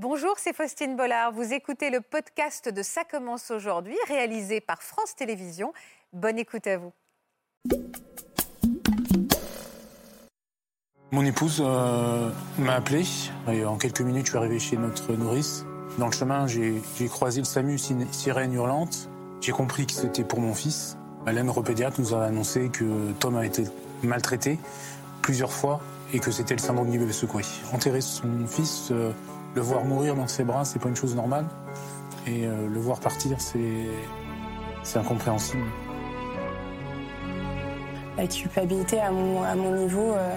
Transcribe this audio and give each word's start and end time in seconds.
Bonjour, 0.00 0.34
c'est 0.36 0.54
Faustine 0.54 0.94
Bollard. 0.94 1.32
Vous 1.32 1.52
écoutez 1.52 1.90
le 1.90 2.00
podcast 2.00 2.68
de 2.68 2.82
Ça 2.84 3.02
commence 3.02 3.50
aujourd'hui, 3.50 3.96
réalisé 4.06 4.60
par 4.60 4.80
France 4.80 5.16
Télévisions. 5.16 5.72
Bonne 6.12 6.38
écoute 6.38 6.68
à 6.68 6.76
vous. 6.78 6.92
Mon 11.10 11.24
épouse 11.24 11.60
euh, 11.66 12.30
m'a 12.60 12.74
appelé 12.74 13.02
et 13.48 13.64
en 13.64 13.76
quelques 13.76 14.02
minutes 14.02 14.26
je 14.26 14.30
suis 14.30 14.38
arrivé 14.38 14.60
chez 14.60 14.76
notre 14.76 15.14
nourrice. 15.14 15.64
Dans 15.98 16.06
le 16.06 16.12
chemin 16.12 16.46
j'ai 16.46 16.80
croisé 17.08 17.40
le 17.40 17.44
SAMU, 17.44 17.76
sirène 18.12 18.54
hurlante. 18.54 19.10
J'ai 19.40 19.50
compris 19.50 19.84
que 19.84 19.94
c'était 19.94 20.22
pour 20.22 20.38
mon 20.38 20.54
fils. 20.54 20.96
La 21.26 21.42
neuropédiatre 21.42 22.00
nous 22.00 22.14
a 22.14 22.22
annoncé 22.22 22.68
que 22.68 23.10
Tom 23.18 23.36
a 23.36 23.44
été 23.44 23.64
maltraité 24.04 24.60
plusieurs 25.22 25.52
fois 25.52 25.80
et 26.12 26.20
que 26.20 26.30
c'était 26.30 26.54
le 26.54 26.60
syndrome 26.60 26.88
du 26.88 27.00
bébé 27.00 27.12
secoué. 27.12 27.42
Enterrer 27.72 28.00
son 28.00 28.46
fils, 28.46 28.90
euh, 28.92 29.10
le 29.54 29.60
voir 29.60 29.84
mourir 29.84 30.14
dans 30.14 30.26
ses 30.26 30.44
bras, 30.44 30.64
c'est 30.64 30.78
pas 30.78 30.88
une 30.88 30.96
chose 30.96 31.14
normale. 31.14 31.46
Et 32.26 32.46
euh, 32.46 32.68
le 32.68 32.80
voir 32.80 33.00
partir, 33.00 33.40
c'est 33.40 34.98
incompréhensible. 34.98 35.64
La 38.16 38.26
culpabilité 38.26 39.00
à 39.00 39.10
mon, 39.10 39.42
à 39.42 39.54
mon 39.54 39.76
niveau 39.76 40.12
euh, 40.12 40.36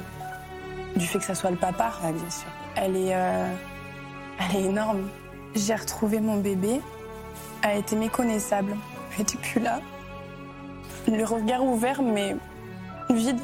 du 0.95 1.05
fait 1.05 1.20
que 1.20 1.25
ça 1.25 1.35
soit 1.35 1.51
le 1.51 1.57
papa, 1.57 1.91
bien 2.01 2.29
sûr. 2.29 2.47
Elle 2.75 2.95
est, 2.95 3.07
elle 3.09 4.55
est 4.55 4.63
énorme. 4.63 5.09
J'ai 5.55 5.75
retrouvé 5.75 6.20
mon 6.20 6.37
bébé, 6.37 6.79
elle 7.63 7.79
était 7.79 7.95
méconnaissable, 7.95 8.75
elle 9.15 9.21
était 9.21 9.37
plus 9.37 9.59
là. 9.59 9.81
Le 11.07 11.23
regard 11.25 11.63
ouvert, 11.63 12.01
mais 12.01 12.35
vide. 13.09 13.39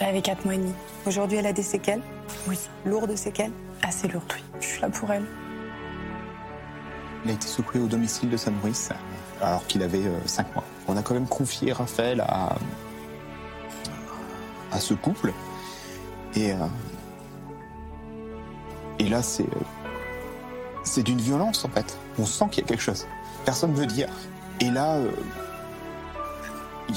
Elle 0.00 0.08
avait 0.08 0.22
4 0.22 0.44
mois 0.44 0.54
et 0.54 0.58
demi. 0.58 0.72
Aujourd'hui, 1.06 1.38
elle 1.38 1.46
a 1.46 1.52
des 1.52 1.62
séquelles 1.62 2.02
Oui. 2.48 2.58
Lourdes 2.84 3.16
séquelles 3.16 3.52
Assez 3.82 4.08
lourdes, 4.08 4.32
oui. 4.34 4.51
Je 4.62 4.66
suis 4.68 4.80
là 4.80 4.88
pour 4.88 5.12
elle. 5.12 5.26
Il 7.24 7.30
a 7.30 7.34
été 7.34 7.46
secoué 7.46 7.80
au 7.80 7.86
domicile 7.86 8.30
de 8.30 8.36
sa 8.36 8.50
nourrice 8.50 8.90
alors 9.40 9.66
qu'il 9.66 9.82
avait 9.82 10.02
5 10.24 10.46
euh, 10.46 10.54
mois. 10.54 10.64
On 10.88 10.96
a 10.96 11.02
quand 11.02 11.14
même 11.14 11.26
confié 11.26 11.72
Raphaël 11.72 12.20
à, 12.20 12.56
ce 14.78 14.94
couple. 14.94 15.32
Et, 16.34 16.52
euh, 16.52 16.56
et 18.98 19.08
là, 19.08 19.22
c'est, 19.22 19.46
c'est 20.84 21.02
d'une 21.02 21.20
violence 21.20 21.64
en 21.64 21.68
fait. 21.68 21.98
On 22.18 22.24
sent 22.24 22.46
qu'il 22.50 22.62
y 22.62 22.66
a 22.66 22.68
quelque 22.68 22.82
chose. 22.82 23.06
Personne 23.44 23.72
ne 23.72 23.76
veut 23.76 23.86
dire. 23.86 24.08
Et 24.60 24.70
là, 24.70 24.94
euh, 24.94 25.10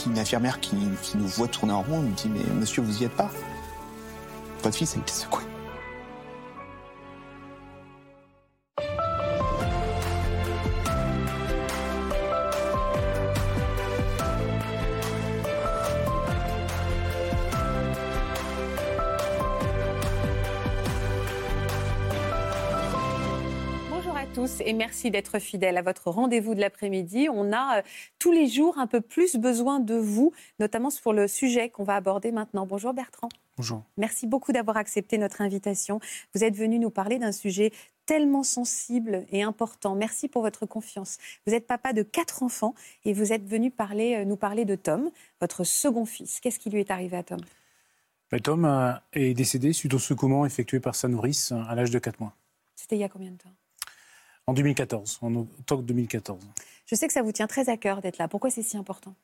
une 0.05 0.19
infirmière 0.19 0.59
qui, 0.59 0.75
nous 1.15 1.27
voit 1.27 1.47
tourner 1.47 1.73
en 1.73 1.81
rond 1.81 1.99
nous 1.99 2.13
dit 2.13 2.29
Mais 2.29 2.43
monsieur, 2.53 2.81
vous 2.81 3.01
y 3.01 3.05
êtes 3.05 3.15
pas? 3.15 3.31
Votre 4.63 4.77
fils 4.77 4.95
a 4.95 4.99
été 4.99 5.11
secoué. 5.11 5.43
Et 24.63 24.73
merci 24.73 25.09
d'être 25.09 25.39
fidèles 25.39 25.77
à 25.77 25.81
votre 25.81 26.11
rendez-vous 26.11 26.53
de 26.53 26.59
l'après-midi. 26.59 27.27
On 27.31 27.51
a 27.51 27.79
euh, 27.79 27.81
tous 28.19 28.31
les 28.31 28.47
jours 28.47 28.77
un 28.77 28.85
peu 28.85 29.01
plus 29.01 29.37
besoin 29.37 29.79
de 29.79 29.95
vous, 29.95 30.33
notamment 30.59 30.89
pour 31.01 31.13
le 31.13 31.27
sujet 31.27 31.69
qu'on 31.69 31.83
va 31.83 31.95
aborder 31.95 32.31
maintenant. 32.31 32.67
Bonjour 32.67 32.93
Bertrand. 32.93 33.29
Bonjour. 33.57 33.83
Merci 33.97 34.27
beaucoup 34.27 34.51
d'avoir 34.51 34.77
accepté 34.77 35.17
notre 35.17 35.41
invitation. 35.41 35.99
Vous 36.33 36.43
êtes 36.43 36.55
venu 36.55 36.77
nous 36.77 36.91
parler 36.91 37.17
d'un 37.17 37.31
sujet 37.31 37.71
tellement 38.05 38.43
sensible 38.43 39.25
et 39.31 39.41
important. 39.41 39.95
Merci 39.95 40.27
pour 40.27 40.43
votre 40.43 40.67
confiance. 40.67 41.17
Vous 41.47 41.53
êtes 41.53 41.65
papa 41.65 41.93
de 41.93 42.03
quatre 42.03 42.43
enfants 42.43 42.75
et 43.03 43.13
vous 43.13 43.33
êtes 43.33 43.47
venu 43.47 43.71
parler, 43.71 44.15
euh, 44.15 44.25
nous 44.25 44.37
parler 44.37 44.65
de 44.65 44.75
Tom, 44.75 45.09
votre 45.41 45.63
second 45.63 46.05
fils. 46.05 46.39
Qu'est-ce 46.39 46.59
qui 46.59 46.69
lui 46.69 46.81
est 46.81 46.91
arrivé 46.91 47.17
à 47.17 47.23
Tom? 47.23 47.39
Ben, 48.31 48.39
Tom 48.39 48.65
euh, 48.65 48.93
est 49.13 49.33
décédé 49.33 49.73
suite 49.73 49.93
au 49.95 49.99
secouement 49.99 50.45
effectué 50.45 50.79
par 50.79 50.93
sa 50.93 51.07
nourrice 51.07 51.51
à 51.51 51.73
l'âge 51.73 51.89
de 51.89 51.97
4 51.97 52.19
mois. 52.19 52.35
C'était 52.75 52.97
il 52.97 52.99
y 52.99 53.03
a 53.03 53.09
combien 53.09 53.31
de 53.31 53.37
temps? 53.37 53.49
En 54.47 54.53
2014, 54.53 55.19
en 55.21 55.35
octobre 55.35 55.83
2014. 55.83 56.39
Je 56.85 56.95
sais 56.95 57.07
que 57.07 57.13
ça 57.13 57.21
vous 57.21 57.31
tient 57.31 57.47
très 57.47 57.69
à 57.69 57.77
cœur 57.77 58.01
d'être 58.01 58.17
là. 58.17 58.27
Pourquoi 58.27 58.49
c'est 58.49 58.63
si 58.63 58.77
important? 58.77 59.15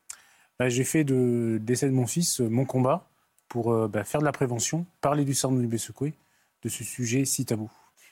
Bah, 0.58 0.70
J'ai 0.70 0.84
fait 0.84 1.04
de 1.04 1.60
décès 1.62 1.88
de 1.88 1.94
mon 1.94 2.08
fils 2.08 2.42
euh, 2.42 2.50
mon 2.50 2.66
combat 2.66 3.10
pour 3.48 3.72
euh, 3.72 3.88
bah, 3.88 4.04
faire 4.04 4.22
de 4.22 4.26
la 4.26 4.32
prévention, 4.32 4.86
parler 5.02 5.26
du 5.26 5.34
syndrome 5.34 5.62
du 5.62 5.68
bébé 5.68 5.78
secoué, 5.78 6.14
de 6.64 6.70
ce 6.70 6.84
sujet 6.84 7.26
si 7.26 7.46
tabou. 7.46 7.70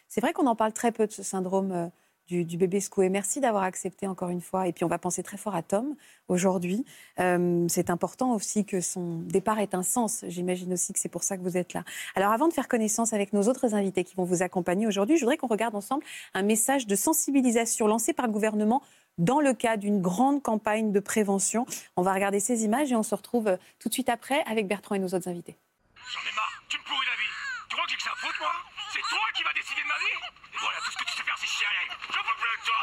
C'est 0.08 0.22
vrai 0.22 0.34
qu'on 0.34 0.48
en 0.48 0.56
parle 0.56 0.74
très 0.74 0.92
peu 0.92 1.08
de 1.08 1.12
ce 1.12 1.24
syndrome 1.24 1.92
du, 2.30 2.58
bébé 2.58 2.80
secoué. 2.80 3.10
Merci 3.10 3.42
d'avoir 3.42 3.64
accepté 3.64 4.08
encore 4.08 4.30
une 4.30 4.42
fois. 4.42 4.68
Et 4.68 4.74
puis 4.74 4.84
on 4.86 4.88
va 4.88 4.98
penser 4.98 5.24
très 5.24 5.38
fort 5.38 5.56
à 5.56 5.64
Tom 5.64 5.96
aujourd'hui. 6.28 6.86
Euh, 7.20 7.66
c'est 7.68 7.90
important 7.90 8.34
aussi 8.34 8.66
que 8.66 8.82
son 8.82 9.20
départ 9.20 9.60
ait 9.60 9.74
un 9.74 9.84
sens. 9.84 10.24
J'imagine 10.28 10.74
aussi 10.74 10.94
que 10.94 11.00
c'est 11.00 11.10
pour 11.10 11.24
ça 11.24 11.38
que 11.38 11.42
vous 11.42 11.58
êtes 11.58 11.74
là. 11.74 11.84
Alors 12.16 12.32
avant 12.32 12.48
de 12.48 12.54
faire 12.54 12.68
connaissance 12.68 13.14
avec 13.14 13.34
nos 13.34 13.44
autres 13.44 13.74
invités 13.74 14.04
qui 14.04 14.16
vont 14.16 14.26
vous 14.26 14.44
accompagner 14.44 14.88
aujourd'hui, 14.88 15.18
je 15.18 15.22
voudrais 15.22 15.38
qu'on 15.38 15.48
regarde 15.48 15.76
ensemble 15.76 16.04
un 16.34 16.44
message 16.44 16.88
de 16.88 16.96
sensibilisation 16.96 17.88
lancé 17.88 18.14
par 18.14 18.28
le 18.28 18.32
gouvernement 18.32 18.82
dans 19.18 19.42
le 19.42 19.54
cadre 19.54 19.82
d'une 19.82 20.02
grande 20.02 20.42
campagne 20.42 20.92
de 20.92 21.00
prévention. 21.00 21.66
On 21.98 22.02
va 22.02 22.14
regarder 22.14 22.40
ces 22.40 22.64
images 22.64 22.92
et 22.92 22.96
on 22.96 23.04
se 23.04 23.16
retrouve 23.16 23.58
tout 23.80 23.90
de 23.90 23.94
suite 23.94 24.10
après 24.10 24.44
avec 24.46 24.68
Bertrand 24.68 24.96
et 24.96 25.00
nos 25.00 25.10
autres 25.10 25.28
invités. 25.28 25.58
J'en 25.96 26.22
ai 26.22 26.36
marre, 26.36 26.64
tu 26.70 26.78
me 26.78 26.84
pourris 26.84 27.06
la 27.06 27.18
vie. 27.18 27.34
Tu 27.70 27.76
crois 27.76 27.86
que 27.86 27.92
j'ai 27.92 27.98
que 27.98 28.04
ça 28.04 28.12
moi? 28.40 28.52
C'est 28.92 29.02
toi 29.02 29.20
qui 29.36 29.44
vas 29.44 29.54
décider 29.54 29.84
de 29.84 29.88
ma 29.88 30.00
vie 30.00 30.18
Et 30.54 30.58
voilà, 30.58 30.78
tout 30.84 30.92
ce 30.92 30.98
que 30.98 31.06
tu 31.06 31.14
sais 31.14 31.24
faire, 31.24 31.38
c'est 31.38 31.46
chialer. 31.46 31.86
J'en 32.10 32.24
peux 32.24 32.38
plus 32.42 32.50
avec 32.50 32.64
toi 32.66 32.82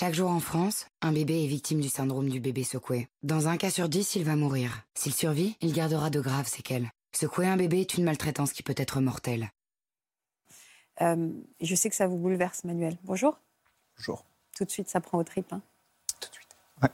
Chaque 0.00 0.14
jour 0.14 0.30
en 0.30 0.40
France, 0.40 0.86
un 1.02 1.12
bébé 1.12 1.44
est 1.44 1.46
victime 1.46 1.78
du 1.78 1.90
syndrome 1.90 2.30
du 2.30 2.40
bébé 2.40 2.64
secoué. 2.64 3.06
Dans 3.22 3.48
un 3.48 3.58
cas 3.58 3.68
sur 3.68 3.90
dix, 3.90 4.14
il 4.14 4.24
va 4.24 4.34
mourir. 4.34 4.80
S'il 4.94 5.12
survit, 5.12 5.58
il 5.60 5.74
gardera 5.74 6.08
de 6.08 6.22
graves 6.22 6.48
séquelles. 6.48 6.90
Secouer 7.12 7.46
un 7.46 7.58
bébé 7.58 7.80
est 7.80 7.98
une 7.98 8.04
maltraitance 8.04 8.54
qui 8.54 8.62
peut 8.62 8.74
être 8.78 9.02
mortelle. 9.02 9.50
Euh, 11.02 11.28
je 11.60 11.74
sais 11.74 11.90
que 11.90 11.94
ça 11.94 12.06
vous 12.06 12.16
bouleverse, 12.16 12.64
Manuel. 12.64 12.96
Bonjour. 13.04 13.38
Bonjour. 13.98 14.24
Tout 14.56 14.64
de 14.64 14.70
suite, 14.70 14.88
ça 14.88 15.02
prend 15.02 15.18
au 15.18 15.22
tripes. 15.22 15.52
Hein. 15.52 15.60
Tout 16.18 16.30
de 16.30 16.34
suite. 16.34 16.56
Ouais. 16.82 16.88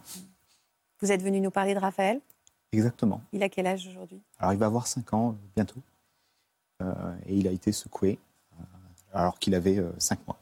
Vous 1.01 1.13
êtes 1.13 1.23
venu 1.23 1.41
nous 1.41 1.53
parler 1.53 1.75
de 1.75 1.79
Raphaël? 1.79 2.21
Exactement. 2.73 3.23
Il 3.33 3.41
a 3.45 3.49
quel 3.49 3.69
âge 3.69 3.87
aujourd'hui? 3.87 4.21
Alors, 4.41 4.53
il 4.53 4.59
va 4.59 4.67
avoir 4.67 4.89
5 4.89 5.15
ans 5.15 5.31
euh, 5.31 5.47
bientôt. 5.55 5.81
Euh, 6.83 7.15
et 7.27 7.37
il 7.37 7.47
a 7.47 7.53
été 7.53 7.71
secoué 7.71 8.19
euh, 8.59 8.65
alors 9.13 9.39
qu'il 9.39 9.55
avait 9.55 9.81
5 9.97 10.27
mois. 10.27 10.41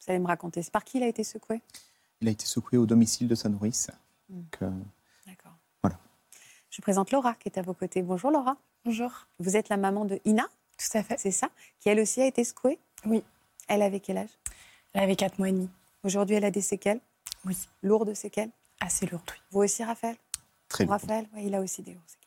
Vous 0.00 0.10
allez 0.10 0.18
me 0.18 0.26
raconter. 0.26 0.62
C'est 0.62 0.72
par 0.72 0.84
qui 0.84 0.98
il 0.98 1.02
a 1.02 1.08
été 1.08 1.24
secoué? 1.24 1.60
Il 2.20 2.28
a 2.28 2.30
été 2.30 2.46
secoué 2.46 2.78
au 2.78 2.86
domicile 2.86 3.28
de 3.28 3.34
sa 3.34 3.48
nourrice. 3.48 3.90
Hmm. 4.28 4.42
D'accord. 5.26 5.52
Voilà. 5.82 5.98
Je 6.70 6.80
présente 6.82 7.10
Laura 7.10 7.34
qui 7.34 7.48
est 7.48 7.58
à 7.58 7.62
vos 7.62 7.74
côtés. 7.74 8.02
Bonjour 8.02 8.30
Laura. 8.30 8.56
Bonjour. 8.84 9.10
Vous 9.38 9.56
êtes 9.56 9.68
la 9.68 9.76
maman 9.76 10.04
de 10.04 10.20
Ina 10.24 10.48
Tout 10.78 10.98
à 10.98 11.02
fait. 11.02 11.18
C'est 11.18 11.30
ça? 11.30 11.50
Qui 11.80 11.88
elle 11.88 12.00
aussi 12.00 12.20
a 12.20 12.26
été 12.26 12.44
secouée? 12.44 12.78
Oui. 13.04 13.22
Elle 13.68 13.82
avait 13.82 14.00
quel 14.00 14.18
âge? 14.18 14.30
Elle 14.92 15.04
avait 15.04 15.16
4 15.16 15.38
mois 15.38 15.48
et 15.48 15.52
demi. 15.52 15.68
Aujourd'hui, 16.02 16.36
elle 16.36 16.44
a 16.44 16.50
des 16.50 16.60
séquelles? 16.60 17.00
Oui. 17.44 17.56
Lourdes 17.82 18.14
séquelles? 18.14 18.50
Assez 18.80 19.06
lourdes, 19.06 19.22
oui. 19.30 19.36
Vous 19.50 19.60
aussi, 19.60 19.84
Raphaël? 19.84 20.16
Très 20.68 20.84
Raphaël, 20.84 21.28
oui, 21.34 21.44
il 21.46 21.54
a 21.54 21.60
aussi 21.60 21.82
des 21.82 21.92
lourdes 21.92 22.08
séquelles. 22.08 22.19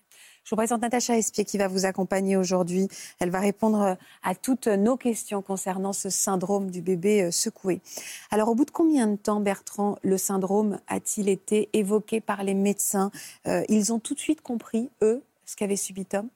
Je 0.43 0.49
vous 0.49 0.57
présente 0.57 0.81
Natacha 0.81 1.17
Espier 1.17 1.45
qui 1.45 1.57
va 1.57 1.69
vous 1.69 1.85
accompagner 1.85 2.35
aujourd'hui. 2.35 2.89
Elle 3.19 3.29
va 3.29 3.39
répondre 3.39 3.81
euh, 3.81 3.95
à 4.23 4.35
toutes 4.35 4.67
nos 4.67 4.97
questions 4.97 5.41
concernant 5.41 5.93
ce 5.93 6.09
syndrome 6.09 6.69
du 6.69 6.81
bébé 6.81 7.23
euh, 7.23 7.31
secoué. 7.31 7.81
Alors, 8.29 8.49
au 8.49 8.55
bout 8.55 8.65
de 8.65 8.71
combien 8.71 9.07
de 9.07 9.15
temps, 9.15 9.39
Bertrand, 9.39 9.97
le 10.03 10.17
syndrome 10.17 10.79
a-t-il 10.87 11.29
été 11.29 11.69
évoqué 11.71 12.19
par 12.19 12.43
les 12.43 12.55
médecins 12.55 13.09
euh, 13.47 13.63
Ils 13.69 13.93
ont 13.93 13.99
tout 13.99 14.15
de 14.15 14.19
suite 14.19 14.41
compris, 14.41 14.89
eux, 15.01 15.23
ce 15.45 15.55
qu'avait 15.55 15.77
subi 15.77 16.05
Tom? 16.05 16.27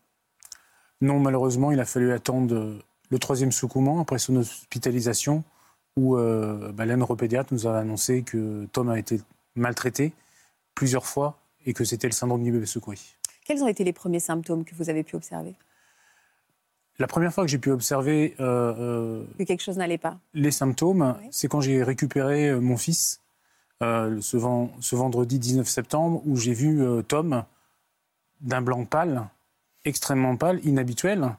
Non, 1.02 1.20
malheureusement, 1.20 1.72
il 1.72 1.79
a 1.81 1.85
fallu 1.85 2.14
attendre 2.14 2.78
le 3.09 3.20
troisième 3.20 3.52
secouement 3.52 3.99
après 3.99 4.20
son 4.20 4.37
hospitalisation 4.37 5.43
où 5.97 6.16
euh, 6.16 6.72
bah, 6.72 6.85
nous 6.85 7.67
a 7.67 7.78
annoncé 7.78 8.22
que 8.22 8.67
Tom 8.72 8.90
a 8.90 8.99
été 8.99 9.20
maltraité 9.55 10.14
plusieurs 10.76 11.05
fois 11.05 11.40
et 11.66 11.73
que 11.73 11.84
c'était 11.84 12.08
le 12.08 12.14
syndrome 12.14 12.43
du 12.43 12.52
bébé 12.52 12.66
secoué. 12.66 12.96
Quels 13.47 13.64
ont 13.64 13.67
été 13.70 13.85
les 13.85 13.94
premiers 13.94 14.20
symptômes 14.20 14.66
que 14.66 14.76
vous 14.76 14.90
avez 14.90 15.03
pu 15.03 15.16
observer? 15.16 15.55
La 16.99 17.08
première 17.08 17.34
fois 17.34 17.46
que 17.46 17.49
j'ai 17.49 17.58
pu 17.58 17.72
observer... 17.72 18.35
Euh, 18.41 18.73
euh, 18.78 19.26
que 19.38 19.44
quelque 19.44 19.64
chose 19.64 19.78
n'allait 19.78 19.97
pas. 19.97 20.20
Les 20.34 20.52
symptômes, 20.52 21.16
c'est 21.32 21.47
quand 21.47 21.61
j'ai 21.61 21.82
récupéré 21.82 22.49
euh, 22.49 22.59
mon 22.59 22.76
fils 22.76 23.22
ce, 23.79 24.96
vendredi 24.96 25.40
19 25.40 25.66
septembre, 25.66 26.22
où 26.26 26.35
j'ai 26.35 26.53
vu 26.53 26.84
Tom 27.08 27.46
d'un 28.41 28.61
blanc 28.61 28.84
pâle, 28.84 29.29
extrêmement 29.85 30.35
pâle, 30.35 30.59
inhabituel, 30.66 31.32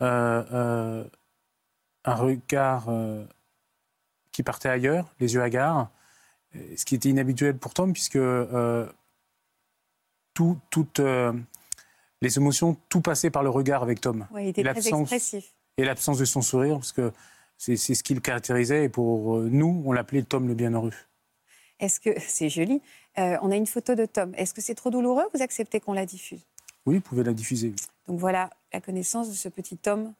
un 0.00 1.04
regard 2.04 2.88
qui 4.30 4.42
partait 4.42 4.68
ailleurs, 4.68 5.06
les 5.18 5.32
yeux 5.32 5.42
hagards, 5.42 5.88
ce 6.76 6.84
qui 6.84 6.94
était 6.94 7.08
inhabituel 7.08 7.56
pour 7.56 7.72
Tom, 7.72 7.94
puisque 7.94 8.18
tout, 10.38 10.56
toute, 10.70 11.00
euh, 11.00 11.32
les 12.22 12.36
émotions, 12.38 12.76
tout 12.88 13.00
passait 13.00 13.28
par 13.28 13.42
le 13.42 13.50
regard 13.50 13.82
avec 13.82 14.00
Tom. 14.00 14.28
Ouais, 14.30 14.44
il 14.44 14.48
était 14.50 14.60
Et 14.60 14.64
très 14.64 14.88
expressif. 14.88 15.52
Et 15.78 15.84
l'absence 15.84 16.16
de 16.16 16.24
son 16.24 16.42
sourire, 16.42 16.76
parce 16.76 16.92
que 16.92 17.12
c'est 17.56 17.76
ce 17.76 18.04
qui 18.04 18.14
le 18.14 18.20
caractérisait. 18.20 18.84
Et 18.84 18.88
pour 18.88 19.38
euh, 19.38 19.48
nous, 19.50 19.82
on 19.84 19.90
l'appelait 19.90 20.22
Tom 20.22 20.46
le 20.46 20.54
bienheureux. 20.54 20.92
Est-ce 21.80 21.98
que 21.98 22.10
c'est 22.20 22.48
joli 22.48 22.80
Euh, 23.18 23.36
On 23.42 23.50
a 23.50 23.56
une 23.56 23.66
photo 23.66 23.96
de 23.96 24.06
Tom. 24.06 24.32
Est-ce 24.36 24.54
que 24.54 24.60
c'est 24.60 24.76
trop 24.76 24.90
douloureux 24.90 25.24
Vous 25.34 25.42
acceptez 25.42 25.80
qu'on 25.80 25.92
la 25.92 26.06
diffuse? 26.06 26.46
Oui, 26.86 26.94
vous 26.96 27.00
pouvez 27.00 27.24
la 27.24 27.32
diffuser. 27.32 27.74
Donc 28.06 28.20
voilà 28.20 28.48
la 28.72 28.80
connaissance 28.80 29.28
de 29.28 29.34
ce 29.34 29.48
petit 29.48 29.80
homme 29.88 30.14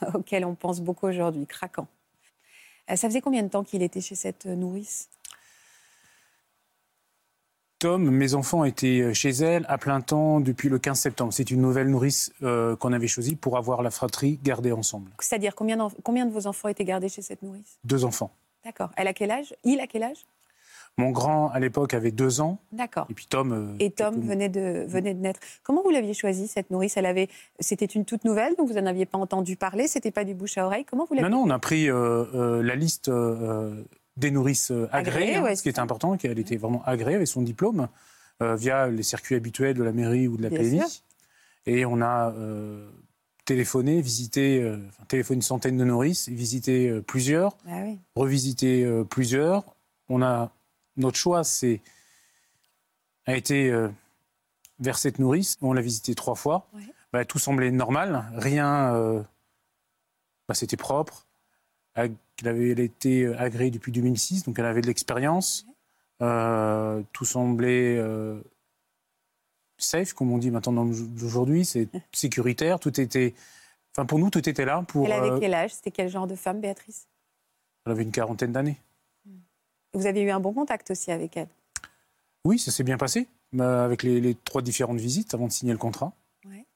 auquel 0.14 0.44
on 0.44 0.54
pense 0.54 0.80
beaucoup 0.80 1.08
aujourd'hui, 1.08 1.44
craquant. 1.48 1.88
Euh, 2.88 2.94
Ça 2.94 3.08
faisait 3.08 3.20
combien 3.20 3.42
de 3.42 3.48
temps 3.48 3.64
qu'il 3.64 3.82
était 3.82 4.00
chez 4.00 4.14
cette 4.14 4.46
nourrice? 4.46 5.08
Tom, 7.80 8.10
mes 8.10 8.34
enfants 8.34 8.64
étaient 8.64 9.14
chez 9.14 9.30
elle 9.30 9.64
à 9.66 9.78
plein 9.78 10.02
temps 10.02 10.38
depuis 10.40 10.68
le 10.68 10.78
15 10.78 11.00
septembre. 11.00 11.32
C'est 11.32 11.50
une 11.50 11.62
nouvelle 11.62 11.88
nourrice 11.88 12.30
euh, 12.42 12.76
qu'on 12.76 12.92
avait 12.92 13.06
choisie 13.08 13.36
pour 13.36 13.56
avoir 13.56 13.82
la 13.82 13.90
fratrie 13.90 14.38
gardée 14.44 14.70
ensemble. 14.70 15.10
C'est-à-dire 15.18 15.54
combien, 15.54 15.76
de 15.78 16.30
vos 16.30 16.46
enfants 16.46 16.68
étaient 16.68 16.84
gardés 16.84 17.08
chez 17.08 17.22
cette 17.22 17.42
nourrice? 17.42 17.78
Deux 17.84 18.04
enfants. 18.04 18.30
D'accord. 18.66 18.90
Elle 18.98 19.08
a 19.08 19.14
quel 19.14 19.30
âge? 19.30 19.54
Il 19.64 19.80
a 19.80 19.86
quel 19.86 20.02
âge? 20.02 20.26
Mon 20.98 21.10
grand, 21.10 21.48
à 21.48 21.58
l'époque, 21.58 21.94
avait 21.94 22.10
deux 22.10 22.42
ans. 22.42 22.58
D'accord. 22.70 23.06
Et 23.08 23.14
puis 23.14 23.24
Tom. 23.24 23.52
euh, 23.52 23.74
Et 23.78 23.90
Tom 23.90 24.20
venait 24.20 24.50
de, 24.50 24.84
venait 24.86 25.14
de 25.14 25.20
naître. 25.20 25.40
Comment 25.62 25.82
vous 25.82 25.88
l'aviez 25.88 26.12
choisie, 26.12 26.48
cette 26.48 26.70
nourrice? 26.70 26.98
Elle 26.98 27.06
avait, 27.06 27.30
C'était 27.60 27.86
une 27.86 28.04
toute 28.04 28.26
nouvelle, 28.26 28.56
donc 28.56 28.68
vous 28.68 28.74
n'en 28.74 28.84
aviez 28.84 29.06
pas 29.06 29.16
entendu 29.16 29.56
parler, 29.56 29.88
c'était 29.88 30.10
pas 30.10 30.24
du 30.24 30.34
bouche 30.34 30.58
à 30.58 30.66
oreille? 30.66 30.84
Comment 30.84 31.06
vous 31.08 31.14
Non, 31.14 31.22
l'aviez 31.22 31.34
non, 31.34 31.42
on 31.44 31.50
a 31.50 31.58
pris 31.58 31.88
euh, 31.88 32.24
euh, 32.34 32.62
la 32.62 32.74
liste 32.74 33.08
euh, 33.08 33.82
des 34.20 34.30
nourrices 34.30 34.70
euh, 34.70 34.88
agréées, 34.92 35.36
hein, 35.36 35.42
ouais, 35.42 35.56
ce 35.56 35.62
qui 35.62 35.68
était 35.68 35.80
important, 35.80 36.16
qu'elle 36.16 36.38
était 36.38 36.56
vraiment 36.56 36.82
agréée 36.84 37.16
avec 37.16 37.26
son 37.26 37.42
diplôme, 37.42 37.88
euh, 38.42 38.54
via 38.54 38.86
les 38.88 39.02
circuits 39.02 39.34
habituels 39.34 39.76
de 39.76 39.82
la 39.82 39.92
mairie 39.92 40.28
ou 40.28 40.36
de 40.36 40.42
la 40.42 40.50
PMI. 40.50 41.02
Et 41.66 41.84
on 41.84 42.00
a 42.00 42.30
euh, 42.32 42.88
téléphoné, 43.44 44.00
visité, 44.00 44.62
euh, 44.62 44.78
enfin, 44.88 45.04
téléphoné 45.08 45.36
une 45.36 45.42
centaine 45.42 45.76
de 45.76 45.84
nourrices, 45.84 46.28
visité 46.28 47.00
plusieurs, 47.06 47.56
Ah 47.68 47.80
oui. 47.82 47.98
revisité 48.14 48.86
plusieurs. 49.10 49.64
On 50.08 50.22
a 50.22 50.52
notre 50.96 51.16
choix, 51.18 51.44
c'est 51.44 51.80
a 53.26 53.36
été 53.36 53.72
vers 54.80 54.98
cette 54.98 55.18
nourrice. 55.18 55.56
On 55.60 55.72
l'a 55.72 55.82
visité 55.82 56.14
trois 56.14 56.34
fois. 56.34 56.66
Ouais. 56.74 56.82
Bah, 57.12 57.24
tout 57.24 57.38
semblait 57.38 57.70
normal, 57.70 58.24
rien. 58.34 59.24
bah, 60.48 60.54
C'était 60.54 60.76
propre. 60.76 61.26
Elle 61.94 62.14
avait 62.44 62.70
elle 62.70 62.80
été 62.80 63.24
euh, 63.24 63.38
agréée 63.38 63.70
depuis 63.70 63.92
2006, 63.92 64.44
donc 64.44 64.58
elle 64.58 64.66
avait 64.66 64.80
de 64.80 64.86
l'expérience. 64.86 65.66
Euh, 66.22 67.02
tout 67.12 67.24
semblait 67.24 67.96
euh, 67.96 68.40
safe, 69.78 70.12
comme 70.12 70.30
on 70.32 70.38
dit 70.38 70.50
maintenant 70.50 70.88
aujourd'hui. 71.22 71.64
C'est 71.64 71.88
sécuritaire. 72.12 72.78
Tout 72.78 73.00
était. 73.00 73.34
Enfin, 73.96 74.06
pour 74.06 74.18
nous, 74.18 74.30
tout 74.30 74.48
était 74.48 74.64
là. 74.64 74.84
Pour, 74.86 75.06
Elle 75.06 75.12
avait 75.12 75.40
quel 75.40 75.54
âge? 75.54 75.74
C'était 75.74 75.90
quel 75.90 76.08
genre 76.08 76.26
de 76.26 76.34
femme, 76.36 76.60
Béatrice? 76.60 77.08
Elle 77.86 77.92
avait 77.92 78.02
une 78.02 78.12
quarantaine 78.12 78.52
d'années. 78.52 78.78
Vous 79.92 80.06
avez 80.06 80.20
eu 80.22 80.30
un 80.30 80.38
bon 80.38 80.52
contact 80.52 80.90
aussi 80.92 81.10
avec 81.10 81.36
elle? 81.36 81.48
Oui, 82.44 82.58
ça 82.58 82.70
s'est 82.70 82.84
bien 82.84 82.96
passé, 82.96 83.26
avec 83.58 84.04
les, 84.04 84.20
les 84.20 84.34
trois 84.34 84.62
différentes 84.62 85.00
visites 85.00 85.34
avant 85.34 85.48
de 85.48 85.52
signer 85.52 85.72
le 85.72 85.78
contrat. 85.78 86.12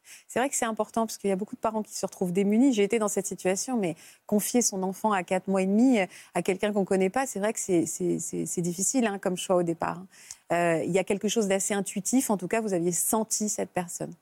Ouais. 0.04 0.10
C'est 0.28 0.38
vrai 0.38 0.48
que 0.48 0.56
c'est 0.56 0.64
important 0.64 1.06
parce 1.06 1.18
qu'il 1.18 1.30
y 1.30 1.32
a 1.32 1.36
beaucoup 1.36 1.54
de 1.56 1.60
parents 1.60 1.82
qui 1.82 1.94
se 1.94 2.04
retrouvent 2.04 2.32
démunis. 2.32 2.72
J'ai 2.72 2.82
été 2.84 2.98
dans 2.98 3.08
cette 3.08 3.26
situation, 3.26 3.76
mais 3.76 3.96
confier 4.26 4.62
son 4.62 4.82
enfant 4.82 5.12
à 5.12 5.22
4 5.22 5.48
mois 5.48 5.62
et 5.62 5.66
demi 5.66 5.98
euh, 6.00 6.06
à 6.34 6.42
quelqu'un 6.42 6.72
qu'on 6.72 6.80
ne 6.80 6.84
connaît 6.84 7.10
pas, 7.10 7.26
c'est 7.26 7.38
vrai 7.38 7.52
que 7.52 7.58
c'est- 7.60 8.60
difficile 8.62 9.06
hein, 9.06 9.18
comme 9.18 9.36
choix 9.36 9.56
au 9.56 9.62
départ. 9.62 9.98
hein. 9.98 10.06
Euh, 10.52 10.82
il 10.84 10.90
y 10.92 10.98
a 10.98 11.04
quelque 11.04 11.28
chose 11.28 11.48
d'assez 11.48 11.74
intuitif. 11.74 12.30
En 12.30 12.36
tout 12.36 12.48
cas, 12.48 12.60
vous 12.60 12.74
aviez 12.74 12.92
senti 12.92 13.48
cette 13.48 13.70
personne. 13.70 14.12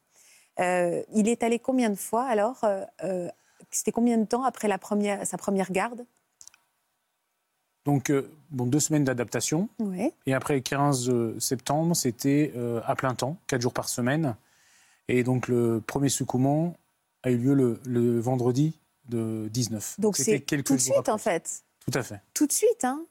Euh, 0.61 1.02
il 1.14 1.29
est 1.29 1.43
allé 1.43 1.58
combien 1.58 1.90
de 1.90 1.94
fois 1.96 2.25
alors 2.25 2.61
euh, 2.64 3.29
C'était 3.70 3.93
combien 3.93 4.19
de 4.19 4.25
temps 4.25 4.44
après 4.44 4.69
la 4.69 4.79
première, 4.79 5.26
sa 5.26 5.37
première 5.38 5.73
garde? 5.73 6.05
Donc, 7.84 8.12
bon, 8.50 8.67
deux 8.67 8.79
semaines 8.79 9.02
d'adaptation. 9.05 9.69
Oui. 9.81 10.12
Et 10.26 10.34
après 10.34 10.55
le 10.55 10.61
15 10.61 11.11
septembre, 11.40 11.96
c'était 11.96 12.52
à 12.87 12.94
plein 12.94 13.14
temps, 13.14 13.37
quatre 13.49 13.61
jours 13.61 13.73
par 13.73 13.88
semaine. 13.88 14.37
Et 15.12 15.25
donc, 15.25 15.47
le 15.47 15.82
premier 15.87 16.09
secouement 16.09 16.75
a 17.23 17.31
eu 17.31 17.37
lieu 17.37 17.53
le, 17.53 17.79
le 17.85 18.19
vendredi 18.19 18.81
de 19.11 19.47
19. 19.53 19.97
Donc 20.00 20.17
c'est 20.17 20.41
tout 20.41 20.75
de 20.75 20.81
suite 20.81 21.11
en 21.11 21.19
fait. 21.19 21.64
Tout 21.85 21.99
à 21.99 22.03
fait. 22.03 22.23
Tout 22.32 22.47
de 22.47 22.53
suite. 22.53 22.82
Hein. 22.85 23.05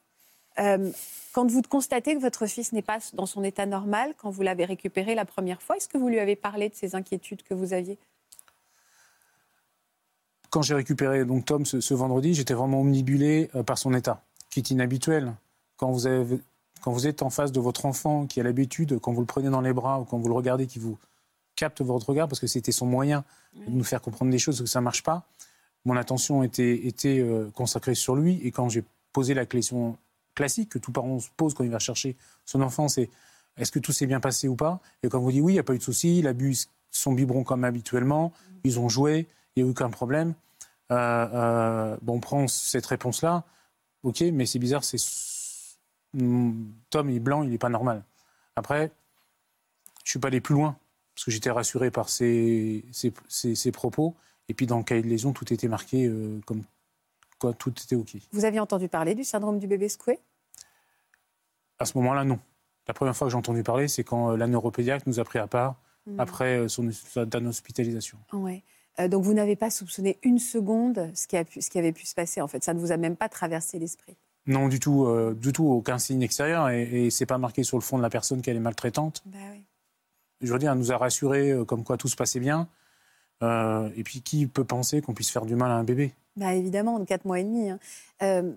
Euh, 0.57 0.89
quand 1.31 1.49
vous 1.49 1.61
constatez 1.61 2.15
que 2.15 2.19
votre 2.19 2.47
fils 2.47 2.73
n'est 2.73 2.81
pas 2.81 2.97
dans 3.13 3.27
son 3.27 3.43
état 3.43 3.67
normal, 3.67 4.15
quand 4.17 4.31
vous 4.31 4.41
l'avez 4.41 4.65
récupéré 4.65 5.13
la 5.13 5.25
première 5.25 5.61
fois, 5.61 5.77
est-ce 5.77 5.87
que 5.87 5.99
vous 5.99 6.09
lui 6.09 6.17
avez 6.17 6.35
parlé 6.35 6.69
de 6.69 6.75
ces 6.75 6.95
inquiétudes 6.95 7.43
que 7.43 7.53
vous 7.53 7.71
aviez? 7.71 7.99
Quand 10.49 10.63
j'ai 10.63 10.73
récupéré 10.73 11.23
donc 11.23 11.45
Tom 11.45 11.67
ce, 11.67 11.81
ce 11.81 11.93
vendredi, 11.93 12.33
j'étais 12.33 12.55
vraiment 12.55 12.81
omnibulé 12.81 13.51
euh, 13.53 13.61
par 13.61 13.77
son 13.77 13.93
état, 13.93 14.23
qui 14.49 14.59
est 14.59 14.71
inhabituel. 14.71 15.35
Quand 15.77 15.91
vous, 15.91 16.07
avez, 16.07 16.39
quand 16.81 16.91
vous 16.91 17.05
êtes 17.05 17.21
en 17.21 17.29
face 17.29 17.51
de 17.51 17.59
votre 17.59 17.85
enfant, 17.85 18.25
qui 18.25 18.39
a 18.39 18.43
l'habitude, 18.43 18.97
quand 18.99 19.13
vous 19.13 19.21
le 19.21 19.27
prenez 19.27 19.51
dans 19.51 19.61
les 19.61 19.73
bras 19.73 19.99
ou 19.99 20.05
quand 20.05 20.17
vous 20.17 20.27
le 20.27 20.33
regardez, 20.33 20.65
qui 20.65 20.79
vous 20.79 20.97
capte 21.61 21.81
votre 21.81 22.09
regard, 22.09 22.27
parce 22.27 22.39
que 22.39 22.47
c'était 22.47 22.71
son 22.71 22.85
moyen 22.85 23.23
de 23.55 23.71
nous 23.71 23.83
faire 23.83 24.01
comprendre 24.01 24.31
des 24.31 24.39
choses, 24.39 24.59
que 24.59 24.65
ça 24.65 24.79
ne 24.79 24.83
marche 24.83 25.03
pas, 25.03 25.27
mon 25.85 25.95
attention 25.95 26.43
était, 26.43 26.87
était 26.87 27.19
euh, 27.19 27.49
consacrée 27.53 27.95
sur 27.95 28.15
lui. 28.15 28.39
Et 28.43 28.51
quand 28.51 28.67
j'ai 28.69 28.83
posé 29.13 29.33
la 29.33 29.45
question 29.45 29.97
classique 30.35 30.69
que 30.69 30.79
tout 30.79 30.91
parent 30.91 31.19
se 31.19 31.29
pose 31.37 31.53
quand 31.53 31.63
il 31.63 31.69
va 31.71 31.79
chercher 31.79 32.15
son 32.45 32.61
enfant, 32.61 32.87
c'est 32.87 33.09
est-ce 33.57 33.71
que 33.71 33.79
tout 33.79 33.91
s'est 33.91 34.07
bien 34.07 34.19
passé 34.19 34.47
ou 34.47 34.55
pas? 34.55 34.79
Et 35.03 35.09
quand 35.09 35.19
vous 35.19 35.31
dit 35.31 35.41
oui, 35.41 35.53
il 35.53 35.55
n'y 35.55 35.59
a 35.59 35.63
pas 35.63 35.73
eu 35.73 35.77
de 35.77 35.83
souci, 35.83 36.19
il 36.19 36.27
a 36.27 36.33
bu 36.33 36.55
son 36.91 37.13
biberon 37.13 37.43
comme 37.43 37.63
habituellement, 37.63 38.33
ils 38.63 38.79
ont 38.79 38.89
joué, 38.89 39.27
il 39.55 39.63
n'y 39.63 39.67
a 39.67 39.69
eu 39.69 39.71
aucun 39.71 39.89
problème. 39.89 40.33
Euh, 40.91 40.95
euh, 41.33 41.97
bon, 42.01 42.15
on 42.15 42.19
prend 42.19 42.47
cette 42.47 42.85
réponse-là, 42.85 43.43
ok, 44.03 44.21
mais 44.33 44.45
c'est 44.45 44.59
bizarre, 44.59 44.83
c'est 44.83 44.97
Hmm, 46.13 46.71
Tom 46.89 47.09
il 47.09 47.17
est 47.17 47.19
blanc, 47.19 47.43
il 47.43 47.51
n'est 47.51 47.57
pas 47.57 47.69
normal. 47.69 48.03
Après, 48.55 48.91
je 50.03 50.11
suis 50.11 50.19
pas 50.19 50.27
allé 50.27 50.41
plus 50.41 50.55
loin 50.55 50.75
parce 51.21 51.25
que 51.27 51.31
j'étais 51.31 51.51
rassuré 51.51 51.91
par 51.91 52.09
ses, 52.09 52.83
ses, 52.91 53.13
ses- 53.27 53.53
ses 53.53 53.71
propos. 53.71 54.15
Et 54.49 54.55
puis 54.55 54.65
dans 54.65 54.79
le 54.79 54.83
cahier 54.83 55.03
de 55.03 55.07
lésion, 55.07 55.33
tout 55.33 55.53
était 55.53 55.67
marqué 55.67 56.07
euh, 56.07 56.39
comme 56.47 56.63
quoi 57.37 57.53
tout 57.53 57.69
était 57.69 57.95
ok. 57.95 58.15
Vous 58.31 58.43
aviez 58.43 58.59
entendu 58.59 58.87
parler 58.89 59.13
du 59.13 59.23
syndrome 59.23 59.59
du 59.59 59.67
bébé 59.67 59.87
secoué? 59.87 60.17
À 61.77 61.85
ce 61.85 61.95
moment-là, 61.99 62.23
non. 62.23 62.39
La 62.87 62.95
première 62.95 63.15
fois 63.15 63.27
que 63.27 63.31
j'ai 63.31 63.37
entendu 63.37 63.61
parler, 63.61 63.87
c'est 63.87 64.03
quand 64.03 64.31
euh, 64.31 64.35
la 64.35 64.47
neuropédiatre 64.47 65.03
nous 65.07 65.19
a 65.19 65.23
pris 65.23 65.37
à 65.37 65.45
part 65.45 65.75
après 66.17 66.57
euh, 66.57 66.67
son, 66.67 66.89
sa 66.91 67.25
sa 67.31 67.37
hospitalisation. 67.37 68.17
Ouais. 68.33 68.63
Euh, 68.99 69.07
donc 69.07 69.23
vous 69.23 69.35
n'avez 69.35 69.55
pas 69.55 69.69
soupçonné 69.69 70.17
une 70.23 70.39
seconde 70.39 71.11
ce 71.13 71.27
qui, 71.27 71.37
a 71.37 71.45
pu- 71.45 71.61
ce 71.61 71.69
qui 71.69 71.77
avait 71.77 71.91
pu 71.91 72.07
se 72.07 72.15
passer 72.15 72.41
en 72.41 72.47
fait. 72.47 72.63
Ça 72.63 72.73
ne 72.73 72.79
vous 72.79 72.91
a 72.91 72.97
même 72.97 73.15
pas 73.15 73.29
traversé 73.29 73.77
l'esprit? 73.77 74.17
Non, 74.47 74.69
du 74.69 74.79
tout, 74.79 75.05
euh, 75.05 75.35
du 75.35 75.53
tout, 75.53 75.67
aucun 75.67 75.99
signe 75.99 76.23
extérieur. 76.23 76.69
Et, 76.69 77.05
et 77.05 77.09
c'est 77.11 77.27
pas 77.27 77.37
marqué 77.37 77.61
sur 77.61 77.77
le 77.77 77.83
fond 77.83 77.97
de 77.99 78.01
la 78.01 78.09
personne 78.09 78.41
qu'elle 78.41 78.57
est 78.57 78.59
maltraitante. 78.59 79.21
Bah 79.27 79.37
oui. 79.51 79.63
Je 80.41 80.51
veux 80.51 80.59
dire, 80.59 80.71
elle 80.71 80.77
nous 80.77 80.91
a 80.91 80.97
rassurés 80.97 81.51
euh, 81.51 81.65
comme 81.65 81.83
quoi 81.83 81.97
tout 81.97 82.07
se 82.07 82.15
passait 82.15 82.39
bien. 82.39 82.67
Euh, 83.43 83.89
et 83.95 84.03
puis, 84.03 84.21
qui 84.21 84.45
peut 84.47 84.63
penser 84.63 85.01
qu'on 85.01 85.13
puisse 85.13 85.31
faire 85.31 85.45
du 85.45 85.55
mal 85.55 85.71
à 85.71 85.75
un 85.75 85.83
bébé? 85.83 86.13
Bah 86.35 86.53
évidemment, 86.53 86.99
de 86.99 87.05
4 87.05 87.25
mois 87.25 87.39
et 87.39 87.43
demi. 87.43 87.69
hein. 87.69 87.79
Euh, 88.21 88.51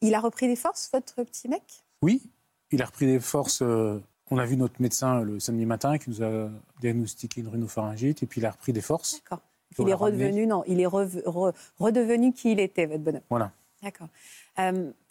il 0.00 0.14
a 0.14 0.20
repris 0.20 0.46
des 0.48 0.56
forces, 0.56 0.90
votre 0.92 1.22
petit 1.24 1.48
mec? 1.48 1.62
Oui, 2.02 2.22
il 2.70 2.82
a 2.82 2.86
repris 2.86 3.06
des 3.06 3.20
forces. 3.20 3.62
euh, 3.62 4.00
on 4.30 4.38
a 4.38 4.44
vu 4.46 4.56
notre 4.56 4.80
médecin 4.80 5.20
le 5.20 5.38
samedi 5.40 5.66
matin 5.66 5.98
qui 5.98 6.10
nous 6.10 6.22
a 6.22 6.48
diagnostiqué 6.80 7.40
une 7.42 7.48
rhinopharyngite. 7.48 8.22
Et 8.22 8.26
puis, 8.26 8.40
il 8.40 8.46
a 8.46 8.50
repris 8.50 8.72
des 8.72 8.80
forces. 8.80 9.14
D'accord. 9.14 9.40
Il 9.78 9.88
est 9.88 9.94
redevenu, 9.94 10.46
non, 10.46 10.62
il 10.68 10.80
est 10.80 10.86
re- 10.86 11.52
redevenu 11.78 12.32
qui 12.32 12.52
il 12.52 12.60
était, 12.60 12.86
votre 12.86 13.02
bonhomme. 13.02 13.22
Voilà. 13.28 13.50
D'accord. 13.82 14.08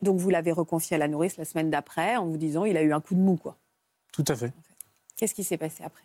Donc 0.01 0.19
vous 0.19 0.29
l'avez 0.29 0.51
reconfié 0.53 0.95
à 0.95 0.97
la 0.97 1.07
nourrice 1.09 1.35
la 1.37 1.43
semaine 1.45 1.69
d'après 1.69 2.15
en 2.15 2.25
vous 2.27 2.37
disant 2.37 2.63
il 2.65 2.77
a 2.77 2.81
eu 2.81 2.93
un 2.93 3.01
coup 3.01 3.13
de 3.13 3.19
mou, 3.19 3.35
quoi. 3.35 3.57
Tout 4.13 4.23
à 4.27 4.35
fait. 4.35 4.53
Qu'est-ce 5.17 5.33
qui 5.33 5.43
s'est 5.43 5.57
passé 5.57 5.83
après? 5.83 6.03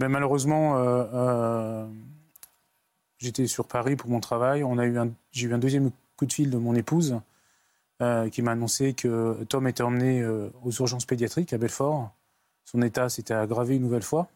Ben, 0.00 0.08
malheureusement, 0.08 0.78
euh, 0.78 1.04
euh, 1.12 1.86
j'étais 3.18 3.46
sur 3.46 3.68
Paris 3.68 3.96
pour 3.96 4.08
mon 4.08 4.20
travail. 4.20 4.64
On 4.64 4.78
a 4.78 4.86
eu 4.86 4.98
j'ai 5.30 5.46
eu 5.46 5.52
un 5.52 5.58
deuxième 5.58 5.90
coup 6.16 6.24
de 6.24 6.32
fil 6.32 6.48
de 6.48 6.56
mon 6.56 6.74
épouse 6.74 7.20
euh, 8.00 8.30
qui 8.30 8.40
m'a 8.40 8.52
annoncé 8.52 8.94
que 8.94 9.44
Tom 9.50 9.68
était 9.68 9.82
emmené 9.82 10.24
aux 10.62 10.70
urgences 10.70 11.04
pédiatriques 11.04 11.52
à 11.52 11.58
Belfort. 11.58 12.14
Son 12.64 12.80
état 12.80 13.10
s'était 13.10 13.34
aggravé 13.34 13.76
une 13.76 13.82
nouvelle 13.82 14.02
fois. 14.02 14.28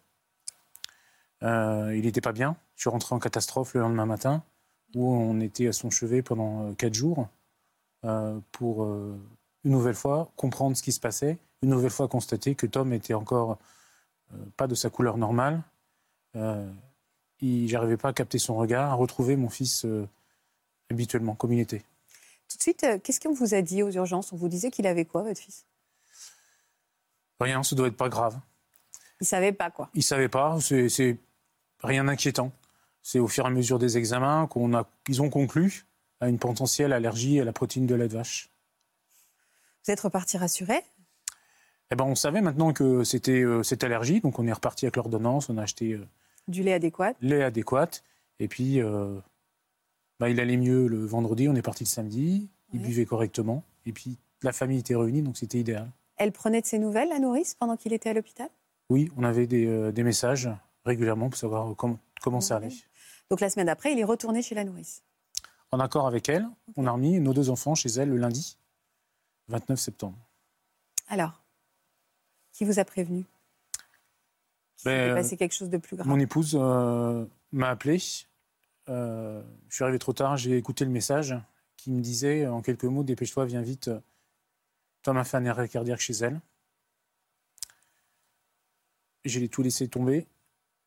Il 1.41 2.03
n'était 2.03 2.21
pas 2.21 2.33
bien. 2.33 2.57
Je 2.77 2.83
suis 2.83 2.91
rentré 2.91 3.15
en 3.15 3.19
catastrophe 3.19 3.73
le 3.73 3.81
lendemain 3.81 4.05
matin 4.05 4.43
où 4.95 5.15
on 5.15 5.41
était 5.41 5.69
à 5.69 5.73
son 5.73 5.89
chevet 5.89 6.21
pendant 6.21 6.75
quatre 6.75 6.95
jours 6.95 7.27
pour 8.53 8.85
une 8.85 9.19
nouvelle 9.65 9.95
fois 9.95 10.31
comprendre 10.37 10.77
ce 10.77 10.83
qui 10.83 10.93
se 10.93 11.01
passait, 11.01 11.39
une 11.63 11.71
nouvelle 11.71 11.91
fois 11.91 12.07
constater 12.07 12.55
que 12.55 12.67
Tom 12.67 12.93
était 12.93 13.15
encore 13.15 13.57
pas 14.57 14.67
de 14.67 14.75
sa 14.75 14.91
couleur 14.91 15.17
normale. 15.17 15.63
Euh, 16.37 16.71
J'arrivais 17.43 17.97
pas 17.97 18.09
à 18.09 18.13
capter 18.13 18.39
son 18.39 18.57
regard, 18.57 18.91
à 18.91 18.95
retrouver 18.95 19.37
mon 19.37 19.51
fils 19.51 19.85
euh, 19.85 20.09
habituellement, 20.91 21.35
comme 21.35 21.53
il 21.53 21.61
était. 21.61 21.83
Tout 22.49 22.57
de 22.57 22.63
suite, 22.63 22.85
euh, 22.85 22.99
qu'est-ce 22.99 23.21
qu'on 23.21 23.35
vous 23.35 23.55
a 23.55 23.61
dit 23.61 23.83
aux 23.83 23.91
urgences? 23.91 24.33
On 24.33 24.37
vous 24.37 24.49
disait 24.49 24.71
qu'il 24.71 24.87
avait 24.87 25.05
quoi, 25.05 25.23
votre 25.23 25.41
fils? 25.41 25.67
Rien, 27.41 27.63
ça 27.63 27.77
doit 27.77 27.89
être 27.89 27.97
pas 27.97 28.09
grave. 28.09 28.39
Il 29.21 29.27
savait 29.27 29.53
pas 29.53 29.71
quoi. 29.71 29.91
Il 29.95 30.03
savait 30.03 30.29
pas, 30.29 30.59
c'est 30.61 31.19
Rien 31.83 32.05
d'inquiétant. 32.05 32.51
C'est 33.03 33.19
au 33.19 33.29
fur 33.29 33.45
et 33.45 33.49
à 33.49 33.51
mesure 33.51 33.79
des 33.79 33.99
examens 33.99 34.47
qu'on 34.47 34.73
a, 34.73 34.89
qu'ils 35.05 35.21
ont 35.21 35.29
conclu 35.29 35.85
à 36.21 36.29
une 36.29 36.39
potentielle 36.39 36.95
allergie 36.95 37.39
à 37.41 37.45
la 37.45 37.53
protéine 37.53 37.87
de 37.87 37.95
lait 37.95 38.09
de 38.09 38.15
vache. 38.15 38.49
Vous 39.85 39.93
êtes 39.93 40.01
reparti 40.01 40.39
rassuré? 40.39 40.83
Eh 41.91 41.97
ben, 41.97 42.05
on 42.05 42.15
savait 42.15 42.41
maintenant 42.41 42.73
que 42.73 43.05
c'était 43.05 43.43
euh, 43.43 43.63
cette 43.63 43.85
allergie, 43.85 44.21
donc 44.21 44.39
on 44.39 44.47
est 44.47 44.53
reparti 44.53 44.87
avec 44.87 44.97
l'ordonnance, 44.97 45.49
on 45.49 45.59
a 45.59 45.63
acheté 45.63 45.93
euh, 45.93 46.07
Du 46.49 46.63
lait 46.63 46.73
adéquat 46.73 47.13
lait 47.21 47.43
adéquat, 47.43 47.89
et 48.41 48.49
puis 48.49 48.81
euh, 48.81 49.19
bah, 50.19 50.29
il 50.31 50.41
allait 50.41 50.57
mieux 50.57 50.87
le 50.87 51.05
vendredi, 51.05 51.49
on 51.49 51.55
est 51.55 51.63
parti 51.63 51.85
le 51.85 51.89
samedi, 51.89 52.49
il 52.73 52.81
Ouais. 52.81 52.87
buvait 52.87 53.05
correctement, 53.05 53.63
et 53.87 53.93
puis 53.93 54.17
la 54.43 54.53
famille 54.53 54.79
était 54.79 54.97
réunie, 54.97 55.23
donc 55.23 55.37
c'était 55.37 55.59
idéal. 55.59 55.89
Elle 56.17 56.33
prenait 56.33 56.61
de 56.61 56.67
ses 56.67 56.79
nouvelles, 56.79 57.09
la 57.11 57.19
nourrice, 57.19 57.55
pendant 57.55 57.77
qu'il 57.77 57.93
était 57.93 58.11
à 58.11 58.15
l'hôpital? 58.15 58.49
Oui, 58.91 59.11
on 59.17 59.25
avait 59.25 59.47
des, 59.47 59.93
des 59.93 60.03
messages 60.03 60.49
régulièrement 60.85 61.29
pour 61.29 61.39
savoir 61.39 61.75
comment, 61.77 61.99
comment 62.23 62.41
ça 62.41 62.57
allait. 62.57 62.69
Donc 63.31 63.41
la 63.41 63.49
semaine 63.51 63.67
d'après, 63.67 63.93
il 63.93 63.99
est 63.99 64.05
retourné 64.05 64.43
chez 64.43 64.55
la 64.55 64.65
nourrice. 64.65 65.03
En 65.73 65.81
accord 65.81 66.07
avec 66.07 66.29
elle, 66.29 66.47
on 66.77 66.87
a 66.87 66.91
remis 66.93 67.19
nos 67.21 67.33
deux 67.33 67.51
enfants 67.51 67.75
chez 67.75 67.89
elle 67.91 68.11
le 68.11 68.17
lundi 68.17 68.59
29 69.49 69.79
septembre. 69.79 70.17
Alors, 71.09 71.41
qui 72.55 72.65
vous 72.65 72.79
a 72.79 72.85
prévenu? 72.85 73.25
Qu'il 74.77 74.85
Ben, 74.87 74.93
s'était 74.93 75.11
euh, 75.11 75.15
passé 75.15 75.37
quelque 75.37 75.55
chose 75.55 75.71
de 75.71 75.77
plus 75.77 75.97
grave? 75.97 76.09
Mon 76.09 76.19
épouse 76.19 76.57
euh, 76.59 77.27
m'a 77.53 77.69
appelé. 77.69 77.99
Euh, 78.89 79.43
je 79.69 79.75
suis 79.75 79.85
arrivé 79.85 79.99
trop 79.99 80.13
tard, 80.13 80.37
j'ai 80.37 80.57
écouté 80.57 80.85
le 80.85 80.91
message 80.91 81.35
qui 81.77 81.91
me 81.91 82.01
disait 82.01 82.47
en 82.47 82.63
quelques 82.63 82.85
mots 82.85 83.03
Dépêche-toi, 83.03 83.45
viens 83.45 83.61
vite. 83.61 83.91
Tom 85.03 85.19
a 85.19 85.25
fait 85.25 85.37
un 85.37 85.47
arrêt 85.47 85.69
cardiaque 85.69 86.01
chez 86.01 86.15
elle. 86.15 86.41
J'ai 89.25 89.49
tout 89.49 89.63
laissé 89.63 89.89
tomber. 89.89 90.27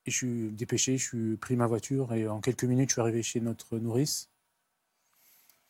Et 0.05 0.12
je 0.12 0.15
suis 0.15 0.50
dépêché, 0.51 0.97
je 0.97 1.05
suis 1.05 1.36
pris 1.36 1.57
ma 1.57 1.67
voiture 1.67 2.13
et 2.13 2.29
en 2.29 2.39
quelques 2.39 2.63
minutes, 2.63 2.89
je 2.89 2.93
suis 2.93 3.01
arrivé 3.01 3.21
chez 3.21 3.41
notre 3.41 3.77
nourrice. 3.77 4.29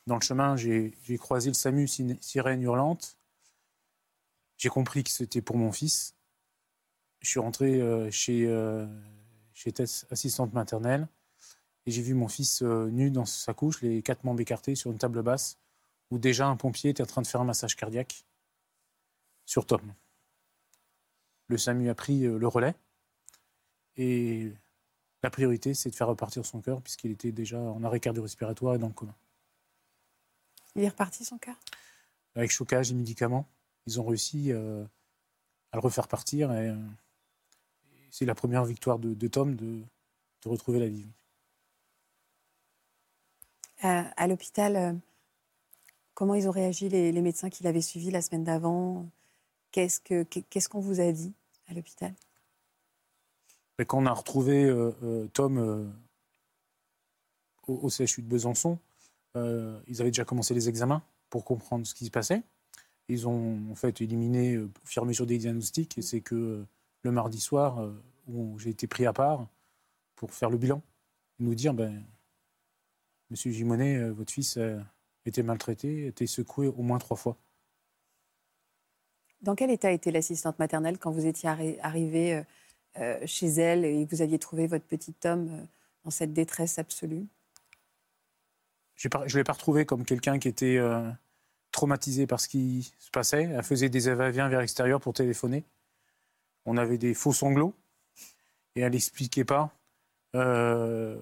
Dans 0.05 0.15
le 0.15 0.21
chemin, 0.21 0.55
j'ai 0.55 0.93
croisé 1.17 1.49
le 1.49 1.55
SAMU, 1.55 1.87
sirène 1.87 2.61
hurlante. 2.61 3.17
J'ai 4.57 4.69
compris 4.69 5.03
que 5.03 5.11
c'était 5.11 5.41
pour 5.41 5.57
mon 5.57 5.71
fils. 5.71 6.15
Je 7.21 7.29
suis 7.29 7.39
rentré 7.39 7.79
euh, 7.81 8.11
chez, 8.11 8.45
euh, 8.47 8.87
chez 9.53 9.71
Tess, 9.71 10.05
assistante 10.11 10.53
maternelle, 10.53 11.07
et 11.85 11.91
j'ai 11.91 12.01
vu 12.01 12.13
mon 12.13 12.27
fils 12.27 12.61
euh, 12.61 12.89
nu 12.89 13.11
dans 13.11 13.25
sa 13.25 13.53
couche, 13.53 13.81
les 13.81 14.01
quatre 14.01 14.23
membres 14.23 14.41
écartés 14.41 14.75
sur 14.75 14.91
une 14.91 14.97
table 14.97 15.21
basse, 15.23 15.57
où 16.11 16.17
déjà 16.19 16.47
un 16.47 16.55
pompier 16.55 16.91
était 16.91 17.03
en 17.03 17.07
train 17.07 17.21
de 17.21 17.27
faire 17.27 17.41
un 17.41 17.45
massage 17.45 17.75
cardiaque 17.75 18.25
sur 19.45 19.65
Tom. 19.65 19.93
Le 21.47 21.57
SAMU 21.57 21.89
a 21.89 21.95
pris 21.95 22.25
euh, 22.25 22.37
le 22.37 22.47
relais, 22.47 22.75
et 23.95 24.51
la 25.23 25.29
priorité, 25.31 25.73
c'est 25.73 25.89
de 25.89 25.95
faire 25.95 26.07
repartir 26.07 26.45
son 26.45 26.61
cœur, 26.61 26.81
puisqu'il 26.81 27.11
était 27.11 27.31
déjà 27.31 27.59
en 27.59 27.83
arrêt 27.83 27.99
cardio-respiratoire 27.99 28.75
et 28.75 28.77
dans 28.77 28.87
le 28.87 28.93
coma. 28.93 29.15
Il 30.75 30.83
est 30.83 30.89
reparti 30.89 31.25
son 31.25 31.37
cœur? 31.39 31.55
Avec 32.35 32.51
chocage 32.51 32.91
et 32.91 32.93
médicaments, 32.93 33.47
ils 33.87 33.99
ont 33.99 34.05
réussi 34.05 34.51
euh, 34.51 34.83
à 35.71 35.77
le 35.77 35.81
refaire 35.81 36.07
partir, 36.07 36.51
et, 36.51 36.69
euh, 36.69 36.75
c'est 38.11 38.25
la 38.25 38.35
première 38.35 38.65
victoire 38.65 38.99
de, 38.99 39.13
de 39.13 39.27
Tom 39.27 39.55
de, 39.55 39.81
de 40.43 40.49
retrouver 40.49 40.79
la 40.79 40.87
vie. 40.87 41.07
Euh, 43.83 44.03
À 44.15 44.27
l'hôpital, 44.27 44.75
euh, 44.75 44.93
comment 46.13 46.35
ils 46.35 46.47
ont 46.47 46.51
réagi 46.51 46.89
les, 46.89 47.11
les 47.11 47.21
médecins 47.21 47.49
qui 47.49 47.63
l'avaient 47.63 47.81
suivi 47.81 48.11
la 48.11 48.21
semaine 48.21 48.43
d'avant? 48.43 49.07
Qu'est-ce 49.71 49.99
que- 49.99 50.23
qu'est-ce 50.23 50.69
qu'on 50.69 50.79
vous 50.79 50.99
a 50.99 51.11
dit 51.11 51.33
à 51.67 51.73
l'hôpital? 51.73 52.13
Et 53.79 53.85
quand 53.85 53.99
on 53.99 54.05
a 54.07 54.13
retrouvé 54.13 54.63
euh, 54.65 55.27
Tom 55.33 55.93
au, 57.67 57.73
au 57.75 57.89
CHU 57.89 58.21
de 58.23 58.27
Besançon, 58.27 58.79
ils 59.35 60.01
avaient 60.01 60.09
déjà 60.09 60.25
commencé 60.25 60.55
les 60.55 60.67
examens 60.67 61.03
pour 61.29 61.45
comprendre 61.45 61.85
ce 61.85 61.93
qui 61.93 62.05
se 62.05 62.09
passait. 62.09 62.41
Ils 63.09 63.27
ont 63.27 63.71
en 63.71 63.75
fait 63.75 64.01
éliminé 64.01 64.55
euh, 64.55 64.65
au 64.65 64.87
fur 64.87 65.03
et 65.03 65.05
à 65.05 65.07
mesure 65.07 65.25
des 65.25 65.37
diagnostics, 65.37 65.97
et 65.97 66.01
c'est 66.01 66.21
que 66.21 66.35
euh, 66.35 66.67
le 67.03 67.11
mardi 67.11 67.39
soir, 67.39 67.79
euh, 67.79 67.93
où 68.27 68.59
j'ai 68.59 68.71
été 68.71 68.87
pris 68.87 69.05
à 69.05 69.13
part 69.13 69.47
pour 70.15 70.33
faire 70.33 70.49
le 70.49 70.57
bilan, 70.57 70.81
nous 71.39 71.55
dire 71.55 71.73
ben, 71.73 72.03
Monsieur 73.29 73.51
Gimonet, 73.51 73.97
euh, 73.97 74.11
votre 74.11 74.31
fils 74.31 74.57
a 74.57 74.79
été 75.25 75.43
maltraité, 75.43 76.05
a 76.05 76.07
été 76.07 76.27
secoué 76.27 76.67
au 76.67 76.81
moins 76.81 76.97
trois 76.97 77.17
fois. 77.17 77.37
Dans 79.41 79.55
quel 79.55 79.69
état 79.69 79.91
était 79.91 80.11
l'assistante 80.11 80.57
maternelle 80.59 80.97
quand 80.97 81.11
vous 81.11 81.25
étiez 81.27 81.47
arri- 81.47 81.79
arrivé 81.81 82.33
euh, 82.33 82.43
euh, 82.97 83.19
chez 83.25 83.47
elle 83.47 83.85
et 83.85 84.05
que 84.05 84.15
vous 84.15 84.21
aviez 84.21 84.39
trouvé 84.39 84.67
votre 84.67 84.85
petit 84.85 85.13
euh, 85.25 85.63
dans 86.03 86.09
cette 86.09 86.33
détresse 86.33 86.79
absolue? 86.79 87.27
Je 88.95 89.07
ne 89.07 89.35
l'ai 89.35 89.43
pas 89.43 89.53
retrouvé 89.53 89.85
comme 89.85 90.03
quelqu'un 90.05 90.39
qui 90.39 90.47
était 90.47 90.77
euh, 90.77 91.09
traumatisé 91.71 92.27
par 92.27 92.39
ce 92.39 92.47
qui 92.47 92.93
se 92.99 93.11
passait. 93.11 93.43
Elle 93.43 93.63
faisait 93.63 93.89
des 93.89 93.99
va-et-vient 94.13 94.49
vers 94.49 94.59
l'extérieur 94.61 94.99
pour 94.99 95.13
téléphoner. 95.13 95.63
On 96.65 96.77
avait 96.77 96.97
des 96.97 97.13
faux 97.13 97.33
sanglots 97.33 97.73
et 98.75 98.81
elle 98.81 98.91
n'expliquait 98.91 99.45
pas. 99.45 99.71
Euh, 100.35 101.19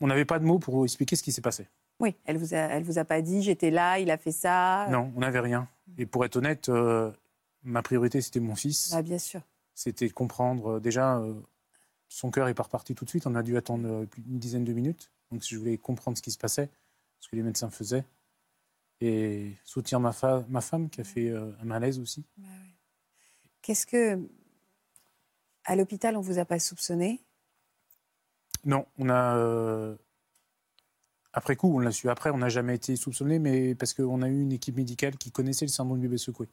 on 0.00 0.06
n'avait 0.06 0.24
pas 0.24 0.38
de 0.38 0.44
mots 0.44 0.58
pour 0.58 0.84
expliquer 0.84 1.16
ce 1.16 1.22
qui 1.22 1.32
s'est 1.32 1.42
passé. 1.42 1.66
Oui, 2.00 2.14
elle 2.24 2.38
vous 2.38 2.54
a, 2.54 2.58
elle 2.58 2.84
vous 2.84 2.98
a 2.98 3.04
pas 3.04 3.20
dit 3.22 3.42
j'étais 3.42 3.70
là, 3.70 3.98
il 3.98 4.10
a 4.10 4.18
fait 4.18 4.32
ça. 4.32 4.86
Non, 4.90 5.12
on 5.16 5.20
n'avait 5.20 5.40
rien. 5.40 5.68
Et 5.98 6.06
pour 6.06 6.24
être 6.24 6.36
honnête, 6.36 6.68
euh, 6.68 7.10
ma 7.64 7.82
priorité, 7.82 8.20
c'était 8.20 8.40
mon 8.40 8.54
fils. 8.54 8.92
Ah, 8.94 9.02
bien 9.02 9.18
sûr. 9.18 9.40
C'était 9.74 10.06
de 10.06 10.12
comprendre. 10.12 10.76
euh, 10.76 10.80
déjà, 10.80 11.18
euh, 11.18 11.34
son 12.08 12.30
cœur 12.30 12.48
est 12.48 12.54
pas 12.54 12.62
reparti 12.62 12.94
tout 12.94 13.04
de 13.04 13.10
suite. 13.10 13.26
On 13.26 13.34
a 13.34 13.42
dû 13.42 13.56
attendre 13.56 14.06
d'une 14.16 14.38
dizaine 14.38 14.64
de 14.64 14.72
minutes. 14.72 15.10
Donc, 15.32 15.42
je 15.44 15.56
voulais 15.56 15.76
comprendre 15.76 16.16
ce 16.16 16.22
qui 16.22 16.30
se 16.30 16.38
passait, 16.38 16.70
ce 17.20 17.28
que 17.28 17.36
les 17.36 17.42
médecins 17.42 17.68
faisaient. 17.70 18.04
Et 19.00 19.54
soutenir 19.64 20.00
ma, 20.00 20.12
fa- 20.12 20.44
ma 20.48 20.60
femme 20.60 20.90
qui 20.90 21.00
a 21.00 21.04
fait 21.04 21.28
euh, 21.28 21.52
un 21.60 21.64
malaise 21.64 22.00
aussi. 22.00 22.24
Qu'est-ce 23.62 23.86
que 23.86 24.28
à 25.64 25.76
l'hôpital 25.76 26.16
on 26.16 26.20
vous 26.20 26.38
a 26.38 26.44
pas 26.44 26.58
soupçonné? 26.58 27.22
Non, 28.64 28.86
on 28.98 29.08
a. 29.08 29.36
euh, 29.36 29.96
après 31.32 31.54
coup, 31.54 31.72
on 31.72 31.78
l'a 31.78 31.92
su 31.92 32.08
après, 32.10 32.30
on 32.30 32.38
n'a 32.38 32.48
jamais 32.48 32.74
été 32.74 32.96
soupçonné, 32.96 33.38
mais 33.38 33.76
parce 33.76 33.94
qu'on 33.94 34.22
a 34.22 34.28
eu 34.28 34.40
une 34.40 34.50
équipe 34.52 34.76
médicale 34.76 35.16
qui 35.16 35.30
connaissait 35.30 35.64
le 35.64 35.70
syndrome 35.70 36.00
du 36.00 36.08
bébé 36.08 36.18
secoué. 36.18 36.48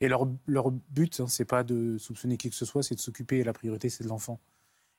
Et 0.00 0.08
leur, 0.08 0.28
leur 0.46 0.70
but, 0.70 1.20
hein, 1.20 1.26
c'est 1.26 1.44
pas 1.44 1.64
de 1.64 1.98
soupçonner 1.98 2.36
qui 2.36 2.50
que 2.50 2.56
ce 2.56 2.64
soit, 2.64 2.82
c'est 2.82 2.94
de 2.94 3.00
s'occuper, 3.00 3.38
et 3.38 3.44
la 3.44 3.52
priorité, 3.52 3.88
c'est 3.88 4.04
de 4.04 4.08
l'enfant. 4.08 4.38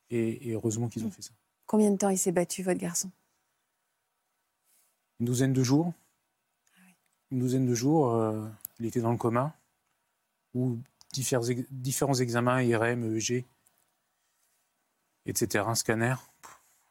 Et, 0.09 0.49
et 0.49 0.53
heureusement 0.53 0.89
qu'ils 0.89 1.05
ont 1.05 1.11
fait 1.11 1.21
ça. 1.21 1.31
Combien 1.65 1.91
de 1.91 1.97
temps 1.97 2.09
il 2.09 2.17
s'est 2.17 2.31
battu 2.33 2.63
votre 2.63 2.79
garçon? 2.79 3.11
Une 5.19 5.27
douzaine 5.27 5.53
de 5.53 5.63
jours. 5.63 5.93
Une 7.33 7.39
douzaine 7.39 7.65
de 7.65 7.73
jours, 7.73 8.11
euh, 8.11 8.47
il 8.79 8.85
était 8.85 9.01
dans 9.01 9.11
le 9.11 9.17
coma, 9.17 9.57
où 10.53 10.77
différents, 11.13 11.45
ex- 11.45 11.65
différents 11.71 12.13
examens, 12.13 12.61
IRM, 12.61 13.03
EEG, 13.15 13.43
etc., 15.25 15.65
un 15.67 15.73
scanner, 15.73 16.13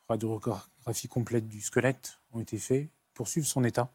radiographie 0.09 1.07
complète 1.07 1.47
du 1.47 1.61
squelette 1.61 2.19
ont 2.33 2.41
été 2.41 2.59
faits 2.59 2.89
pour 3.15 3.29
suivre 3.29 3.47
son 3.47 3.63
état. 3.63 3.89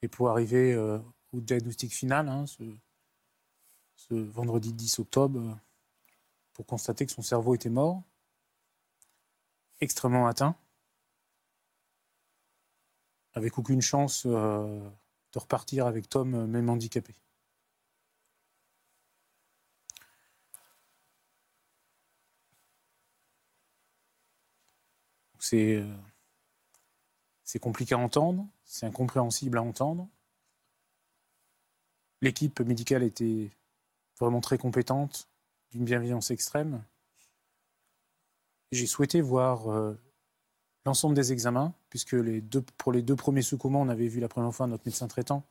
Et 0.00 0.06
pour 0.06 0.30
arriver 0.30 0.72
euh, 0.74 1.00
au 1.32 1.40
diagnostic 1.40 1.92
final, 1.92 2.28
hein, 2.28 2.46
ce, 2.46 2.62
ce 3.96 4.14
vendredi 4.14 4.72
10 4.72 5.00
octobre, 5.00 5.40
euh, 5.40 5.54
pour 6.52 6.66
constater 6.66 7.04
que 7.04 7.10
son 7.10 7.22
cerveau 7.22 7.56
était 7.56 7.68
mort, 7.68 8.00
extrêmement 9.80 10.28
atteint, 10.28 10.54
avec 13.34 13.58
aucune 13.58 13.80
chance 13.80 14.24
euh, 14.26 14.80
de 15.32 15.38
repartir 15.38 15.86
avec 15.86 16.08
Tom, 16.08 16.34
euh, 16.34 16.46
même 16.46 16.68
handicapé. 16.68 17.14
C'est 25.38 25.76
euh, 25.76 25.96
c'est 27.44 27.58
compliqué 27.58 27.94
à 27.94 27.98
entendre, 27.98 28.46
c'est 28.64 28.86
incompréhensible 28.86 29.58
à 29.58 29.62
entendre. 29.62 30.08
L'équipe 32.20 32.60
médicale 32.60 33.02
était 33.02 33.50
vraiment 34.18 34.40
très 34.40 34.56
compétente, 34.56 35.28
d'une 35.70 35.84
bienveillance 35.84 36.30
extrême. 36.30 36.84
J'ai 38.70 38.86
souhaité 38.86 39.20
voir 39.20 39.66
l'ensemble 40.86 41.14
des 41.14 41.32
examens, 41.32 41.74
puisque 41.92 42.16
pour 42.78 42.90
les 42.90 43.02
deux 43.02 43.16
premiers 43.16 43.42
secouements, 43.42 43.82
on 43.82 43.88
avait 43.90 44.08
vu 44.08 44.18
la 44.18 44.28
première 44.28 44.54
fois 44.54 44.66
notre 44.66 44.84
médecin 44.86 45.08
traitant 45.08 45.44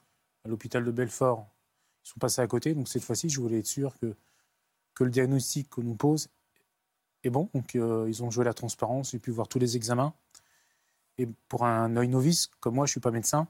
à 0.43 0.47
l'hôpital 0.49 0.83
de 0.83 0.89
Belfort. 0.89 1.47
Ils 2.03 2.09
sont 2.09 2.19
passés 2.19 2.41
à 2.41 2.47
côté, 2.47 2.73
donc 2.73 2.87
cette 2.87 3.03
fois-ci, 3.03 3.29
je 3.29 3.39
voulais 3.39 3.59
être 3.59 3.67
sûr 3.67 3.95
que, 3.99 4.15
le 5.01 5.09
diagnostic 5.11 5.69
qu'on 5.69 5.83
nous 5.83 5.93
pose 5.93 6.29
est 7.23 7.29
bon. 7.29 7.47
Donc 7.53 7.75
euh, 7.75 8.07
ils 8.07 8.23
ont 8.23 8.31
joué 8.31 8.43
la 8.43 8.55
transparence, 8.55 9.11
j'ai 9.11 9.19
pu 9.19 9.29
voir 9.29 9.47
tous 9.47 9.59
les 9.59 9.75
examens. 9.75 10.15
Et 11.19 11.27
pour 11.47 11.63
un 11.63 11.95
œil 11.95 12.07
novice, 12.07 12.47
comme 12.59 12.73
moi, 12.73 12.87
je 12.87 12.89
ne 12.89 12.93
suis 12.93 13.01
pas 13.01 13.11
médecin, 13.11 13.47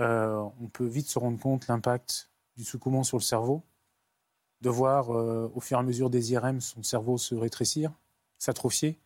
euh, 0.00 0.42
on 0.58 0.68
peut 0.68 0.86
vite 0.86 1.08
se 1.08 1.18
rendre 1.18 1.38
compte 1.38 1.66
l'impact 1.68 2.30
du 2.56 2.64
secouement 2.64 3.04
sur 3.04 3.18
le 3.18 3.22
cerveau. 3.22 3.62
de 4.62 4.70
voir 4.70 5.14
euh, 5.14 5.52
au 5.54 5.60
fur 5.60 5.76
et 5.76 5.80
à 5.80 5.82
mesure 5.82 6.08
des 6.08 6.32
IRM 6.32 6.62
son 6.62 6.82
cerveau 6.82 7.18
se 7.18 7.34
rétrécir, 7.34 7.92
s'atrophier, 8.38 8.98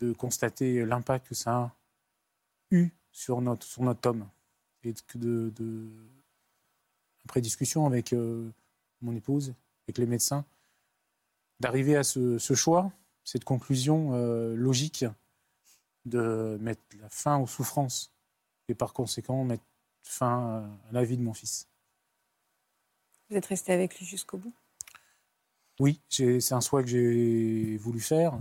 de 0.00 0.12
constater 0.12 0.84
l'impact 0.84 1.28
que 1.28 1.34
ça 1.34 1.56
a 1.56 1.76
eu 2.70 2.90
sur 3.12 3.40
notre, 3.40 3.66
sur 3.66 3.82
notre 3.82 4.08
homme. 4.08 4.28
Et 4.82 4.94
de, 5.14 5.50
de 5.50 5.90
après 7.24 7.40
discussion 7.40 7.86
avec 7.86 8.12
euh, 8.12 8.50
mon 9.02 9.14
épouse, 9.14 9.54
avec 9.86 9.98
les 9.98 10.06
médecins, 10.06 10.44
d'arriver 11.60 11.96
à 11.96 12.02
ce, 12.02 12.38
choix, 12.54 12.92
cette 13.24 13.44
conclusion 13.44 14.14
euh, 14.14 14.54
logique 14.56 15.04
de 16.06 16.58
mettre 16.60 16.82
la 17.00 17.08
fin 17.08 17.38
aux 17.38 17.46
souffrances 17.46 18.12
et 18.68 18.74
par 18.74 18.92
conséquent 18.92 19.44
mettre 19.44 19.64
fin 20.02 20.70
à 20.88 20.92
la 20.92 21.04
vie 21.04 21.16
de 21.16 21.22
mon 21.22 21.34
fils. 21.34 21.68
Vous 23.28 23.36
êtes 23.36 23.46
resté 23.46 23.72
avec 23.72 23.98
lui 23.98 24.06
jusqu'au 24.06 24.38
bout? 24.38 24.54
Oui, 25.80 25.98
c'est 26.10 26.52
un 26.52 26.60
choix 26.60 26.82
que 26.82 26.90
j'ai 26.90 27.78
voulu 27.78 28.00
faire 28.00 28.34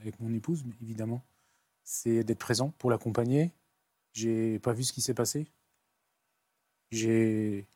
avec 0.00 0.20
mon 0.20 0.32
épouse, 0.32 0.64
évidemment. 0.80 1.24
C'est 1.82 2.22
d'être 2.22 2.38
présent 2.38 2.70
pour 2.78 2.88
l'accompagner. 2.88 3.50
J'ai 4.12 4.60
pas 4.60 4.72
vu 4.72 4.84
ce 4.84 4.92
qui 4.92 5.02
s'est 5.02 5.12
passé. 5.12 5.48
J'ai 6.92 7.66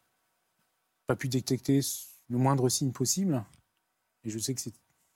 pas 1.08 1.16
pu 1.16 1.28
détecter 1.28 1.80
le 2.28 2.38
moindre 2.38 2.68
signe 2.68 2.92
possible. 2.92 3.44
Et 4.22 4.30
je 4.30 4.38
sais 4.38 4.54
que 4.54 4.60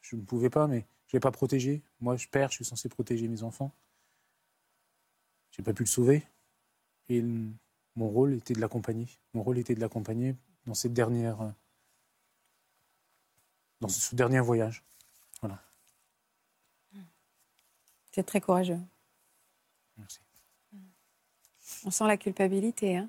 je 0.01 0.17
ne 0.17 0.23
pouvais 0.23 0.51
pas, 0.51 0.67
mais 0.67 0.85
je 1.07 1.17
l'ai 1.17 1.21
pas 1.21 1.31
protégé. 1.31 1.81
Moi, 2.01 2.17
je 2.17 2.27
perds, 2.27 2.51
je 2.51 2.57
suis 2.57 2.65
censé 2.65 2.89
protéger 2.89 3.29
mes 3.29 3.45
enfants. 3.45 3.71
J'ai 5.53 5.63
pas 5.63 5.75
pu 5.75 5.85
le 5.85 5.89
sauver. 5.89 6.27
Et 7.09 7.23
mon 7.95 8.09
rôle 8.09 8.35
était 8.35 8.55
de 8.55 8.61
l'accompagner. 8.61 9.07
Mon 9.33 9.45
rôle 9.45 9.59
était 9.59 9.77
de 9.77 9.81
l'accompagner 9.81 10.35
dans 10.67 10.75
cette 10.75 10.93
dernière, 10.93 11.55
dans 13.83 13.89
ce 13.89 14.15
dernier 14.15 14.41
voyage. 14.41 14.83
Voilà. 15.41 15.59
C'est 18.13 18.25
très 18.25 18.41
courageux. 18.41 18.79
Merci. 19.99 20.21
On 21.85 21.91
sent 21.91 22.07
la 22.07 22.17
culpabilité. 22.17 22.97
Hein 22.97 23.09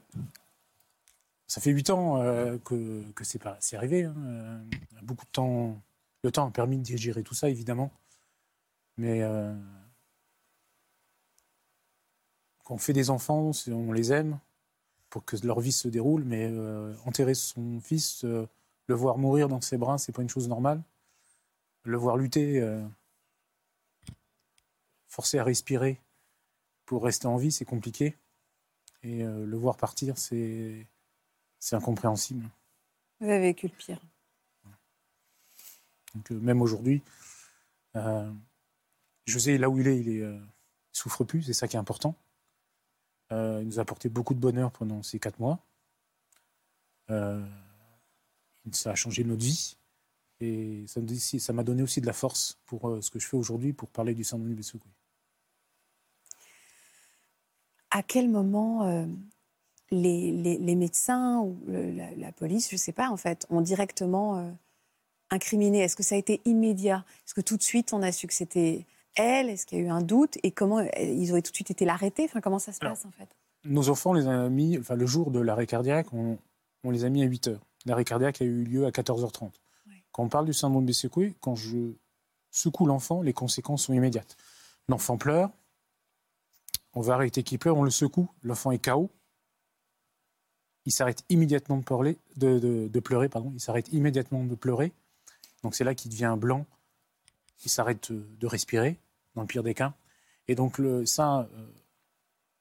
ça 1.53 1.61
fait 1.61 1.69
huit 1.69 1.91
ans 1.91 2.17
euh, 2.17 2.57
que, 2.57 3.03
que 3.11 3.23
c'est 3.23 3.45
arrivé. 3.75 4.05
Hein. 4.05 4.15
Euh, 4.17 4.57
beaucoup 5.03 5.25
de 5.25 5.31
temps. 5.31 5.79
Le 6.23 6.31
temps 6.31 6.47
a 6.47 6.51
permis 6.51 6.77
de 6.77 6.81
digérer 6.81 7.21
tout 7.21 7.35
ça, 7.35 7.47
évidemment. 7.47 7.91
Mais 8.97 9.21
euh, 9.21 9.53
quand 12.63 12.73
on 12.73 12.77
fait 12.79 12.93
des 12.93 13.11
enfants, 13.11 13.51
on 13.67 13.91
les 13.91 14.11
aime 14.11 14.39
pour 15.11 15.23
que 15.25 15.35
leur 15.45 15.59
vie 15.59 15.71
se 15.71 15.87
déroule, 15.87 16.23
mais 16.23 16.51
enterrer 17.05 17.35
son 17.35 17.79
fils, 17.81 18.25
le 18.87 18.95
voir 18.95 19.17
mourir 19.17 19.47
dans 19.47 19.61
ses 19.61 19.77
bras, 19.77 19.97
c'est 19.97 20.11
pas 20.11 20.21
une 20.21 20.29
chose 20.29 20.47
normale. 20.47 20.81
Le 21.83 21.97
voir 21.97 22.17
lutter, 22.17 22.65
forcer 25.07 25.37
à 25.37 25.43
respirer 25.43 25.99
pour 26.85 27.03
rester 27.03 27.27
en 27.27 27.37
vie, 27.37 27.51
c'est 27.51 27.65
compliqué. 27.65 28.15
Et 29.03 29.23
le 29.23 29.57
voir 29.57 29.75
partir, 29.75 30.17
c'est 30.17 30.87
incompréhensible. 31.71 32.49
Vous 33.19 33.29
avez 33.29 33.39
vécu 33.39 33.67
le 33.67 33.73
pire. 33.73 34.01
Donc, 36.15 36.31
euh, 36.31 36.39
même 36.39 36.61
aujourd'hui, 36.61 37.01
euh, 37.95 38.31
José, 39.25 39.57
là 39.57 39.69
où 39.69 39.79
il 39.79 39.87
est, 39.87 39.99
il 39.99 40.19
ne 40.19 40.25
euh, 40.25 40.39
souffre 40.91 41.23
plus, 41.23 41.43
c'est 41.43 41.53
ça 41.53 41.67
qui 41.67 41.75
est 41.75 41.79
important. 41.79 42.15
il 43.31 43.65
nous 43.65 43.79
a 43.79 43.81
apporté 43.81 44.09
beaucoup 44.09 44.33
de 44.33 44.39
bonheur 44.39 44.71
pendant 44.71 45.01
ces 45.01 45.19
quatre 45.19 45.39
mois. 45.39 45.59
Ça 48.71 48.91
a 48.91 48.95
changé 48.95 49.23
notre 49.23 49.43
vie. 49.43 49.77
Et 50.39 50.85
ça 50.87 51.53
m'a 51.53 51.63
donné 51.63 51.83
aussi 51.83 52.01
de 52.01 52.05
la 52.05 52.13
force 52.13 52.57
pour 52.65 52.97
ce 53.01 53.09
que 53.09 53.19
je 53.19 53.27
fais 53.27 53.37
aujourd'hui, 53.37 53.71
pour 53.71 53.89
parler 53.89 54.13
du 54.13 54.23
syndrome 54.23 54.49
du 54.49 54.55
Bessoukoué. 54.55 54.91
À 57.91 58.03
quel 58.03 58.27
moment 58.27 59.07
les, 59.93 60.75
médecins 60.75 61.39
ou 61.39 61.57
la, 61.67 62.31
police, 62.31 62.69
je 62.69 62.75
ne 62.75 62.79
sais 62.79 62.91
pas, 62.91 63.09
en 63.09 63.17
fait, 63.17 63.45
ont 63.49 63.61
directement 63.61 64.37
euh, 64.37 64.51
incriminé? 65.29 65.79
Est-ce 65.79 65.95
que 65.95 66.03
ça 66.03 66.15
a 66.15 66.17
été 66.17 66.41
immédiat? 66.45 67.05
Est-ce 67.25 67.33
que 67.33 67.41
tout 67.41 67.57
de 67.57 67.63
suite 67.63 67.93
on 67.93 68.01
a 68.01 68.11
su 68.11 68.27
que 68.27 68.33
c'était 68.33 68.85
elle? 69.15 69.49
Est-ce 69.49 69.65
qu'il 69.65 69.79
y 69.79 69.81
a 69.81 69.85
eu 69.85 69.89
un 69.89 70.01
doute? 70.01 70.37
Et 70.43 70.51
comment 70.51 70.79
euh, 70.79 70.87
ils 70.99 71.31
auraient 71.31 71.41
tout 71.41 71.51
de 71.51 71.55
suite 71.55 71.71
été 71.71 71.85
l'arrêter 71.85 72.25
Enfin, 72.25 72.41
comment 72.41 72.59
ça 72.59 72.73
se 72.73 72.79
passe 72.79 73.05
en 73.05 73.11
fait? 73.11 73.29
Nos 73.65 73.89
enfants, 73.89 74.13
les 74.13 74.27
a 74.27 74.49
mis, 74.49 74.77
enfin, 74.77 74.95
le 74.95 75.05
jour 75.05 75.31
de 75.31 75.39
l'arrêt 75.39 75.67
cardiaque, 75.67 76.07
on, 76.13 76.37
les 76.89 77.05
a 77.05 77.09
mis 77.09 77.23
à 77.23 77.25
8 77.25 77.47
heures. 77.47 77.65
L'arrêt 77.85 78.05
cardiaque 78.05 78.41
a 78.41 78.45
eu 78.45 78.63
lieu 78.63 78.85
à 78.85 78.91
14h30. 78.91 79.51
Quand 80.11 80.23
on 80.23 80.29
parle 80.29 80.45
du 80.45 80.53
syndrome 80.53 80.85
Bessécoué, 80.85 81.35
quand 81.41 81.55
je 81.55 81.93
secoue 82.51 82.85
l'enfant, 82.85 83.21
les 83.21 83.33
conséquences 83.33 83.85
sont 83.85 83.93
immédiates. 83.93 84.37
L'enfant 84.87 85.17
pleure, 85.17 85.49
on 86.93 87.01
va 87.01 87.15
arrêter 87.15 87.43
qu'il 87.43 87.59
pleure, 87.59 87.77
on 87.77 87.83
le 87.83 87.89
secoue, 87.89 88.29
l'enfant 88.43 88.71
est 88.71 88.83
KO, 88.83 89.09
il 90.85 90.91
s'arrête 90.91 91.23
immédiatement 91.29 91.77
de 91.77 91.83
pleurer, 91.83 92.17
de, 92.35 92.99
pleurer 92.99 93.29
pardon. 93.29 93.51
il 93.53 93.59
s'arrête 93.59 93.91
immédiatement 93.93 94.43
de 94.43 94.55
pleurer. 94.55 94.91
Donc 95.63 95.75
c'est 95.75 95.83
là 95.83 95.95
qu'il 95.95 96.11
devient 96.11 96.35
blanc, 96.37 96.65
il 97.63 97.71
s'arrête 97.71 98.11
de, 98.11 98.47
respirer, 98.47 98.99
dans 99.35 99.41
le 99.41 99.47
pire 99.47 99.63
des 99.63 99.73
cas. 99.73 99.93
Et 100.47 100.55
donc 100.55 100.77
le, 100.77 101.05
ça, 101.05 101.49
euh, 101.53 101.71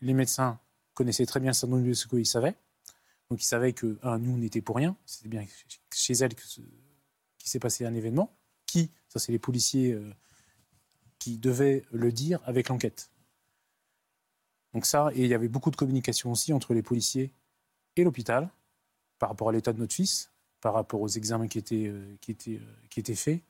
les 0.00 0.14
médecins 0.14 0.58
connaissaient 0.94 1.26
très 1.26 1.40
bien 1.40 1.50
le 1.50 1.54
syndrome 1.54 1.82
de 1.82 2.18
ils 2.18 2.26
savaient. 2.26 2.54
Donc 3.33 3.42
ils 3.42 3.47
savaient 3.47 3.73
que 3.73 3.99
nous, 4.18 4.35
on 4.35 4.37
n'était 4.37 4.61
pour 4.61 4.77
rien. 4.77 4.95
C'était 5.07 5.31
bien 5.31 5.42
chez 5.90 6.12
elle 6.12 6.35
qu'il 6.35 7.49
s'est 7.51 7.59
passé 7.59 7.87
un 7.87 7.95
événement. 7.95 8.37
Qui 8.66 8.90
Ça, 9.09 9.18
c'est 9.18 9.33
les 9.33 9.38
policiers 9.38 9.95
euh, 9.95 10.12
qui 11.18 11.38
devaient 11.38 11.83
le 11.92 12.12
dire 12.12 12.40
avec 12.45 12.68
l'enquête. 12.68 13.11
Donc 14.75 14.85
ça, 14.85 15.09
et 15.14 15.23
il 15.23 15.29
y 15.29 15.33
avait 15.33 15.49
beaucoup 15.49 15.71
de 15.71 15.77
communication 15.77 16.31
aussi 16.31 16.53
entre 16.53 16.75
les 16.75 16.83
policiers 16.83 17.33
et 17.97 18.05
l'hôpital 18.05 18.51
par 19.18 19.31
rapport 19.31 19.49
à 19.49 19.53
l'état 19.53 19.73
de 19.73 19.79
notre 19.79 19.95
fils, 19.95 20.31
par 20.61 20.75
rapport 20.75 21.01
aux 21.01 21.09
examens 21.09 21.49
qui 21.49 21.57
étaient, 21.57 21.87
euh, 21.87 22.14
qui 22.21 22.33
étaient, 22.33 22.59
euh, 22.59 22.87
qui 22.90 23.01
étaient 23.01 23.14
faits. 23.14 23.40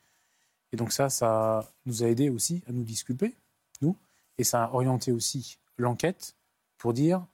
Et 0.70 0.76
donc 0.76 0.92
ça, 0.92 1.10
ça 1.10 1.68
nous 1.86 2.04
a 2.04 2.06
aidé 2.06 2.30
aussi 2.30 2.62
à 2.68 2.72
nous 2.72 2.84
disculper, 2.84 3.34
nous, 3.80 3.96
et 4.38 4.44
ça 4.44 4.62
a 4.62 4.72
orienté 4.74 5.10
aussi 5.10 5.58
l'enquête 5.76 6.36
pour 6.78 6.92
dire, 6.92 7.26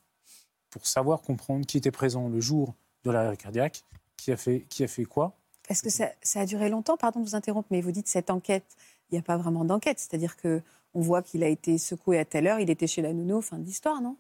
pour 0.71 0.87
savoir 0.87 1.23
comprendre 1.23 1.67
qui 1.67 1.77
était 1.77 1.91
présent 1.91 2.29
le 2.29 2.41
jour 2.41 2.75
de 3.05 3.11
l'arrêt 3.11 3.37
cardiaque, 3.37 3.85
qui 4.17 4.33
a 4.33 4.37
fait, 4.37 4.67
qui 4.69 4.85
a 4.85 4.89
fait 4.89 5.05
quoi. 5.05 5.37
Est-ce 5.69 5.83
que 5.83 5.91
ça, 5.91 6.09
ça, 6.23 6.41
a 6.41 6.47
duré 6.47 6.69
longtemps 6.69 6.97
Pardon 6.97 7.21
de 7.21 7.25
vous 7.25 7.35
interrompre, 7.35 7.69
mais 7.71 7.81
vous 7.81 7.93
dites 7.93 8.09
cette 8.09 8.31
enquête, 8.31 8.77
il 9.11 9.15
n'y 9.15 9.19
a 9.19 9.23
pas 9.23 9.37
vraiment 9.37 9.65
d'enquête, 9.65 9.99
c'est-à-dire 9.99 10.37
que 10.37 10.63
on 10.95 11.01
voit 11.01 11.23
qu'il 11.23 11.43
a 11.45 11.49
été 11.49 11.79
secoué 11.79 12.19
à 12.19 12.25
telle 12.25 12.47
heure, 12.47 12.61
il 12.61 12.71
était 12.71 12.87
chez 12.87 13.03
la 13.03 13.13
nounou, 13.13 13.41
fin 13.43 13.59
de 13.59 13.65
l'histoire, 13.65 14.01
non? 14.01 14.17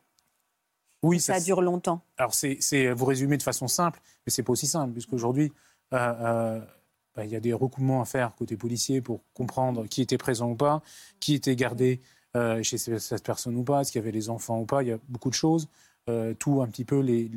Oui, 1.03 1.21
ça, 1.21 1.39
dure 1.41 1.63
longtemps. 1.63 2.03
Alors, 2.17 2.35
c'est 2.35 2.93
vous 2.93 3.05
résumez 3.05 3.37
de 3.37 3.43
façon 3.43 3.69
simple, 3.69 4.01
mais 4.27 4.31
c'est 4.31 4.43
pas 4.43 4.53
aussi 4.53 4.67
simple, 4.67 4.93
puisqu'aujourd'hui, 4.93 5.53
euh, 5.93 5.97
euh, 5.97 6.61
bah, 7.15 7.25
il 7.25 7.31
y 7.31 7.37
a 7.37 7.41
des 7.41 7.53
recoupements 7.53 8.03
à 8.03 8.05
faire 8.05 8.35
côté 8.35 8.57
policier 8.57 9.01
pour 9.01 9.21
comprendre 9.33 9.87
qui 9.87 10.03
était 10.03 10.19
présent 10.19 10.51
ou 10.51 10.57
pas, 10.57 10.83
qui 11.21 11.35
était 11.35 11.55
gardé 11.55 12.01
euh, 12.37 12.63
chez 12.63 12.79
cette 12.79 13.25
personne 13.25 13.57
ou 13.57 13.63
pas, 13.63 13.81
est-ce 13.81 13.93
qu'il 13.93 14.01
y 14.01 14.03
avait 14.03 14.13
les 14.13 14.29
enfants 14.29 14.61
ou 14.61 14.67
pas. 14.67 14.83
Il 14.83 14.89
y 14.89 14.93
a 14.93 14.99
beaucoup 15.09 15.31
de 15.31 15.35
choses. 15.35 15.69
Tout 16.38 16.62
un 16.62 16.66
petit 16.68 16.85
peu 16.85 17.01
les, 17.01 17.31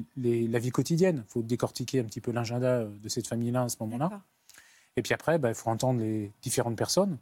la 0.48 0.60
vie 0.60 0.72
quotidienne. 0.72 1.24
Il 1.28 1.32
faut 1.32 1.42
décortiquer 1.42 2.00
un 2.00 2.04
petit 2.04 2.22
peu 2.22 2.32
l'agenda 2.32 2.86
de 2.86 3.10
cette 3.10 3.28
famille-là 3.28 3.64
à 3.64 3.70
ce 3.70 3.78
moment-là. 3.82 4.22
Et 4.98 5.02
puis 5.02 5.14
après, 5.14 5.38
bah, 5.38 5.50
il 5.50 5.56
faut 5.56 5.70
entendre 5.70 6.00
les 6.00 6.32
différentes 6.42 6.78
personnes, 6.78 7.18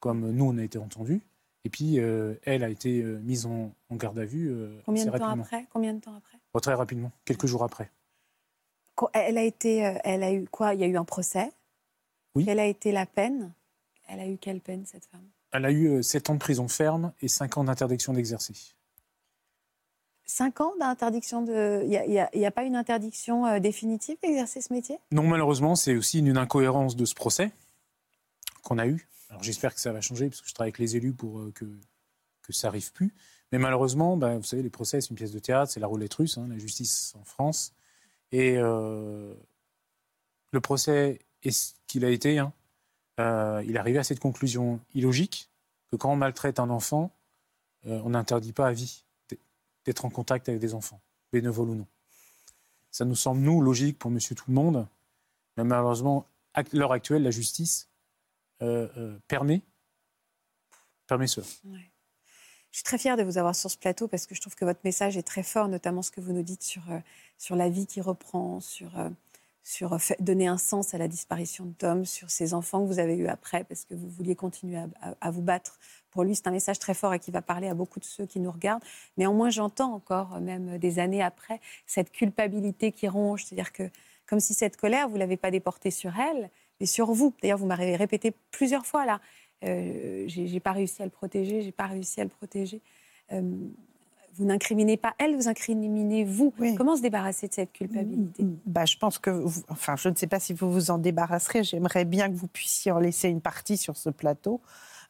comme 0.00 0.30
nous, 0.30 0.44
on 0.44 0.58
a 0.58 0.62
été 0.62 0.78
entendus. 0.78 1.20
Et 1.64 1.70
puis, 1.70 1.98
euh, 1.98 2.34
elle 2.44 2.62
a 2.62 2.68
été 2.68 3.02
euh, 3.02 3.18
mise 3.18 3.46
en, 3.46 3.72
garde 3.92 4.18
à 4.18 4.24
vue. 4.24 4.48
Euh, 4.50 4.80
Combien 4.86 5.06
de 5.06 5.10
temps 5.10 5.40
après? 5.40 5.66
Combien 5.72 5.94
de 5.94 6.00
temps 6.00 6.14
après? 6.14 6.38
Oh, 6.54 6.60
Très 6.60 6.74
rapidement, 6.74 7.10
quelques 7.24 7.46
jours 7.46 7.64
après. 7.64 7.90
Elle 9.12 9.38
a 9.38 9.42
été, 9.42 9.78
elle 10.02 10.22
a 10.24 10.32
eu 10.32 10.46
quoi? 10.50 10.74
Il 10.74 10.80
y 10.80 10.84
a 10.84 10.86
eu 10.86 10.96
un 10.96 11.04
procès? 11.04 11.52
Oui. 12.34 12.44
Quelle 12.44 12.58
a 12.58 12.66
été 12.66 12.90
la 12.90 13.06
peine? 13.06 13.52
Elle 14.08 14.20
a 14.20 14.26
eu 14.26 14.36
quelle 14.38 14.60
peine 14.60 14.84
cette 14.86 15.04
femme? 15.04 15.24
Elle 15.52 15.64
a 15.64 15.70
eu 15.70 16.02
7 16.02 16.30
ans 16.30 16.34
de 16.34 16.40
prison 16.40 16.66
ferme 16.66 17.12
et 17.22 17.28
5 17.28 17.58
ans 17.58 17.64
d'interdiction 17.64 18.12
d'exercer. 18.12 18.54
5 20.28 20.60
ans 20.60 20.72
d'interdiction 20.78 21.42
de. 21.42 21.82
Il 21.84 22.28
n'y 22.38 22.46
a, 22.46 22.50
pas 22.50 22.62
une 22.62 22.76
interdiction 22.76 23.58
définitive 23.58 24.16
d'exercer 24.22 24.60
ce 24.60 24.72
métier? 24.72 24.98
Non, 25.10 25.24
malheureusement, 25.24 25.74
c'est 25.74 25.96
aussi 25.96 26.20
une 26.20 26.36
incohérence 26.36 26.94
de 26.94 27.04
ce 27.04 27.14
procès 27.14 27.50
qu'on 28.62 28.78
a 28.78 28.86
eu. 28.86 29.08
Alors 29.30 29.42
j'espère 29.42 29.74
que 29.74 29.80
ça 29.80 29.92
va 29.92 30.00
changer, 30.00 30.28
parce 30.28 30.40
que 30.40 30.48
je 30.48 30.54
travaille 30.54 30.68
avec 30.68 30.78
les 30.78 30.96
élus 30.96 31.12
pour 31.12 31.38
euh, 31.38 31.52
que, 31.54 31.64
que 32.42 32.52
ça 32.52 32.68
n'arrive 32.68 32.92
plus. 32.92 33.14
Mais 33.52 33.58
malheureusement, 33.58 34.16
ben, 34.16 34.36
vous 34.36 34.44
savez, 34.44 34.62
les 34.62 34.70
procès, 34.70 35.00
c'est 35.00 35.10
une 35.10 35.16
pièce 35.16 35.32
de 35.32 35.38
théâtre, 35.38 35.72
c'est 35.72 35.80
la 35.80 35.86
roulette 35.86 36.14
russe, 36.14 36.38
hein, 36.38 36.46
la 36.48 36.58
justice 36.58 37.14
en 37.18 37.24
France. 37.24 37.74
Et 38.30 38.56
euh, 38.58 39.34
le 40.52 40.60
procès 40.60 41.20
est 41.42 41.50
ce 41.50 41.72
qu'il 41.86 42.04
a 42.04 42.10
été. 42.10 42.38
Hein. 42.38 42.52
Euh, 43.20 43.62
il 43.66 43.76
est 43.76 43.78
arrivé 43.78 43.98
à 43.98 44.04
cette 44.04 44.20
conclusion 44.20 44.80
illogique 44.94 45.50
que 45.90 45.96
quand 45.96 46.12
on 46.12 46.16
maltraite 46.16 46.60
un 46.60 46.70
enfant, 46.70 47.10
on 47.86 48.10
n'interdit 48.10 48.52
pas 48.52 48.66
à 48.66 48.72
vie 48.72 49.04
d'être 49.84 50.04
en 50.04 50.10
contact 50.10 50.48
avec 50.48 50.60
des 50.60 50.74
enfants, 50.74 51.00
bénévoles 51.32 51.70
ou 51.70 51.74
non. 51.74 51.86
Ça 52.90 53.04
nous 53.04 53.14
semble, 53.14 53.40
nous, 53.40 53.60
logique 53.60 53.98
pour 53.98 54.10
monsieur 54.10 54.34
tout 54.34 54.44
le 54.48 54.54
monde, 54.54 54.86
Mais 55.56 55.64
malheureusement, 55.64 56.26
à 56.54 56.62
l'heure 56.72 56.92
actuelle, 56.92 57.22
la 57.22 57.30
justice 57.30 57.88
euh, 58.62 58.88
euh, 58.96 59.18
permet, 59.28 59.62
permet 61.06 61.26
cela. 61.26 61.46
Je 62.70 62.76
suis 62.76 62.84
très 62.84 62.98
fière 62.98 63.16
de 63.16 63.22
vous 63.22 63.38
avoir 63.38 63.54
sur 63.54 63.70
ce 63.70 63.78
plateau 63.78 64.08
parce 64.08 64.26
que 64.26 64.34
je 64.34 64.40
trouve 64.40 64.54
que 64.54 64.64
votre 64.64 64.80
message 64.84 65.16
est 65.16 65.22
très 65.22 65.42
fort, 65.42 65.68
notamment 65.68 66.02
ce 66.02 66.10
que 66.10 66.20
vous 66.20 66.32
nous 66.32 66.42
dites 66.42 66.62
sur, 66.62 66.82
euh, 66.90 66.98
sur 67.38 67.56
la 67.56 67.68
vie 67.68 67.86
qui 67.86 68.00
reprend, 68.00 68.60
sur, 68.60 68.90
sur 69.62 69.96
donner 70.20 70.48
un 70.48 70.58
sens 70.58 70.94
à 70.94 70.98
la 70.98 71.08
disparition 71.08 71.66
de 71.66 71.72
Tom, 71.72 72.04
sur 72.04 72.30
ces 72.30 72.52
enfants 72.54 72.82
que 72.82 72.88
vous 72.88 72.98
avez 72.98 73.16
eus 73.16 73.28
après 73.28 73.64
parce 73.64 73.84
que 73.84 73.94
vous 73.94 74.08
vouliez 74.08 74.36
continuer 74.36 74.76
à, 74.76 75.14
à 75.20 75.30
vous 75.30 75.42
battre. 75.42 75.78
Pour 76.18 76.24
lui, 76.24 76.34
c'est 76.34 76.48
un 76.48 76.50
message 76.50 76.80
très 76.80 76.94
fort 76.94 77.14
et 77.14 77.20
qui 77.20 77.30
va 77.30 77.42
parler 77.42 77.68
à 77.68 77.74
beaucoup 77.74 78.00
de 78.00 78.04
ceux 78.04 78.26
qui 78.26 78.40
nous 78.40 78.50
regardent. 78.50 78.82
Néanmoins, 79.18 79.50
j'entends 79.50 79.94
encore, 79.94 80.40
même 80.40 80.76
des 80.76 80.98
années 80.98 81.22
après, 81.22 81.60
cette 81.86 82.10
culpabilité 82.10 82.90
qui 82.90 83.06
ronge. 83.06 83.44
C'est-à-dire 83.44 83.70
que 83.72 83.84
comme 84.26 84.40
si 84.40 84.52
cette 84.52 84.76
colère, 84.76 85.06
vous 85.06 85.14
ne 85.14 85.20
l'avez 85.20 85.36
pas 85.36 85.52
déportée 85.52 85.92
sur 85.92 86.18
elle, 86.18 86.50
mais 86.80 86.86
sur 86.86 87.12
vous. 87.12 87.32
D'ailleurs, 87.40 87.58
vous 87.58 87.66
m'avez 87.66 87.94
répété 87.94 88.34
plusieurs 88.50 88.84
fois 88.84 89.06
là, 89.06 89.20
euh, 89.62 90.24
j'ai 90.26 90.58
pas 90.58 90.72
réussi 90.72 91.02
à 91.02 91.04
le 91.04 91.12
protéger, 91.12 91.62
j'ai 91.62 91.70
pas 91.70 91.86
réussi 91.86 92.20
à 92.20 92.24
le 92.24 92.30
protéger. 92.30 92.80
Euh, 93.30 93.40
vous 94.34 94.44
n'incriminez 94.44 94.96
pas 94.96 95.14
elle, 95.18 95.36
vous 95.36 95.46
incriminez 95.46 96.24
vous. 96.24 96.52
Comment 96.76 96.96
se 96.96 97.02
débarrasser 97.02 97.46
de 97.46 97.54
cette 97.54 97.72
culpabilité? 97.72 98.42
Mm, 98.42 98.46
mm, 98.46 98.58
bah, 98.66 98.86
Je 98.86 98.96
pense 98.96 99.20
que, 99.20 99.44
enfin, 99.68 99.94
je 99.94 100.08
ne 100.08 100.16
sais 100.16 100.26
pas 100.26 100.40
si 100.40 100.52
vous 100.52 100.72
vous 100.72 100.90
en 100.90 100.98
débarrasserez. 100.98 101.62
J'aimerais 101.62 102.04
bien 102.04 102.28
que 102.28 102.34
vous 102.34 102.48
puissiez 102.48 102.90
en 102.90 102.98
laisser 102.98 103.28
une 103.28 103.40
partie 103.40 103.76
sur 103.76 103.96
ce 103.96 104.10
plateau. 104.10 104.60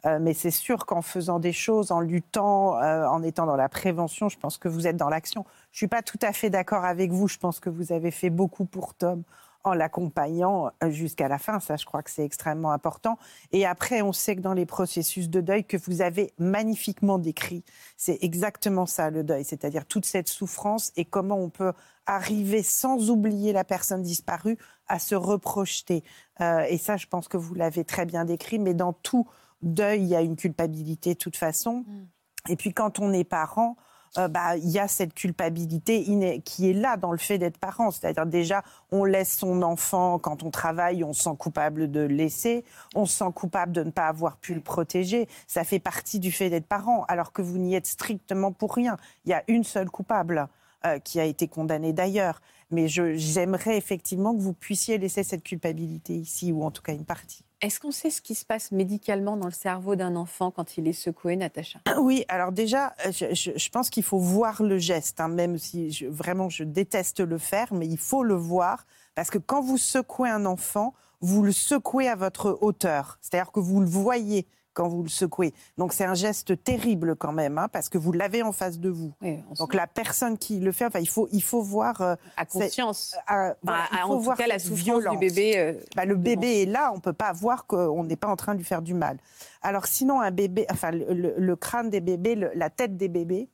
Euh, 0.06 0.18
mais 0.20 0.32
c'est 0.32 0.52
sûr 0.52 0.86
qu'en 0.86 1.02
faisant 1.02 1.40
des 1.40 1.52
choses, 1.52 1.90
en 1.90 2.00
luttant, 2.00 2.80
euh, 2.80 3.06
en 3.06 3.22
étant 3.22 3.46
dans 3.46 3.56
la 3.56 3.68
prévention, 3.68 4.28
je 4.28 4.38
pense 4.38 4.56
que 4.56 4.68
vous 4.68 4.86
êtes 4.86 4.96
dans 4.96 5.08
l'action. 5.08 5.44
Je 5.72 5.76
ne 5.76 5.78
suis 5.78 5.88
pas 5.88 6.02
tout 6.02 6.18
à 6.22 6.32
fait 6.32 6.50
d'accord 6.50 6.84
avec 6.84 7.10
vous. 7.10 7.26
Je 7.26 7.38
pense 7.38 7.58
que 7.58 7.70
vous 7.70 7.92
avez 7.92 8.10
fait 8.10 8.30
beaucoup 8.30 8.64
pour 8.64 8.94
Tom 8.94 9.24
en 9.64 9.74
l'accompagnant 9.74 10.70
euh, 10.84 10.90
jusqu'à 10.90 11.26
la 11.26 11.38
fin. 11.38 11.58
Ça, 11.58 11.76
je 11.76 11.84
crois 11.84 12.04
que 12.04 12.10
c'est 12.10 12.24
extrêmement 12.24 12.70
important. 12.70 13.18
Et 13.50 13.66
après, 13.66 14.00
on 14.02 14.12
sait 14.12 14.36
que 14.36 14.40
dans 14.40 14.52
les 14.52 14.66
processus 14.66 15.28
de 15.28 15.40
deuil 15.40 15.64
que 15.64 15.76
vous 15.76 16.00
avez 16.00 16.32
magnifiquement 16.38 17.18
décrit, 17.18 17.64
c'est 17.96 18.18
exactement 18.22 18.86
ça 18.86 19.10
le 19.10 19.24
deuil, 19.24 19.44
c'est-à-dire 19.44 19.84
toute 19.84 20.06
cette 20.06 20.28
souffrance 20.28 20.92
et 20.96 21.04
comment 21.04 21.38
on 21.38 21.50
peut 21.50 21.72
arriver 22.06 22.62
sans 22.62 23.10
oublier 23.10 23.52
la 23.52 23.64
personne 23.64 24.02
disparue 24.02 24.58
à 24.86 24.98
se 24.98 25.14
reprojeter. 25.14 26.02
et 26.40 26.78
ça, 26.78 26.96
je 26.96 27.06
pense 27.06 27.28
que 27.28 27.36
vous 27.36 27.52
l'avez 27.52 27.84
très 27.84 28.06
bien 28.06 28.24
décrit, 28.24 28.58
mais 28.58 28.72
dans 28.72 28.94
tout 28.94 29.26
deuil, 29.62 30.02
il 30.02 30.08
y 30.08 30.16
a 30.16 30.20
une 30.20 30.36
culpabilité 30.36 31.14
de 31.14 31.18
toute 31.18 31.36
façon. 31.36 31.84
Mm. 31.86 32.52
Et 32.52 32.56
puis 32.56 32.72
quand 32.72 32.98
on 32.98 33.12
est 33.12 33.24
parent, 33.24 33.76
euh, 34.16 34.28
bah, 34.28 34.56
il 34.56 34.68
y 34.68 34.78
a 34.78 34.88
cette 34.88 35.12
culpabilité 35.12 36.40
qui 36.44 36.70
est 36.70 36.72
là 36.72 36.96
dans 36.96 37.12
le 37.12 37.18
fait 37.18 37.38
d'être 37.38 37.58
parent. 37.58 37.90
C'est-à-dire 37.90 38.26
déjà, 38.26 38.62
on 38.90 39.04
laisse 39.04 39.36
son 39.36 39.62
enfant 39.62 40.18
quand 40.18 40.42
on 40.42 40.50
travaille, 40.50 41.04
on 41.04 41.12
se 41.12 41.24
sent 41.24 41.36
coupable 41.38 41.90
de 41.90 42.00
le 42.00 42.14
laisser, 42.14 42.64
on 42.94 43.04
se 43.06 43.18
sent 43.18 43.32
coupable 43.34 43.72
de 43.72 43.82
ne 43.82 43.90
pas 43.90 44.08
avoir 44.08 44.38
pu 44.38 44.54
le 44.54 44.60
protéger. 44.60 45.28
Ça 45.46 45.64
fait 45.64 45.78
partie 45.78 46.18
du 46.18 46.32
fait 46.32 46.50
d'être 46.50 46.66
parent, 46.66 47.04
alors 47.08 47.32
que 47.32 47.42
vous 47.42 47.58
n'y 47.58 47.74
êtes 47.74 47.86
strictement 47.86 48.52
pour 48.52 48.74
rien. 48.74 48.96
Il 49.24 49.30
y 49.30 49.34
a 49.34 49.44
une 49.48 49.64
seule 49.64 49.90
coupable 49.90 50.48
euh, 50.86 50.98
qui 50.98 51.20
a 51.20 51.24
été 51.24 51.48
condamnée 51.48 51.92
d'ailleurs. 51.92 52.40
Mais 52.70 52.86
j'aimerais 52.86 53.78
effectivement 53.78 54.34
que 54.34 54.40
vous 54.40 54.52
puissiez 54.52 54.98
laisser 54.98 55.22
cette 55.22 55.42
culpabilité 55.42 56.14
ici, 56.14 56.52
ou 56.52 56.64
en 56.64 56.70
tout 56.70 56.82
cas 56.82 56.92
une 56.92 57.06
partie. 57.06 57.44
Est-ce 57.60 57.80
qu'on 57.80 57.90
sait 57.90 58.10
ce 58.10 58.22
qui 58.22 58.36
se 58.36 58.44
passe 58.44 58.70
médicalement 58.70 59.36
dans 59.36 59.46
le 59.46 59.52
cerveau 59.52 59.96
d'un 59.96 60.14
enfant 60.14 60.52
quand 60.52 60.78
il 60.78 60.86
est 60.86 60.92
secoué, 60.92 61.34
Natacha? 61.34 61.80
Oui, 61.98 62.24
alors 62.28 62.52
déjà, 62.52 62.94
euh, 63.04 63.10
je, 63.12 63.70
pense 63.70 63.90
qu'il 63.90 64.04
faut 64.04 64.18
voir 64.18 64.62
le 64.62 64.78
geste, 64.78 65.20
hein, 65.20 65.26
même 65.26 65.58
si 65.58 66.06
vraiment 66.08 66.48
je 66.48 66.62
déteste 66.62 67.18
le 67.18 67.36
faire, 67.36 67.74
mais 67.74 67.86
il 67.86 67.98
faut 67.98 68.22
le 68.22 68.34
voir, 68.34 68.86
parce 69.16 69.30
que 69.30 69.38
quand 69.38 69.60
vous 69.60 69.76
secouez 69.76 70.30
un 70.30 70.46
enfant, 70.46 70.94
vous 71.20 71.42
le 71.42 71.50
secouez 71.50 72.08
à 72.08 72.14
votre 72.14 72.58
hauteur, 72.60 73.18
c'est-à-dire 73.20 73.50
que 73.50 73.58
vous 73.58 73.80
le 73.80 73.88
voyez 73.88 74.46
quand 74.78 74.86
vous 74.86 75.02
le 75.02 75.08
secouez. 75.08 75.52
Donc 75.76 75.92
c'est 75.92 76.04
un 76.04 76.14
geste 76.14 76.62
terrible 76.62 77.16
quand 77.16 77.32
même, 77.32 77.58
hein, 77.58 77.66
parce 77.72 77.88
que 77.88 77.98
vous 77.98 78.12
l'avez 78.12 78.44
en 78.44 78.52
face 78.52 78.78
de 78.78 78.88
vous. 78.88 79.12
Donc 79.58 79.74
la 79.74 79.88
personne 79.88 80.38
qui 80.38 80.60
le 80.60 80.70
fait, 80.70 80.86
enfin, 80.86 81.00
il 81.00 81.08
faut, 81.08 81.28
il 81.32 81.42
faut 81.42 81.62
voir. 81.62 82.00
Euh, 82.00 82.14
à 82.36 82.46
conscience. 82.46 83.16
Euh, 83.28 83.52
il 83.64 83.70
faut 83.70 84.12
en 84.12 84.18
voir 84.18 84.36
tout 84.36 84.44
cas, 84.44 84.48
la 84.48 84.60
souffrance 84.60 85.02
du 85.02 85.18
bébé. 85.18 85.54
Euh, 85.56 85.72
bah, 85.96 86.04
le 86.04 86.14
bébé 86.14 86.62
est 86.62 86.66
là, 86.66 86.92
on 86.94 87.00
peut 87.00 87.12
pas 87.12 87.32
voir 87.32 87.66
qu'on 87.66 88.04
n'est 88.04 88.14
pas 88.14 88.28
en 88.28 88.36
train 88.36 88.52
de 88.52 88.58
lui 88.58 88.64
faire 88.64 88.80
du 88.82 88.94
mal. 88.94 89.18
Alors 89.62 89.86
sinon, 89.86 90.20
un 90.20 90.30
bébé, 90.30 90.64
enfin 90.70 90.92
le, 90.92 91.56
crâne 91.56 91.90
des 91.90 92.00
bébés, 92.00 92.36
la 92.54 92.70
tête 92.70 92.96
des 92.96 93.08
bébés, 93.08 93.48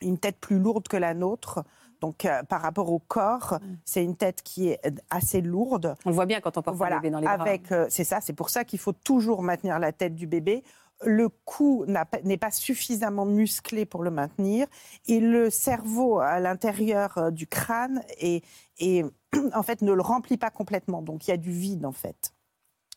une 0.00 0.18
tête 0.18 0.36
plus 0.38 0.60
lourde 0.60 0.86
que 0.86 0.96
la 0.96 1.12
nôtre. 1.12 1.64
Donc, 2.02 2.24
euh, 2.24 2.42
par 2.42 2.60
rapport 2.60 2.90
au 2.90 2.98
corps, 2.98 3.58
mm. 3.62 3.76
c'est 3.84 4.02
une 4.02 4.16
tête 4.16 4.42
qui 4.42 4.68
est 4.68 4.80
assez 5.08 5.40
lourde. 5.40 5.94
On 6.04 6.10
le 6.10 6.14
voit 6.16 6.26
bien 6.26 6.40
quand 6.40 6.58
on 6.58 6.62
porte 6.62 6.78
le 6.78 6.96
bébé 6.96 7.10
dans 7.10 7.20
les 7.20 7.26
bras. 7.26 7.34
Avec, 7.34 7.70
euh, 7.70 7.86
c'est 7.88 8.02
ça, 8.02 8.20
c'est 8.20 8.32
pour 8.32 8.50
ça 8.50 8.64
qu'il 8.64 8.80
faut 8.80 8.92
toujours 8.92 9.42
maintenir 9.42 9.78
la 9.78 9.92
tête 9.92 10.16
du 10.16 10.26
bébé. 10.26 10.64
Le 11.04 11.28
cou 11.28 11.86
n'est 12.24 12.36
pas 12.36 12.50
suffisamment 12.50 13.24
musclé 13.24 13.86
pour 13.86 14.02
le 14.02 14.10
maintenir 14.10 14.66
et 15.06 15.20
le 15.20 15.48
cerveau 15.48 16.18
à 16.18 16.40
l'intérieur 16.40 17.18
euh, 17.18 17.30
du 17.30 17.46
crâne 17.46 18.02
est, 18.18 18.42
en 19.54 19.62
fait 19.62 19.82
ne 19.82 19.92
le 19.92 20.02
remplit 20.02 20.38
pas 20.38 20.50
complètement. 20.50 21.02
Donc 21.02 21.28
il 21.28 21.30
y 21.30 21.34
a 21.34 21.36
du 21.36 21.52
vide 21.52 21.86
en 21.86 21.92
fait. 21.92 22.34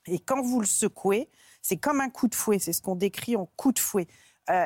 Et 0.08 0.18
quand 0.18 0.42
vous 0.42 0.62
le 0.62 0.68
secouez, 0.68 1.30
c'est 1.62 1.78
comme 1.78 2.02
un 2.02 2.10
coup 2.10 2.28
de 2.28 2.36
fouet. 2.36 2.58
C'est 2.58 2.74
ce 2.74 2.82
qu'on 2.82 2.96
décrit 2.96 3.36
en 3.36 3.48
coup 3.56 3.72
de 3.72 3.80
fouet. 3.80 4.08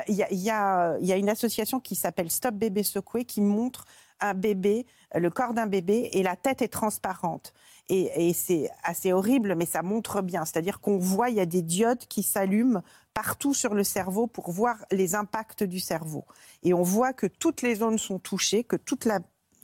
Il 0.08 0.14
y, 0.14 0.36
y, 0.36 0.50
a 0.50 1.16
une 1.16 1.30
association 1.30 1.80
qui 1.80 1.94
s'appelle 1.94 2.30
Stop 2.30 2.54
Bébé 2.54 2.82
Secoué 2.82 3.24
qui 3.24 3.40
montre 3.40 3.86
un 4.20 4.34
bébé, 4.34 4.86
le 5.14 5.30
corps 5.30 5.54
d'un 5.54 5.66
bébé, 5.66 6.10
et 6.12 6.22
la 6.22 6.36
tête 6.36 6.62
est 6.62 6.68
transparente. 6.68 7.52
Et, 7.88 8.32
c'est 8.34 8.70
assez 8.84 9.12
horrible, 9.12 9.56
mais 9.56 9.66
ça 9.66 9.82
montre 9.82 10.22
bien. 10.22 10.44
C'est-à-dire 10.44 10.80
qu'on 10.80 10.98
voit, 10.98 11.28
il 11.28 11.36
y 11.36 11.40
a 11.40 11.46
des 11.46 11.62
diodes 11.62 12.06
qui 12.06 12.22
s'allument 12.22 12.82
partout 13.14 13.52
sur 13.52 13.74
le 13.74 13.82
cerveau 13.82 14.28
pour 14.28 14.52
voir 14.52 14.76
les 14.92 15.16
impacts 15.16 15.64
du 15.64 15.80
cerveau. 15.80 16.24
Et 16.62 16.72
on 16.72 16.82
voit 16.82 17.12
que 17.12 17.26
toutes 17.26 17.62
les 17.62 17.74
zones 17.74 17.98
sont 17.98 18.20
touchées, 18.20 18.62
que 18.62 18.76
toute 18.76 19.06
la 19.06 19.18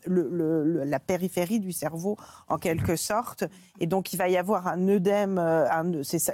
la 0.06 1.00
périphérie 1.00 1.60
du 1.60 1.72
cerveau 1.72 2.16
en 2.48 2.58
quelque 2.58 2.96
sorte. 2.96 3.44
Et 3.80 3.86
donc 3.86 4.12
il 4.12 4.16
va 4.16 4.28
y 4.28 4.36
avoir 4.36 4.66
un 4.66 4.88
œdème, 4.88 5.38
euh, 5.38 5.66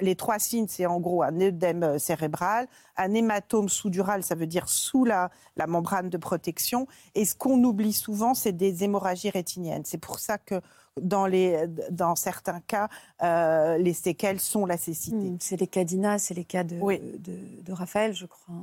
les 0.01 0.17
trois 0.17 0.39
signes, 0.39 0.67
c'est 0.69 0.87
en 0.87 1.01
gros 1.01 1.23
un 1.23 1.41
œdème 1.41 1.83
euh, 1.83 1.99
cérébral, 1.99 2.67
un 2.97 3.15
hématome 3.15 3.69
sous-dural, 3.69 4.23
ça 4.23 4.35
veut 4.35 4.47
dire 4.47 4.69
sous 4.69 5.05
la, 5.05 5.31
la 5.57 5.67
membrane 5.67 6.11
de 6.11 6.19
protection. 6.19 6.87
Et 7.15 7.25
ce 7.25 7.35
qu'on 7.35 7.63
oublie 7.65 7.93
souvent, 7.93 8.35
c'est 8.35 8.53
des 8.53 8.85
hémorragies 8.85 9.31
rétiniennes. 9.31 9.85
C'est 9.85 9.99
pour 9.99 10.19
ça 10.19 10.39
que 10.39 10.61
dans, 11.01 11.27
les, 11.27 11.67
dans 11.91 12.15
certains 12.17 12.61
cas, 12.61 12.89
euh, 13.23 13.79
les 13.79 13.95
séquelles 13.95 14.41
sont 14.41 14.67
la 14.67 14.77
cécité. 14.77 15.17
Hmm, 15.17 15.39
c'est 15.41 15.59
les 15.59 15.67
cas 15.67 15.85
d'Ina, 15.85 16.19
c'est 16.19 16.35
les 16.35 16.45
cas 16.45 16.65
de, 16.65 16.77
de, 16.79 17.73
Raphaël, 17.73 18.15
je 18.15 18.27
crois. 18.27 18.55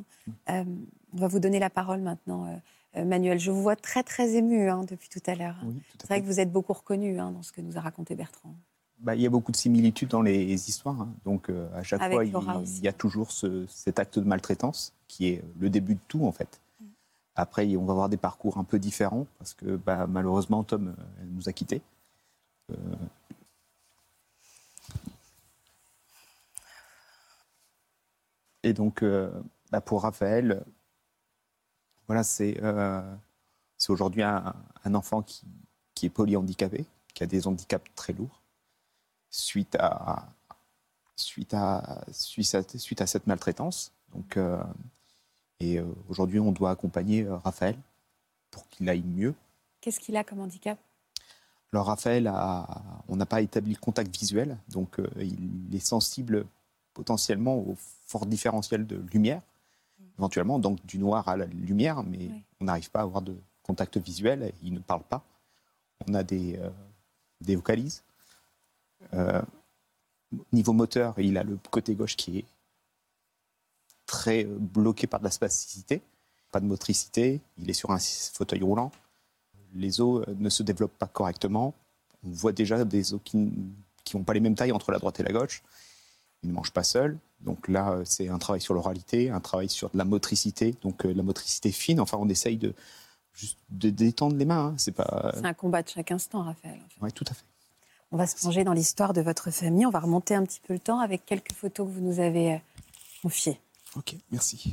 Hein. 0.48 0.66
on 1.14 1.18
va 1.18 1.28
vous 1.28 1.40
donner 1.40 1.60
la 1.60 1.72
parole 1.72 2.02
maintenant. 2.02 2.48
Euh, 2.96 3.06
Manuel. 3.06 3.40
Je 3.40 3.52
vous 3.52 3.62
vois 3.62 3.76
très 3.76 4.04
très 4.04 4.36
ému 4.36 4.70
hein, 4.70 4.84
depuis 4.88 5.10
tout 5.10 5.22
à 5.28 5.36
l'heure. 5.36 5.58
c'est 6.00 6.08
vrai 6.08 6.22
que 6.22 6.26
vous 6.26 6.40
êtes 6.40 6.52
beaucoup 6.52 6.74
reconnu 6.74 7.20
hein, 7.20 7.32
dans 7.32 7.44
ce 7.44 7.52
que 7.52 7.62
nous 7.62 7.78
a 7.78 7.82
raconté 7.82 8.16
Bertrand. 8.16 8.56
Bah, 9.00 9.16
il 9.16 9.22
y 9.22 9.28
a 9.28 9.30
beaucoup 9.30 9.52
de 9.52 9.58
similitudes 9.58 10.10
dans 10.10 10.22
les 10.22 10.70
histoires. 10.70 11.00
Hein. 11.00 11.14
Donc 11.24 11.50
euh, 11.50 11.70
à 11.76 11.84
chaque 11.84 12.02
fois, 12.12 12.26
il, 12.26 12.84
y 12.84 12.88
a 12.88 12.94
toujours 12.94 13.32
cet 13.32 14.00
acte 14.00 14.20
de 14.20 14.26
maltraitance 14.26 14.94
qui 15.08 15.28
est 15.28 15.44
le 15.60 15.70
début 15.70 15.96
de 15.96 16.00
tout 16.08 16.26
en 16.26 16.32
fait. 16.32 16.60
Mm. 16.82 16.86
Après, 17.36 17.76
on 17.76 17.86
va 17.86 17.94
avoir 17.94 18.10
des 18.10 18.18
parcours 18.18 18.58
un 18.58 18.64
peu 18.64 18.80
différents 18.80 19.28
parce 19.38 19.54
que 19.54 19.76
bah, 19.78 20.08
malheureusement, 20.08 20.64
Tom 20.64 20.88
euh, 20.88 21.04
elle 21.22 21.30
nous 21.30 21.48
a 21.48 21.54
quittés. 21.54 21.82
Et 28.62 28.74
donc, 28.74 29.04
bah, 29.72 29.82
pour 29.82 30.04
Raphaël, 30.04 30.64
voilà, 32.10 32.24
euh, 32.42 33.16
c'est 33.78 33.92
aujourd'hui 33.92 34.24
un, 34.24 34.56
enfant 34.96 35.22
qui, 35.22 35.44
qui 35.94 36.08
est 36.08 36.10
polyhandicapé, 36.10 36.84
qui 37.14 37.22
a 37.22 37.28
des 37.28 37.46
handicaps 37.46 37.86
très 37.94 38.14
lourds, 38.14 38.42
suite 39.30 39.78
à, 39.80 40.28
suite 41.16 41.54
à, 41.54 42.04
suite 42.12 43.02
à, 43.02 43.06
cette 43.06 43.28
maltraitance. 43.28 43.92
Donc, 44.16 44.38
euh, 44.38 44.60
et 45.60 45.78
euh, 45.78 45.86
aujourd'hui, 46.10 46.40
on 46.40 46.52
doit 46.52 46.72
accompagner 46.72 47.28
Raphaël 47.30 47.78
pour 48.50 48.68
qu'il 48.70 48.90
aille 48.90 49.04
mieux. 49.04 49.36
Qu'est-ce 49.80 50.00
qu'il 50.00 50.18
a 50.18 50.24
comme 50.24 50.40
handicap? 50.40 50.80
Alors, 51.72 51.86
Raphaël, 51.86 52.26
a, 52.26 52.82
on 53.08 53.18
n'a 53.18 53.28
pas 53.28 53.42
établi 53.42 53.74
le 53.74 53.80
contact 53.80 54.18
visuel, 54.18 54.58
donc 54.70 54.98
il 55.20 55.76
est 55.76 55.86
sensible 55.86 56.48
potentiellement 56.96 57.58
au 57.58 57.78
fort 58.08 58.26
différentiel 58.26 58.88
de 58.88 58.96
lumière 59.14 59.44
éventuellement, 60.20 60.60
donc 60.60 60.86
du 60.86 61.00
noir 61.00 61.30
à 61.30 61.38
la 61.38 61.46
lumière, 61.46 62.04
mais 62.04 62.30
on 62.60 62.66
n'arrive 62.66 62.92
pas 62.92 63.00
à 63.00 63.04
avoir 63.04 63.22
de 63.22 63.36
contact 63.64 63.98
visuel, 63.98 64.52
il 64.62 64.74
ne 64.74 64.80
parle 64.80 65.04
pas. 65.04 65.24
On 66.08 66.14
a 66.14 66.24
des, 66.24 66.58
euh, 66.58 66.70
des 67.40 67.56
vocalises. 67.56 68.04
Euh, 69.14 69.42
niveau 70.52 70.74
moteur, 70.74 71.18
il 71.20 71.38
a 71.38 71.44
le 71.44 71.58
côté 71.72 71.96
gauche 71.96 72.18
qui 72.18 72.40
est 72.40 72.46
très 74.06 74.44
euh, 74.44 74.58
bloqué 74.60 75.08
par 75.08 75.22
de 75.22 75.24
la 75.26 75.32
spasticité, 75.32 76.02
pas 76.52 76.60
de 76.60 76.66
motricité, 76.66 77.40
il 77.58 77.70
est 77.70 77.74
sur 77.74 77.92
un 77.92 78.00
fauteuil 78.00 78.62
roulant. 78.62 78.92
Les 79.74 80.02
os 80.02 80.28
ne 80.28 80.50
se 80.50 80.64
développent 80.64 80.98
pas 80.98 81.08
correctement. 81.08 81.74
On 82.26 82.32
voit 82.32 82.52
déjà 82.52 82.84
des 82.84 83.14
os 83.14 83.22
qui 83.24 83.38
n'ont 84.14 84.24
pas 84.24 84.34
les 84.34 84.42
mêmes 84.42 84.56
tailles 84.56 84.74
entre 84.74 84.92
la 84.92 84.98
droite 84.98 85.20
et 85.22 85.24
la 85.24 85.32
gauche. 85.32 85.64
Ils 86.44 86.50
ne 86.50 86.54
mangent 86.54 86.72
pas 86.72 86.84
seuls. 86.84 87.18
Donc 87.42 87.68
là, 87.68 87.92
euh, 87.92 88.04
c'est 88.06 88.28
un 88.30 88.38
travail 88.38 88.62
sur 88.62 88.74
l'oralité, 88.74 89.30
un 89.30 89.40
travail 89.40 89.70
sur 89.70 89.90
de 89.90 89.98
la 89.98 90.06
motricité, 90.06 90.76
donc 90.82 91.06
euh, 91.06 91.14
la 91.14 91.24
motricité 91.24 91.72
fine. 91.72 92.00
Enfin, 92.00 92.18
on 92.20 92.28
essaye 92.30 92.58
de 92.58 92.74
juste 93.34 93.58
de 93.70 93.90
détendre 93.90 94.36
les 94.36 94.46
mains. 94.46 94.68
hein. 94.68 94.74
C'est 94.78 94.92
pas. 94.92 95.32
C'est 95.36 95.46
un 95.46 95.54
combat 95.54 95.82
de 95.84 95.90
chaque 95.90 96.12
instant, 96.12 96.44
Raphaël. 96.44 96.76
en 96.86 96.90
fait. 96.90 96.96
Oui, 97.02 97.12
tout 97.14 97.26
à 97.30 97.34
fait. 97.34 97.44
On 98.12 98.18
va 98.18 98.26
se 98.28 98.36
plonger 98.36 98.64
dans 98.64 98.74
l'histoire 98.74 99.14
de 99.14 99.22
votre 99.22 99.52
famille. 99.52 99.86
On 99.86 99.92
va 99.92 100.00
remonter 100.00 100.34
un 100.36 100.44
petit 100.44 100.60
peu 100.60 100.74
le 100.74 100.80
temps 100.80 101.00
avec 101.00 101.26
quelques 101.26 101.54
photos 101.54 101.88
que 101.88 101.94
vous 101.94 102.02
nous 102.02 102.20
avez 102.20 102.54
euh, 102.54 102.58
confiées. 103.22 103.60
Ok, 103.96 104.16
merci. 104.32 104.72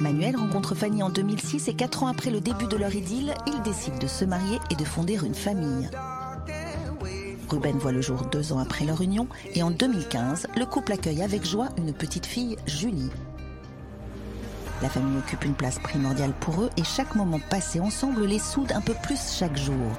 Manuel 0.00 0.36
rencontre 0.36 0.74
Fanny 0.74 1.02
en 1.02 1.10
2006 1.10 1.68
et 1.68 1.74
quatre 1.74 2.02
ans 2.02 2.06
après 2.08 2.30
le 2.30 2.40
début 2.40 2.66
de 2.66 2.76
leur 2.76 2.94
idylle, 2.94 3.34
ils 3.46 3.62
décident 3.62 3.98
de 3.98 4.06
se 4.06 4.24
marier 4.24 4.58
et 4.70 4.76
de 4.76 4.84
fonder 4.84 5.18
une 5.24 5.34
famille. 5.34 5.88
Ruben 7.48 7.78
voit 7.78 7.92
le 7.92 8.00
jour 8.00 8.22
deux 8.30 8.52
ans 8.52 8.58
après 8.58 8.84
leur 8.84 9.00
union 9.00 9.28
et 9.54 9.62
en 9.62 9.70
2015, 9.70 10.48
le 10.56 10.66
couple 10.66 10.92
accueille 10.92 11.22
avec 11.22 11.44
joie 11.44 11.68
une 11.78 11.92
petite 11.92 12.26
fille, 12.26 12.56
Julie. 12.66 13.10
La 14.82 14.88
famille 14.88 15.18
occupe 15.18 15.44
une 15.44 15.54
place 15.54 15.78
primordiale 15.78 16.32
pour 16.40 16.62
eux 16.62 16.70
et 16.76 16.84
chaque 16.84 17.14
moment 17.14 17.40
passé 17.50 17.80
ensemble 17.80 18.24
les 18.24 18.38
soude 18.38 18.72
un 18.72 18.80
peu 18.80 18.94
plus 19.02 19.36
chaque 19.38 19.56
jour. 19.56 19.92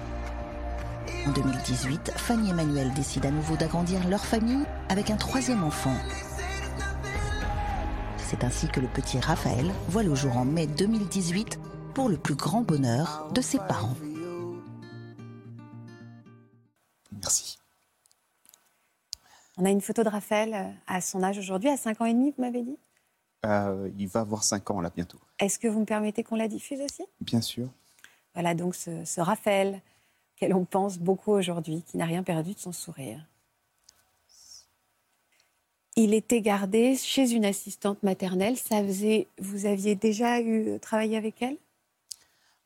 En 1.25 1.31
2018, 1.31 2.11
Fanny 2.15 2.51
et 2.51 2.53
Manuel 2.53 2.93
décident 2.93 3.29
à 3.29 3.31
nouveau 3.31 3.55
d'agrandir 3.55 4.07
leur 4.07 4.25
famille 4.25 4.65
avec 4.89 5.09
un 5.09 5.15
troisième 5.17 5.63
enfant. 5.63 5.95
C'est 8.17 8.43
ainsi 8.43 8.67
que 8.67 8.79
le 8.79 8.87
petit 8.87 9.19
Raphaël 9.19 9.71
voit 9.89 10.03
le 10.03 10.13
jour 10.13 10.37
en 10.37 10.45
mai 10.45 10.67
2018 10.67 11.59
pour 11.93 12.09
le 12.09 12.17
plus 12.17 12.35
grand 12.35 12.61
bonheur 12.61 13.29
de 13.33 13.41
ses 13.41 13.57
parents. 13.57 13.95
Merci. 17.21 17.57
On 19.57 19.65
a 19.65 19.69
une 19.69 19.81
photo 19.81 20.03
de 20.03 20.09
Raphaël 20.09 20.53
euh, 20.53 20.71
à 20.85 21.01
son 21.01 21.23
âge 21.23 21.37
aujourd'hui, 21.39 21.69
à 21.69 21.77
5 21.77 22.01
ans 22.01 22.05
et 22.05 22.13
demi, 22.13 22.33
vous 22.37 22.43
m'avez 22.43 22.61
dit? 22.61 22.77
Euh, 23.45 23.89
il 23.97 24.07
va 24.07 24.21
avoir 24.21 24.43
5 24.43 24.69
ans 24.71 24.81
là 24.81 24.91
bientôt. 24.95 25.19
Est-ce 25.39 25.57
que 25.57 25.67
vous 25.67 25.79
me 25.79 25.85
permettez 25.85 26.23
qu'on 26.23 26.35
la 26.35 26.47
diffuse 26.47 26.81
aussi? 26.81 27.03
Bien 27.21 27.41
sûr. 27.41 27.69
Voilà 28.33 28.53
donc 28.53 28.75
ce, 28.75 29.03
ce 29.05 29.19
Raphaël, 29.19 29.81
qu'elle 30.35 30.53
on 30.53 30.65
pense 30.65 30.99
beaucoup 30.99 31.31
aujourd'hui, 31.31 31.83
qui 31.83 31.97
n'a 31.97 32.05
rien 32.05 32.23
perdu 32.23 32.53
de 32.53 32.59
son 32.59 32.71
sourire. 32.71 33.25
Il 35.95 36.13
était 36.13 36.41
gardé 36.41 36.95
chez 36.95 37.31
une 37.31 37.45
assistante 37.45 38.03
maternelle. 38.03 38.57
Ça 38.57 38.83
faisait, 38.83 39.27
vous 39.39 39.65
aviez 39.65 39.95
déjà 39.95 40.39
eu 40.39 40.79
travaillé 40.79 41.17
avec 41.17 41.41
elle? 41.41 41.57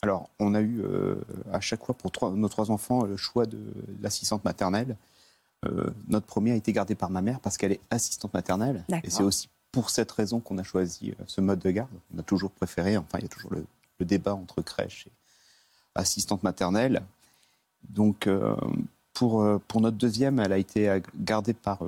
Alors, 0.01 0.29
on 0.39 0.55
a 0.55 0.61
eu 0.61 0.81
euh, 0.81 1.15
à 1.53 1.59
chaque 1.61 1.83
fois 1.85 1.93
pour 1.95 2.11
trois- 2.11 2.31
nos 2.31 2.49
trois 2.49 2.71
enfants 2.71 3.03
le 3.05 3.17
choix 3.17 3.45
de 3.45 3.59
l'assistante 4.01 4.43
maternelle. 4.43 4.97
Euh, 5.65 5.91
notre 6.07 6.25
premier 6.25 6.51
a 6.51 6.55
été 6.55 6.73
gardé 6.73 6.95
par 6.95 7.11
ma 7.11 7.21
mère 7.21 7.39
parce 7.39 7.55
qu'elle 7.57 7.71
est 7.71 7.81
assistante 7.91 8.33
maternelle. 8.33 8.83
Et 9.03 9.09
c'est 9.11 9.21
aussi 9.23 9.49
pour 9.71 9.89
cette 9.91 10.11
raison 10.11 10.39
qu'on 10.39 10.57
a 10.57 10.63
choisi 10.63 11.11
euh, 11.11 11.23
ce 11.27 11.39
mode 11.39 11.59
de 11.59 11.69
garde. 11.69 11.89
On 12.15 12.19
a 12.19 12.23
toujours 12.23 12.49
préféré, 12.51 12.97
enfin, 12.97 13.19
il 13.19 13.21
y 13.23 13.25
a 13.25 13.29
toujours 13.29 13.53
le, 13.53 13.63
le 13.99 14.05
débat 14.05 14.33
entre 14.33 14.61
crèche 14.63 15.05
et 15.07 15.11
assistante 15.93 16.41
maternelle. 16.41 17.03
Donc, 17.87 18.25
euh, 18.25 18.55
pour, 19.13 19.45
pour 19.67 19.81
notre 19.81 19.97
deuxième, 19.97 20.39
elle 20.39 20.53
a 20.53 20.57
été 20.57 21.01
gardée 21.15 21.53
par. 21.53 21.79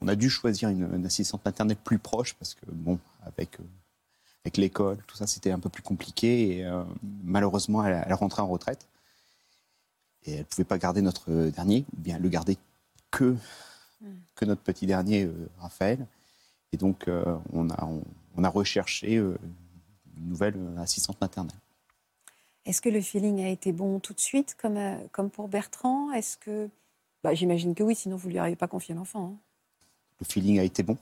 on 0.00 0.08
a 0.08 0.14
dû 0.14 0.30
choisir 0.30 0.68
une, 0.70 0.88
une 0.94 1.04
assistante 1.06 1.44
maternelle 1.44 1.76
plus 1.76 1.98
proche 1.98 2.34
parce 2.34 2.54
que, 2.54 2.64
bon, 2.72 2.98
avec. 3.26 3.58
Avec 4.44 4.56
l'école, 4.56 4.98
tout 5.06 5.16
ça, 5.16 5.26
c'était 5.26 5.50
un 5.50 5.58
peu 5.58 5.68
plus 5.68 5.82
compliqué. 5.82 6.58
Et 6.58 6.64
euh, 6.64 6.82
malheureusement, 7.24 7.84
elle, 7.84 8.02
elle 8.06 8.14
rentrait 8.14 8.42
en 8.42 8.48
retraite. 8.48 8.86
Et 10.24 10.32
elle 10.32 10.38
ne 10.40 10.44
pouvait 10.44 10.64
pas 10.64 10.78
garder 10.78 11.02
notre 11.02 11.30
dernier, 11.50 11.84
ou 11.96 12.00
bien 12.00 12.18
le 12.18 12.28
gardait 12.28 12.56
que, 13.10 13.36
que 14.34 14.44
notre 14.44 14.62
petit 14.62 14.86
dernier, 14.86 15.24
euh, 15.24 15.48
Raphaël. 15.58 16.06
Et 16.72 16.76
donc, 16.76 17.08
euh, 17.08 17.36
on, 17.52 17.70
a, 17.70 17.84
on, 17.84 18.02
on 18.36 18.44
a 18.44 18.48
recherché 18.48 19.14
une 19.14 19.36
nouvelle 20.16 20.56
assistante 20.78 21.20
maternelle. 21.20 21.56
Est-ce 22.66 22.82
que 22.82 22.90
le 22.90 23.00
feeling 23.00 23.40
a 23.42 23.48
été 23.48 23.72
bon 23.72 23.98
tout 23.98 24.12
de 24.12 24.20
suite, 24.20 24.54
comme, 24.60 24.78
comme 25.12 25.30
pour 25.30 25.48
Bertrand? 25.48 26.12
Est-ce 26.12 26.36
que. 26.36 26.68
Bah, 27.24 27.34
J'imagine 27.34 27.74
que 27.74 27.82
oui, 27.82 27.94
sinon 27.94 28.16
vous 28.16 28.28
ne 28.28 28.34
lui 28.34 28.40
auriez 28.40 28.56
pas 28.56 28.68
confié 28.68 28.94
l'enfant. 28.94 29.32
hein. 29.32 29.36
Le 30.20 30.26
feeling 30.26 30.58
a 30.58 30.64
été 30.64 30.82
bon. 30.82 30.98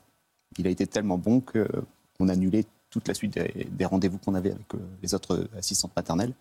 Il 0.59 0.67
a 0.67 0.71
été 0.71 0.87
tellement 0.87 1.19
bon 1.19 1.41
qu'on 1.41 2.29
a 2.29 2.33
annulé 2.33 2.65
toute 2.91 3.09
la 3.09 3.15
suite 3.15 3.35
des, 3.35 3.65
des 3.71 3.85
rendez-vous 3.85 4.19
qu'on 4.19 4.35
avait 4.35 4.53
avec 4.53 4.75
euh, 4.75 4.79
les 5.03 5.15
autres 5.15 5.49
assistantes 5.57 5.95
maternelles. 5.97 6.33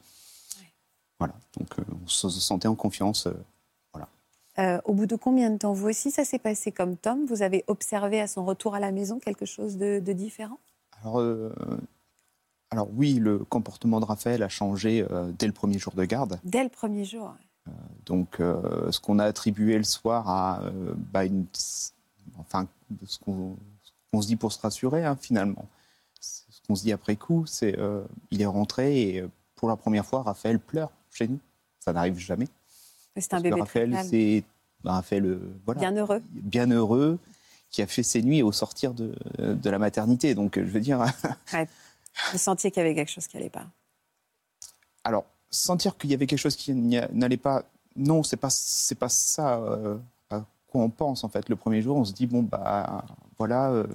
Voilà, 1.19 1.34
donc 1.58 1.67
euh, 1.79 1.84
on 2.03 2.08
se 2.08 2.29
sentait 2.29 2.67
en 2.67 2.75
confiance. 2.75 3.27
euh, 3.27 3.34
Euh, 4.58 4.79
au 4.86 4.93
bout 4.93 5.05
de 5.05 5.17
combien 5.17 5.49
de 5.49 5.58
temps, 5.58 5.73
vous 5.73 5.89
aussi, 5.89 6.12
ça 6.12 6.23
s'est 6.23 6.39
passé 6.39 6.71
comme 6.71 6.95
Tom? 6.95 7.25
Vous 7.25 7.41
avez 7.41 7.65
observé 7.67 8.21
à 8.21 8.27
son 8.27 8.45
retour 8.45 8.73
à 8.73 8.79
la 8.79 8.93
maison 8.93 9.19
quelque 9.19 9.45
chose 9.45 9.75
de, 9.75 9.99
de 9.99 10.13
différent? 10.13 10.60
Alors, 11.01 11.19
euh, 11.19 11.53
alors 12.69 12.88
oui, 12.95 13.15
le 13.15 13.39
comportement 13.39 13.99
de 13.99 14.05
Raphaël 14.05 14.41
a 14.43 14.47
changé 14.47 15.05
euh, 15.12 15.29
dès 15.38 15.47
le 15.47 15.51
premier 15.51 15.77
jour 15.77 15.93
de 15.93 16.05
garde. 16.05 16.39
Dès 16.45 16.63
le 16.63 16.69
premier 16.69 17.03
jour. 17.03 17.36
Donc, 18.05 18.39
euh, 18.39 18.89
ce 18.93 18.99
qu'on 19.01 19.19
a 19.19 19.25
attribué 19.25 19.77
le 19.77 19.84
soir 19.84 20.29
à 20.29 20.62
euh, 20.62 20.93
bah, 21.12 21.25
une, 21.25 21.47
enfin, 22.38 22.65
ce 23.05 23.19
qu'on 23.19 23.58
ce 23.84 23.91
qu'on 24.10 24.21
se 24.21 24.27
dit 24.27 24.38
pour 24.38 24.53
se 24.53 24.62
rassurer, 24.62 25.03
hein, 25.03 25.17
finalement. 25.19 25.65
Qu'on 26.67 26.75
se 26.75 26.84
dit 26.84 26.91
après 26.91 27.15
coup, 27.15 27.45
c'est 27.45 27.78
euh, 27.78 28.04
il 28.32 28.41
est 28.41 28.45
rentré 28.47 29.01
et 29.01 29.21
euh, 29.21 29.30
pour 29.56 29.69
la 29.69 29.75
première 29.75 30.06
fois, 30.06 30.23
Raphaël 30.23 30.60
pleure 30.60 30.91
chez 31.12 31.28
nous. 31.28 31.39
Ça 31.80 31.93
n'arrive 31.93 32.17
jamais. 32.17 32.47
C'est 33.17 33.34
un 33.34 33.39
bébé 33.39 33.60
Raphaël, 33.60 33.97
c'est 34.10 34.43
bah, 34.84 34.93
Raphaël, 34.93 35.25
euh, 35.25 35.39
voilà, 35.65 35.80
Bien 35.80 35.95
heureux. 35.95 36.21
bien 36.32 36.69
heureux, 36.69 37.19
qui 37.69 37.82
a 37.82 37.88
fait 37.88 38.04
ses 38.04 38.21
nuits 38.21 38.41
au 38.41 38.51
sortir 38.51 38.93
de, 38.93 39.15
de 39.38 39.69
la 39.69 39.80
maternité. 39.80 40.36
Donc, 40.36 40.58
je 40.58 40.69
veux 40.69 40.82
dire, 40.82 41.06
Vous 42.32 42.38
sentiez 42.38 42.71
qu'il 42.71 42.82
y 42.82 42.86
avait 42.86 42.95
quelque 42.95 43.12
chose 43.12 43.28
qui 43.28 43.38
n'allait 43.38 43.49
pas. 43.49 43.65
Alors, 45.04 45.25
sentir 45.49 45.97
qu'il 45.97 46.10
y 46.10 46.13
avait 46.13 46.28
quelque 46.28 46.39
chose 46.39 46.56
qui 46.56 46.73
n'allait 46.73 47.38
pas, 47.38 47.63
non, 47.95 48.23
c'est 48.23 48.38
pas, 48.38 48.49
c'est 48.49 48.95
pas 48.95 49.10
ça 49.10 49.58
euh, 49.60 49.97
quoi 50.75 50.83
on 50.85 50.89
pense 50.89 51.23
en 51.23 51.29
fait. 51.29 51.49
Le 51.49 51.55
premier 51.55 51.81
jour, 51.81 51.95
on 51.97 52.03
se 52.05 52.13
dit 52.13 52.27
bon 52.27 52.41
bah 52.43 53.03
voilà, 53.38 53.69
euh, 53.71 53.85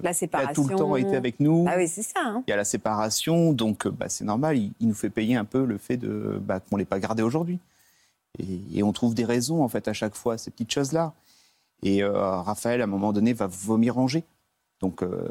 il 0.41 0.47
a 0.49 0.53
tout 0.53 0.63
le 0.63 0.75
temps 0.75 0.95
été 0.95 1.15
avec 1.17 1.39
nous. 1.39 1.65
Ah 1.67 1.75
oui, 1.77 1.87
c'est 1.87 2.03
ça. 2.03 2.19
hein. 2.23 2.43
Il 2.47 2.49
y 2.51 2.53
a 2.53 2.57
la 2.57 2.63
séparation, 2.65 3.53
donc 3.53 3.87
bah, 3.87 4.07
c'est 4.09 4.23
normal. 4.25 4.57
Il, 4.57 4.71
il 4.79 4.87
nous 4.87 4.93
fait 4.93 5.09
payer 5.09 5.35
un 5.35 5.45
peu 5.45 5.65
le 5.65 5.77
fait 5.77 5.97
de 5.97 6.39
bah, 6.43 6.59
qu'on 6.59 6.77
l'ait 6.77 6.85
pas 6.85 6.99
gardé 6.99 7.23
aujourd'hui. 7.23 7.59
Et, 8.39 8.79
et 8.79 8.83
on 8.83 8.91
trouve 8.93 9.13
des 9.13 9.25
raisons 9.25 9.63
en 9.63 9.67
fait 9.67 9.87
à 9.87 9.93
chaque 9.93 10.15
fois 10.15 10.37
ces 10.37 10.51
petites 10.51 10.71
choses 10.71 10.91
là. 10.91 11.13
Et 11.83 12.03
euh, 12.03 12.11
Raphaël, 12.41 12.81
à 12.81 12.83
un 12.83 12.87
moment 12.87 13.11
donné, 13.13 13.33
va 13.33 13.47
vomir 13.47 13.95
ranger. 13.95 14.23
Donc, 14.79 15.01
euh, 15.03 15.29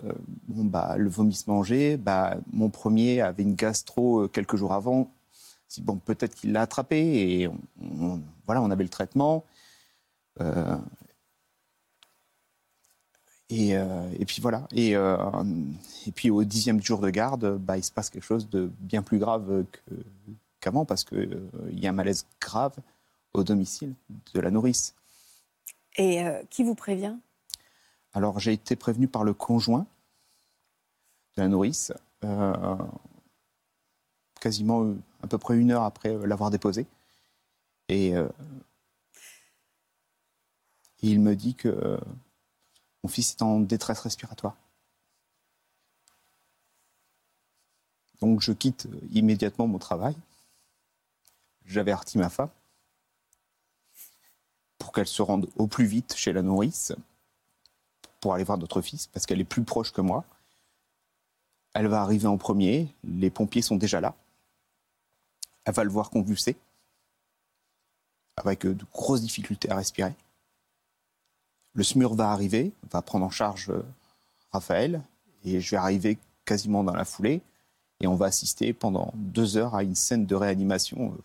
bon, 0.48 0.64
bah, 0.64 0.94
le 0.96 1.08
vomissement 1.08 1.54
manger, 1.54 1.96
bah, 1.96 2.36
mon 2.52 2.68
premier 2.70 3.20
avait 3.20 3.42
une 3.44 3.54
gastro 3.54 4.28
quelques 4.28 4.56
jours 4.56 4.72
avant. 4.72 5.10
Bon, 5.82 5.96
peut-être 5.96 6.34
qu'il 6.34 6.52
l'a 6.52 6.62
attrapé 6.62 6.98
et 7.40 7.48
on, 7.48 7.56
on- 8.00 8.20
voilà, 8.46 8.62
on 8.62 8.70
avait 8.72 8.82
le 8.82 8.88
traitement. 8.90 9.44
Euh, 10.40 10.76
et, 13.50 13.76
euh, 13.76 14.10
et 14.18 14.24
puis 14.24 14.40
voilà. 14.40 14.66
Et, 14.72 14.96
euh, 14.96 15.16
et 16.06 16.12
puis 16.12 16.30
au 16.30 16.42
dixième 16.44 16.82
jour 16.82 17.00
de 17.00 17.10
garde, 17.10 17.58
bah, 17.58 17.76
il 17.76 17.84
se 17.84 17.92
passe 17.92 18.08
quelque 18.08 18.24
chose 18.24 18.48
de 18.48 18.70
bien 18.78 19.02
plus 19.02 19.18
grave 19.18 19.64
qu'avant 20.60 20.84
parce 20.84 21.04
qu'il 21.04 21.42
y 21.72 21.86
a 21.86 21.90
un 21.90 21.92
malaise 21.92 22.26
grave 22.40 22.76
au 23.34 23.44
domicile 23.44 23.94
de 24.34 24.40
la 24.40 24.50
nourrice. 24.50 24.94
Et 25.96 26.24
euh, 26.24 26.42
qui 26.48 26.62
vous 26.62 26.74
prévient? 26.74 27.16
Alors 28.12 28.40
j'ai 28.40 28.52
été 28.52 28.76
prévenu 28.76 29.08
par 29.08 29.24
le 29.24 29.34
conjoint 29.34 29.86
de 31.36 31.42
la 31.42 31.48
nourrice, 31.48 31.92
euh, 32.24 32.76
quasiment 34.40 34.84
euh, 34.84 34.96
à 35.22 35.26
peu 35.26 35.38
près 35.38 35.56
une 35.56 35.70
heure 35.70 35.82
après 35.84 36.10
euh, 36.10 36.26
l'avoir 36.26 36.50
déposé. 36.50 36.86
Et 37.88 38.16
euh, 38.16 38.28
il 41.02 41.20
me 41.20 41.34
dit 41.34 41.54
que 41.54 41.68
euh, 41.68 41.98
mon 43.02 43.08
fils 43.08 43.32
est 43.32 43.42
en 43.42 43.60
détresse 43.60 44.00
respiratoire. 44.00 44.56
Donc 48.20 48.40
je 48.40 48.52
quitte 48.52 48.86
euh, 48.86 49.00
immédiatement 49.12 49.66
mon 49.66 49.78
travail. 49.78 50.14
J'avertis 51.64 52.18
ma 52.18 52.28
femme 52.28 52.50
pour 54.78 54.92
qu'elle 54.92 55.06
se 55.06 55.22
rende 55.22 55.48
au 55.56 55.66
plus 55.66 55.86
vite 55.86 56.14
chez 56.16 56.32
la 56.32 56.42
nourrice 56.42 56.92
pour 58.20 58.34
aller 58.34 58.44
voir 58.44 58.58
notre 58.58 58.82
fils 58.82 59.06
parce 59.06 59.24
qu'elle 59.24 59.40
est 59.40 59.44
plus 59.44 59.64
proche 59.64 59.92
que 59.92 60.00
moi. 60.00 60.24
Elle 61.72 61.86
va 61.86 62.02
arriver 62.02 62.26
en 62.26 62.36
premier, 62.36 62.94
les 63.04 63.30
pompiers 63.30 63.62
sont 63.62 63.76
déjà 63.76 64.00
là. 64.00 64.14
Elle 65.64 65.74
va 65.74 65.84
le 65.84 65.90
voir 65.90 66.10
convulser, 66.10 66.56
avec 68.36 68.66
euh, 68.66 68.74
de 68.74 68.84
grosses 68.92 69.20
difficultés 69.20 69.70
à 69.70 69.76
respirer. 69.76 70.14
Le 71.74 71.83
SMUR 71.85 72.14
va 72.14 72.30
arriver, 72.30 72.72
va 72.90 73.02
prendre 73.02 73.24
en 73.24 73.30
charge 73.30 73.70
euh, 73.70 73.83
Raphaël, 74.52 75.02
et 75.44 75.61
je 75.61 75.70
vais 75.70 75.76
arriver 75.76 76.18
quasiment 76.44 76.83
dans 76.85 76.94
la 76.94 77.04
foulée, 77.04 77.40
et 78.00 78.06
on 78.06 78.16
va 78.16 78.26
assister 78.26 78.72
pendant 78.72 79.12
deux 79.14 79.56
heures 79.56 79.74
à 79.74 79.83
une 79.83 79.94
scène 79.94 80.26
de 80.26 80.35
réanimation 80.35 81.12
euh, 81.12 81.22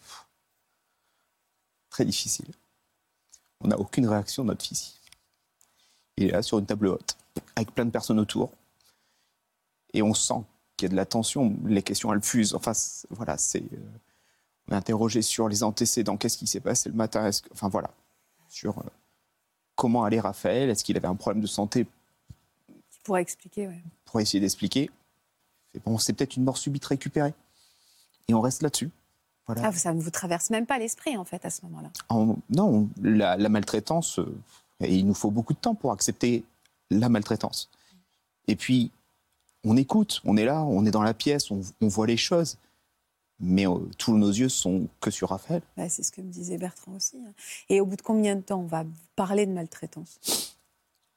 très 1.90 2.06
difficile. 2.06 2.48
On 3.62 3.68
n'a 3.70 3.80
aucune 3.80 4.08
réaction 4.08 4.44
de 4.44 4.50
notre 4.50 4.64
fils. 4.66 5.00
Il 6.18 6.26
est 6.26 6.32
là 6.32 6.42
sur 6.44 6.60
une 6.60 6.66
table 6.66 6.88
haute, 6.88 7.18
avec 7.56 7.74
plein 7.74 7.86
de 7.86 7.92
personnes 7.92 8.20
autour. 8.20 8.52
Et 9.94 10.02
on 10.02 10.14
sent 10.14 10.44
qu'il 10.78 10.86
y 10.86 10.90
a 10.90 10.92
de 10.92 10.96
la 10.96 11.06
tension, 11.06 11.56
les 11.66 11.82
questions 11.82 12.14
elles 12.14 12.22
fusent. 12.22 12.54
Enfin, 12.54 12.74
voilà, 13.10 13.38
c'est. 13.38 13.64
euh, 13.64 13.78
on 14.68 14.74
est 14.74 14.76
interrogé 14.76 15.22
sur 15.22 15.48
les 15.48 15.64
antécédents, 15.64 16.18
qu'est-ce 16.18 16.38
qui 16.38 16.48
s'est 16.48 16.60
passé 16.60 16.90
le 16.90 16.96
matin, 16.96 17.30
que- 17.32 17.50
enfin 17.54 17.70
voilà, 17.70 17.90
sur 18.50 18.78
comment 19.76 20.04
allait 20.04 20.20
Raphaël, 20.20 20.70
est-ce 20.70 20.84
qu'il 20.84 20.98
avait 20.98 21.08
un 21.08 21.16
problème 21.16 21.42
de 21.42 21.48
santé 21.48 21.86
pourrait 23.06 23.22
expliquer, 23.22 23.68
ouais. 23.68 23.82
pour 24.04 24.20
essayer 24.20 24.42
d'expliquer. 24.42 24.90
Bon, 25.86 25.98
c'est 25.98 26.14
peut-être 26.14 26.36
une 26.36 26.44
mort 26.44 26.58
subite 26.58 26.86
récupérée. 26.86 27.34
Et 28.28 28.34
on 28.34 28.42
reste 28.42 28.64
là-dessus. 28.64 28.90
Voilà. 29.46 29.68
Ah, 29.68 29.72
ça 29.72 29.94
ne 29.94 30.02
vous 30.02 30.10
traverse 30.10 30.50
même 30.50 30.66
pas 30.66 30.80
l'esprit, 30.80 31.16
en 31.16 31.24
fait, 31.24 31.46
à 31.46 31.50
ce 31.52 31.62
moment-là. 31.66 31.92
En- 32.10 32.38
non, 32.50 32.90
la, 33.02 33.38
la 33.38 33.50
maltraitance, 33.50 34.18
euh, 34.20 34.36
et 34.80 34.96
il 34.96 35.06
nous 35.06 35.14
faut 35.14 35.30
beaucoup 35.30 35.54
de 35.54 35.60
temps 35.60 35.76
pour 35.76 35.92
accepter 35.92 36.44
la 36.90 37.08
maltraitance. 37.10 37.70
Et 38.48 38.56
puis, 38.56 38.90
on 39.64 39.78
écoute, 39.78 40.22
on 40.26 40.36
est 40.36 40.46
là, 40.46 40.64
on 40.64 40.86
est 40.86 40.92
dans 40.92 41.04
la 41.04 41.14
pièce, 41.14 41.52
on, 41.52 41.62
on 41.82 41.88
voit 41.88 42.08
les 42.08 42.18
choses, 42.18 42.58
mais 43.40 43.68
euh, 43.68 43.78
tous 43.98 44.16
nos 44.18 44.30
yeux 44.30 44.50
sont 44.50 44.88
que 45.02 45.12
sur 45.12 45.30
Raphaël. 45.30 45.62
Ouais, 45.78 45.90
c'est 45.90 46.04
ce 46.04 46.12
que 46.12 46.22
me 46.22 46.32
disait 46.32 46.58
Bertrand 46.58 46.94
aussi. 46.94 47.18
hein. 47.18 47.34
Et 47.70 47.82
au 47.82 47.86
bout 47.86 47.96
de 47.96 48.02
combien 48.02 48.36
de 48.36 48.42
temps 48.42 48.60
on 48.60 48.66
va 48.68 48.86
parler 49.16 49.46
de 49.46 49.52
maltraitance? 49.52 50.20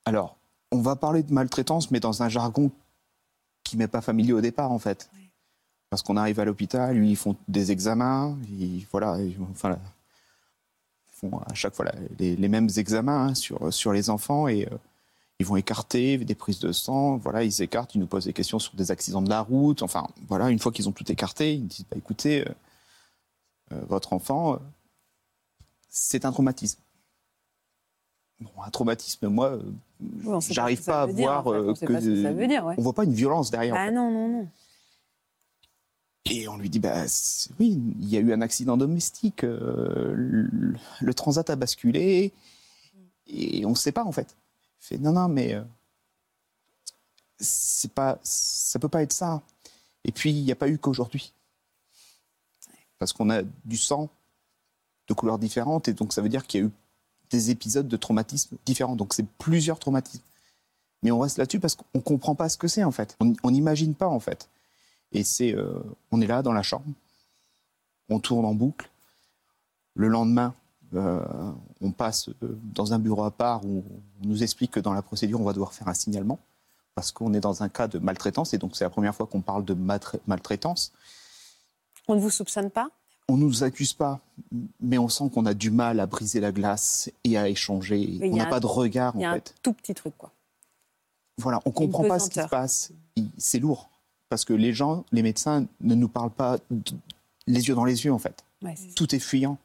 Alors, 0.05 0.37
on 0.73 0.81
va 0.81 0.97
parler 0.97 1.23
de 1.23 1.33
maltraitance, 1.33 1.91
mais 1.91 2.01
dans 2.01 2.23
un 2.23 2.29
jargon 2.29 2.71
qui 3.63 3.77
m'est 3.77 3.89
pas 3.89 4.01
familier 4.01 4.33
au 4.33 4.41
départ, 4.41 4.73
en 4.73 4.79
fait. 4.79 5.11
Parce 5.91 6.03
qu'on 6.03 6.17
arrive 6.17 6.39
à 6.41 6.45
l'hôpital, 6.45 6.97
lui, 6.97 7.11
ils 7.11 7.17
font 7.17 7.37
des 7.49 7.73
examens, 7.73 8.37
ils, 8.51 8.87
voilà, 8.91 9.19
ils, 9.21 9.37
enfin, 9.51 9.79
ils 11.09 11.15
font 11.15 11.39
à 11.39 11.55
chaque 11.55 11.75
fois 11.75 11.87
les 12.19 12.49
mêmes 12.49 12.69
examens 12.77 13.29
hein, 13.29 13.35
sur, 13.35 13.73
sur 13.73 13.93
les 13.93 14.11
enfants 14.11 14.49
et 14.49 14.67
euh, 14.67 14.77
ils 15.41 15.47
vont 15.47 15.57
écarter 15.57 16.19
des 16.19 16.35
prises 16.35 16.59
de 16.59 16.73
sang, 16.73 17.17
voilà, 17.17 17.45
ils 17.45 17.63
écartent, 17.63 17.95
ils 17.95 18.01
nous 18.01 18.07
posent 18.09 18.25
des 18.25 18.33
questions 18.33 18.59
sur 18.59 18.75
des 18.75 18.91
accidents 18.91 19.23
de 19.23 19.29
la 19.31 19.41
route, 19.41 19.83
enfin, 19.83 20.07
voilà, 20.27 20.51
une 20.51 20.59
fois 20.59 20.73
qu'ils 20.73 20.89
ont 20.89 20.93
tout 20.93 21.11
écarté, 21.13 21.55
ils 21.55 21.67
disent, 21.67 21.87
bah, 21.89 21.97
écoutez, 21.97 22.41
euh, 22.47 22.53
euh, 23.73 23.81
votre 23.89 24.13
enfant, 24.13 24.55
euh, 24.55 24.59
c'est 25.89 26.25
un 26.25 26.33
traumatisme. 26.33 26.81
Bon, 28.41 28.51
un 28.65 28.71
traumatisme, 28.71 29.29
moi, 29.29 29.51
euh, 29.53 29.63
Oui, 30.25 30.41
j'arrive 30.51 30.83
pas 30.85 31.03
à 31.03 31.07
en 31.07 31.13
voir 31.13 31.45
fait. 31.45 31.51
On 31.51 31.75
sait 31.75 31.87
pas 31.87 32.01
ce 32.01 32.07
que 32.07 32.23
ça 32.23 32.33
veut 32.33 32.47
dire, 32.49 32.65
ouais. 32.65 32.75
on 32.77 32.83
voit 32.83 32.93
pas 32.93 33.05
une 33.05 33.15
violence 33.15 33.51
derrière. 33.53 33.75
en 33.75 33.79
Ah 33.79 33.87
fait. 33.87 33.93
non, 33.93 34.11
non, 34.11 34.29
non. 34.29 34.49
Et 36.25 36.49
on 36.49 36.57
lui 36.57 36.69
dit, 36.69 36.81
bah, 36.81 37.05
oui, 37.61 37.81
il 38.01 38.09
y 38.09 38.17
a 38.17 38.21
eu 38.21 38.33
un 38.33 38.41
accident 38.41 38.77
domestique, 38.77 39.43
le, 39.43 40.49
le 41.01 41.15
transat 41.15 41.49
a 41.49 41.57
basculé, 41.57 42.33
et 43.29 43.65
on 43.65 43.71
ne 43.71 43.75
sait 43.77 43.93
pas 43.93 44.05
en 44.05 44.13
fait. 44.13 44.35
Fait, 44.79 44.99
non, 44.99 45.13
non, 45.13 45.29
mais 45.29 45.55
euh, 45.55 45.63
c'est 47.39 47.93
pas, 47.93 48.19
ça 48.23 48.79
peut 48.79 48.89
pas 48.89 49.03
être 49.03 49.13
ça. 49.13 49.43
Et 50.05 50.13
puis, 50.13 50.31
il 50.31 50.45
n'y 50.45 50.53
a 50.53 50.57
pas 50.57 50.69
eu 50.69 50.79
qu'aujourd'hui. 50.79 51.33
Parce 52.99 53.13
qu'on 53.13 53.31
a 53.31 53.43
du 53.43 53.77
sang 53.77 54.09
de 55.07 55.15
couleurs 55.15 55.39
différentes, 55.39 55.89
et 55.89 55.95
donc 55.95 56.13
ça 56.13 56.21
veut 56.21 56.29
dire 56.29 56.47
qu'il 56.47 56.61
y 56.61 56.65
a 56.65 56.67
eu 56.67 56.71
des 57.31 57.51
épisodes 57.51 57.89
de 57.89 57.97
traumatisme 57.97 58.57
différents. 58.65 58.97
Donc 58.97 59.15
c'est 59.15 59.27
plusieurs 59.39 59.79
traumatismes. 59.79 60.23
Mais 61.03 61.11
on 61.11 61.21
reste 61.21 61.39
là-dessus 61.39 61.61
parce 61.61 61.77
qu'on 61.77 62.01
comprend 62.01 62.35
pas 62.35 62.49
ce 62.49 62.57
que 62.57 62.69
c'est 62.69 62.85
en 62.85 62.91
fait. 62.91 63.17
On 63.43 63.51
n'imagine 63.51 63.95
pas 63.95 64.09
en 64.09 64.21
fait. 64.21 64.49
Et 65.13 65.25
c'est, 65.25 65.55
euh, 65.55 65.81
on 66.11 66.21
est 66.21 66.27
là 66.27 66.43
dans 66.43 66.53
la 66.53 66.63
chambre, 66.63 66.87
on 68.09 68.21
tourne 68.21 68.45
en 68.45 68.55
boucle. 68.55 68.91
Le 69.95 70.09
lendemain, 70.09 70.55
euh, 70.95 71.21
on 71.81 71.91
passe 71.93 72.29
euh, 72.43 72.59
dans 72.75 72.93
un 72.93 72.99
bureau 72.99 73.25
à 73.25 73.31
part 73.31 73.65
où 73.65 73.83
on 74.23 74.27
nous 74.27 74.43
explique 74.43 74.71
que 74.73 74.81
dans 74.81 74.93
la 74.95 75.03
procédure, 75.03 75.41
on 75.41 75.45
va 75.45 75.53
devoir 75.53 75.73
faire 75.73 75.89
un 75.89 75.95
signalement 75.95 76.39
parce 76.95 77.13
qu'on 77.13 77.33
est 77.35 77.41
dans 77.41 77.63
un 77.63 77.69
cas 77.69 77.87
de 77.89 77.99
maltraitance 77.99 78.55
et 78.55 78.59
donc 78.59 78.75
c'est 78.77 78.85
la 78.85 78.91
première 78.91 79.15
fois 79.15 79.27
qu'on 79.27 79.41
parle 79.41 79.65
de 79.65 79.75
maltra- 79.75 80.19
maltraitance. 80.27 80.93
On 82.09 82.15
ne 82.17 82.21
vous 82.21 82.31
soupçonne 82.31 82.71
pas? 82.71 82.89
On 83.29 83.37
ne 83.37 83.43
nous 83.45 83.63
accuse 83.63 83.93
pas, 83.93 84.21
mais 84.81 84.97
on 84.97 85.09
sent 85.11 85.29
qu'on 85.35 85.45
a 85.45 85.53
du 85.53 85.71
mal 85.71 86.01
à 86.01 86.07
briser 86.07 86.41
la 86.41 86.51
glace 86.51 87.11
et 87.25 87.37
à 87.37 87.49
échanger. 87.49 88.17
Mais 88.21 88.31
on 88.33 88.37
n'a 88.37 88.47
pas 88.47 88.59
de 88.61 88.67
regard 88.67 89.13
Il 89.17 89.21
y 89.21 89.27
en 89.27 89.31
a 89.31 89.33
un 89.33 89.35
fait. 89.37 89.55
tout 89.63 89.75
petit 89.75 89.95
truc, 89.95 90.15
quoi. 90.17 90.33
Voilà, 91.37 91.61
on 91.67 91.71
comprend 91.71 92.09
pas 92.09 92.19
ce 92.19 92.31
qui 92.31 92.41
se 92.41 92.49
passe. 92.49 92.91
C'est 93.37 93.59
lourd 93.59 93.91
parce 94.31 94.45
que 94.47 94.55
les 94.55 94.73
gens, 94.73 95.05
les 95.13 95.23
médecins, 95.23 95.67
ne 95.83 95.95
nous 95.95 96.09
parlent 96.09 96.31
pas 96.31 96.57
les 97.47 97.69
yeux 97.69 97.75
dans 97.75 97.85
les 97.85 98.05
yeux 98.07 98.13
en 98.13 98.19
fait. 98.19 98.45
Ouais. 98.63 98.75
Tout 98.97 99.15
est 99.15 99.19
fuyant. 99.21 99.59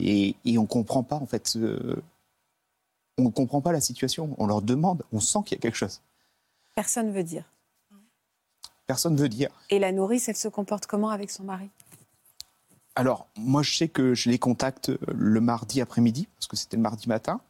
Et, 0.00 0.34
et 0.44 0.58
on 0.58 0.66
comprend 0.66 1.02
pas 1.02 1.16
en 1.16 1.26
fait. 1.26 1.48
ce- 1.48 1.98
On 3.18 3.24
ne 3.24 3.30
comprend 3.30 3.60
pas 3.60 3.72
la 3.72 3.80
situation. 3.80 4.34
On 4.38 4.46
leur 4.46 4.62
demande, 4.62 5.02
on 5.12 5.20
sent 5.20 5.38
qu'il 5.46 5.56
y 5.56 5.58
a 5.58 5.62
quelque 5.62 5.76
chose. 5.76 6.00
Personne 6.74 7.10
veut 7.12 7.24
dire. 7.24 7.44
Personne 8.86 9.16
veut 9.16 9.28
dire. 9.28 9.50
Et 9.70 9.78
la 9.78 9.90
nourrice, 9.92 10.28
elle 10.28 10.36
se 10.36 10.48
comporte 10.48 10.86
comment 10.86 11.10
avec 11.10 11.30
son 11.30 11.42
mari? 11.44 11.68
Alors, 12.94 13.26
moi, 13.36 13.62
je 13.62 13.76
sais 13.76 13.88
que 13.88 14.14
je 14.14 14.30
les 14.30 14.38
contacte 14.38 14.90
euh, 14.90 14.98
le 15.14 15.40
mardi 15.40 15.80
après-midi, 15.80 16.28
parce 16.36 16.46
que 16.46 16.56
c'était 16.56 16.76
le 16.76 16.82
mardi 16.82 17.08
matin, 17.08 17.40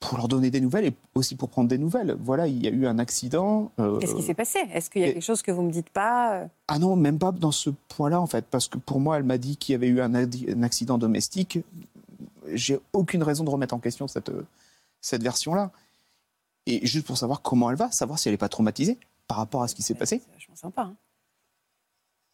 pour 0.00 0.16
leur 0.16 0.28
donner 0.28 0.50
des 0.50 0.60
nouvelles 0.60 0.84
et 0.86 0.94
aussi 1.14 1.34
pour 1.34 1.48
prendre 1.48 1.68
des 1.68 1.78
nouvelles. 1.78 2.16
Voilà, 2.20 2.46
il 2.46 2.62
y 2.62 2.68
a 2.68 2.70
eu 2.70 2.86
un 2.86 2.98
accident. 3.00 3.72
euh, 3.80 3.98
Qu'est-ce 3.98 4.14
qui 4.14 4.22
s'est 4.22 4.34
passé? 4.34 4.60
Est-ce 4.72 4.90
qu'il 4.90 5.00
y 5.02 5.04
a 5.04 5.08
et- 5.08 5.12
quelque 5.14 5.22
chose 5.24 5.42
que 5.42 5.50
vous 5.50 5.62
me 5.62 5.72
dites 5.72 5.90
pas 5.90 6.34
euh? 6.42 6.46
Ah 6.68 6.78
non, 6.78 6.94
même 6.94 7.18
pas 7.18 7.32
dans 7.32 7.50
ce 7.50 7.70
point-là, 7.88 8.20
en 8.20 8.26
fait, 8.28 8.44
parce 8.46 8.68
que 8.68 8.78
pour 8.78 9.00
moi, 9.00 9.16
elle 9.16 9.24
m'a 9.24 9.38
dit 9.38 9.56
qu'il 9.56 9.72
y 9.72 9.76
avait 9.76 9.88
eu 9.88 10.00
un, 10.00 10.14
accident 10.62 10.98
domestique. 10.98 11.58
J'ai 12.52 12.78
aucune 12.92 13.22
raison 13.24 13.42
de 13.44 13.50
remettre 13.50 13.74
en 13.74 13.80
question 13.80 14.06
cette, 14.06 14.30
cette 15.00 15.22
version-là. 15.22 15.70
Et 16.66 16.86
juste 16.86 17.06
pour 17.06 17.18
savoir 17.18 17.42
comment 17.42 17.68
elle 17.70 17.76
va, 17.76 17.90
savoir 17.90 18.18
si 18.18 18.28
elle 18.28 18.34
n'est 18.34 18.38
pas 18.38 18.48
traumatisée 18.48 18.98
par 19.26 19.38
rapport 19.38 19.62
à 19.62 19.68
ce 19.68 19.74
qui 19.74 19.82
s'est 19.82 19.94
passé. 19.94 20.20
C'est 20.24 20.32
vachement 20.34 20.56
sympa. 20.56 20.82
hein. 20.82 20.96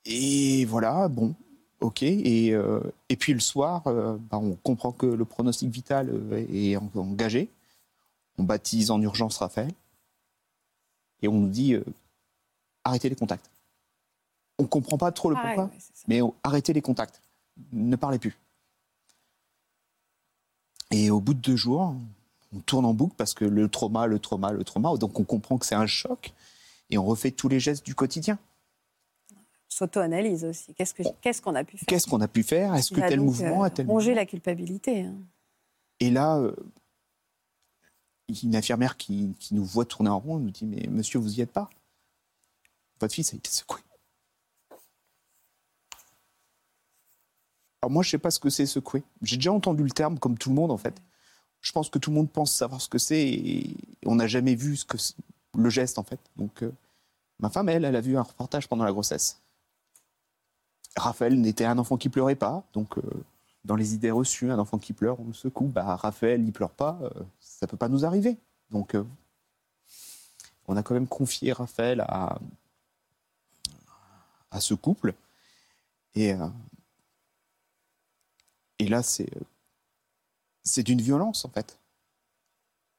Et 0.05 0.65
voilà, 0.67 1.09
bon, 1.09 1.35
ok. 1.81 2.03
Et, 2.03 2.53
euh, 2.53 2.81
et 3.09 3.17
puis 3.17 3.33
le 3.33 3.41
soir, 3.41 3.83
euh, 3.87 4.17
bah, 4.31 4.39
on 4.39 4.55
comprend 4.63 4.93
que 4.93 5.07
le 5.07 5.25
pronostic 5.25 5.71
vital 5.71 6.13
est 6.53 6.77
en- 6.77 6.91
engagé. 6.95 7.49
On 8.39 8.43
baptise 8.43 8.91
en 8.91 9.01
urgence 9.01 9.39
Raphaël. 9.39 9.73
Et 11.23 11.29
on 11.29 11.35
nous 11.41 11.49
dit 11.49 11.75
euh, 11.75 11.85
arrêtez 12.85 13.09
les 13.09 13.15
contacts. 13.17 13.49
On 14.59 14.65
ne 14.65 14.69
comprend 14.69 14.99
pas 14.99 15.11
trop 15.13 15.31
le 15.31 15.37
pourquoi, 15.37 15.65
ouais, 15.65 15.71
mais 16.07 16.21
arrêtez 16.43 16.73
les 16.73 16.83
contacts. 16.83 17.21
Ne 17.73 17.97
parlez 17.97 18.19
plus. 18.19 18.37
Et 20.91 21.11
au 21.11 21.21
bout 21.21 21.35
de 21.35 21.41
deux 21.41 21.57
jours, 21.57 21.95
on 22.55 22.61
tourne 22.61 22.85
en 22.85 22.95
boucle 22.95 23.15
parce 23.17 23.35
que 23.35 23.45
le 23.45 23.69
trauma, 23.69 24.07
le 24.07 24.19
trauma, 24.19 24.53
le 24.53 24.63
trauma. 24.65 24.97
Donc 24.97 25.19
on 25.19 25.25
comprend 25.25 25.59
que 25.59 25.67
c'est 25.67 25.75
un 25.75 25.87
choc 25.87 26.33
et 26.91 26.99
on 26.99 27.05
refait 27.05 27.31
tous 27.33 27.49
les 27.49 27.59
gestes 27.59 27.85
du 27.85 27.95
quotidien. 27.95 28.39
S'auto-analyse 29.69 30.45
aussi. 30.45 30.73
Qu'est-ce 30.75 30.95
que- 30.95 31.03
qu'est-ce 31.21 31.43
qu'on 31.43 31.55
a 31.57 31.65
pu 31.65 31.79
faire? 31.79 31.87
Qu'est-ce 31.89 32.07
qu'on 32.07 32.21
a 32.21 32.29
pu 32.29 32.45
faire? 32.45 32.75
Est-ce 32.77 32.95
que 32.95 33.01
tel 33.01 33.21
mouvement 33.21 33.63
euh, 33.63 33.67
a 33.67 33.71
tel 33.71 33.87
ronger 33.87 34.11
mouvement? 34.11 34.21
la 34.21 34.27
culpabilité. 34.27 35.03
hein. 35.03 35.15
Et 35.99 36.11
là, 36.11 36.37
euh, 36.39 36.55
une 38.29 38.57
infirmière 38.57 38.97
qui, 38.97 39.35
qui 39.39 39.55
nous 39.55 39.65
voit 39.65 39.85
tourner 39.85 40.11
en 40.11 40.19
rond 40.19 40.39
nous 40.39 40.51
dit 40.51 40.67
Mais 40.67 40.87
monsieur, 40.91 41.19
vous 41.19 41.39
y 41.39 41.41
êtes 41.41 41.53
pas? 41.53 41.69
Votre 43.01 43.15
fils 43.15 43.33
a 43.35 43.37
été 43.37 43.51
secoué. 43.51 43.81
Alors 47.83 47.91
moi, 47.91 48.03
je 48.03 48.11
sais 48.11 48.19
pas 48.19 48.31
ce 48.31 48.41
que 48.41 48.49
c'est 48.49 48.65
secoué. 48.65 49.03
J'ai 49.21 49.37
déjà 49.37 49.53
entendu 49.53 49.83
le 49.83 49.91
terme, 49.91 50.19
comme 50.19 50.39
tout 50.39 50.49
le 50.49 50.55
monde 50.55 50.71
en 50.71 50.79
fait. 50.79 51.03
Je 51.61 51.71
pense 51.73 51.91
que 51.91 51.99
tout 51.99 52.11
le 52.11 52.17
monde 52.17 52.31
pense 52.31 52.51
savoir 52.51 52.81
ce 52.81 52.89
que 52.89 52.99
c'est 52.99 53.29
et 53.29 53.77
on 54.07 54.15
n'a 54.15 54.27
jamais 54.27 54.55
vu 54.55 54.77
ce 54.77 54.85
que 54.85 54.97
le 55.55 55.71
geste 55.71 55.99
en 55.99 56.03
fait. 56.03 56.21
Donc, 56.37 56.63
euh, 56.63 56.73
ma 57.41 57.51
femme, 57.51 57.69
elle, 57.69 57.85
elle 57.85 57.97
a 57.97 58.01
vu 58.01 58.17
un 58.17 58.23
reportage 58.23 58.69
pendant 58.69 58.85
la 58.85 58.93
grossesse. 58.93 59.41
Raphaël 60.97 61.39
n'était 61.41 61.65
un 61.65 61.79
enfant 61.79 61.97
qui 61.97 62.09
pleurait 62.09 62.37
pas, 62.37 62.65
donc 62.73 62.97
euh, 62.99 63.03
dans 63.65 63.77
les 63.77 63.95
idées 63.95 64.11
reçues, 64.11 64.51
un 64.51 64.59
enfant 64.59 64.79
qui 64.79 64.93
pleure, 64.93 65.19
on 65.21 65.27
le 65.27 65.33
secoue. 65.33 65.67
Bah, 65.67 65.97
Raphaël, 65.97 66.43
il 66.45 66.53
pleure 66.53 66.71
pas, 66.71 66.99
euh, 67.03 67.11
ça 67.41 67.67
peut 67.67 67.77
pas 67.77 67.89
nous 67.89 68.05
arriver. 68.05 68.37
Donc, 68.71 68.95
euh, 68.95 69.05
on 70.67 70.77
a 70.77 70.83
quand 70.83 70.95
même 70.95 71.09
confié 71.09 71.53
Raphaël 71.53 72.01
à, 72.01 72.39
ce 74.61 74.75
couple. 74.75 75.15
Et, 76.15 76.33
euh, 76.33 76.49
et 78.79 78.87
là, 78.87 79.03
c'est 79.03 79.29
c'est 80.63 80.83
d'une 80.83 81.01
violence, 81.01 81.45
en 81.45 81.51
fait. 81.51 81.79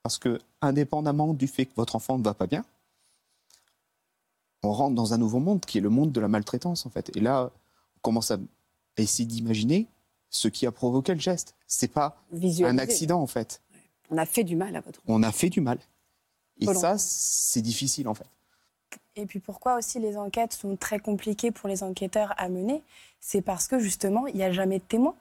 Parce 0.04 0.20
que, 0.20 0.40
indépendamment 0.62 1.34
du 1.34 1.48
fait 1.48 1.66
que 1.66 1.76
votre 1.76 1.96
enfant 1.96 2.18
ne 2.18 2.24
va 2.24 2.36
pas 2.36 2.46
bien, 2.46 2.64
on 4.64 4.72
rentre 4.72 4.96
dans 4.96 5.14
un 5.14 5.18
nouveau 5.18 5.40
monde 5.40 5.66
qui 5.66 5.80
est 5.80 5.82
le 5.82 5.90
monde 5.90 6.12
de 6.12 6.20
la 6.22 6.28
maltraitance, 6.28 6.86
en 6.86 6.90
fait. 6.90 7.16
Et 7.16 7.20
là, 7.20 7.52
on 7.98 8.00
commence 8.02 8.32
à 8.32 8.38
essayer 8.98 9.26
d'imaginer 9.26 9.88
ce 10.36 10.48
qui 10.50 10.66
a 10.68 10.72
provoqué 10.72 11.14
le 11.14 11.20
geste. 11.20 11.56
C'est 11.68 11.88
pas 11.88 12.18
un 12.66 12.78
accident, 12.78 13.22
en 13.22 13.28
fait. 13.28 13.62
On 14.12 14.18
a 14.18 14.26
fait 14.26 14.44
du 14.44 14.56
mal 14.56 14.76
à 14.76 14.82
votre 14.82 15.02
On 15.08 15.24
a 15.24 15.32
fait 15.32 15.50
du 15.50 15.62
mal. 15.62 15.80
Et 16.60 16.66
ça, 16.74 16.98
c'est 16.98 17.62
difficile, 17.62 18.08
en 18.08 18.14
fait. 18.14 18.28
Et 19.16 19.26
puis 19.26 19.40
pourquoi 19.40 19.76
aussi 19.78 20.00
les 20.00 20.18
enquêtes 20.18 20.54
sont 20.54 20.76
très 20.76 21.00
compliquées 21.00 21.52
pour 21.52 21.70
les 21.70 21.84
enquêteurs 21.84 22.34
à 22.38 22.50
mener 22.50 22.84
C'est 23.22 23.42
parce 23.42 23.68
que 23.68 23.80
justement, 23.80 24.28
il 24.28 24.36
n'y 24.36 24.44
a 24.44 24.52
jamais 24.52 24.80
de 24.80 24.84
témoins. 24.84 25.16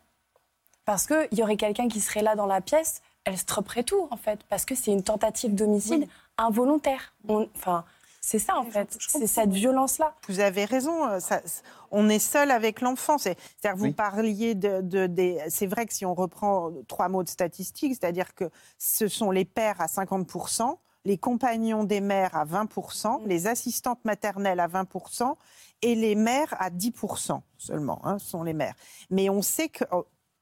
Parce 0.85 1.07
qu'il 1.07 1.29
y 1.39 1.43
aurait 1.43 1.57
quelqu'un 1.57 1.89
qui 1.89 2.01
serait 2.01 2.23
là 2.23 2.35
dans 2.35 2.47
la 2.47 2.61
pièce, 2.61 3.01
elle 3.25 3.39
stopperait 3.39 3.85
tout, 3.85 4.07
en 4.11 4.17
fait, 4.17 4.41
parce 4.51 4.65
que 4.65 4.75
c'est 4.75 4.93
une 4.93 5.03
tentative 5.05 5.55
d'homicide 5.55 6.07
involontaire. 6.37 7.15
On- 7.29 7.49
Enfin, 7.55 7.85
c'est 8.27 8.39
ça, 8.39 8.57
en 8.57 8.64
fait. 8.64 8.97
C'est 8.99 9.27
cette 9.27 9.51
violence-là. 9.53 10.14
Vous 10.29 10.41
avez 10.41 10.64
raison. 10.64 11.07
euh, 11.07 11.20
ça- 11.20 11.43
on 11.91 12.09
est 12.09 12.18
seul 12.18 12.51
avec 12.51 12.81
l'enfant. 12.81 13.18
C'est- 13.18 13.37
C'est-à-dire, 13.61 13.77
vous 13.79 13.85
Oui. 13.87 13.93
parliez 13.93 14.55
de, 14.55 14.81
de- 14.81 15.07
des. 15.07 15.41
C'est 15.49 15.66
vrai 15.66 15.87
que 15.87 15.93
si 15.93 16.05
on 16.07 16.14
reprend 16.14 16.70
trois 16.89 17.09
mots 17.09 17.22
de 17.22 17.29
statistiques, 17.29 17.95
c'est-à-dire 17.99 18.35
que 18.35 18.51
ce 18.79 19.09
sont 19.09 19.31
les 19.31 19.45
pères 19.45 19.81
à 19.81 19.87
50% 19.89 20.79
les 21.07 21.18
compagnons 21.18 21.85
des 21.85 22.01
mères 22.01 22.35
à 22.35 22.47
20% 22.47 23.20
les 23.27 23.47
assistantes 23.47 24.03
maternelles 24.07 24.59
à 24.59 24.68
20% 24.68 25.37
et 25.83 25.95
les 25.95 26.14
mères 26.14 26.55
à 26.59 26.70
10% 26.70 27.43
seulement. 27.59 28.01
Hein, 28.07 28.18
ce 28.18 28.27
sont 28.31 28.43
les 28.43 28.55
mères. 28.55 28.75
Mais 29.11 29.29
on 29.29 29.43
sait 29.43 29.68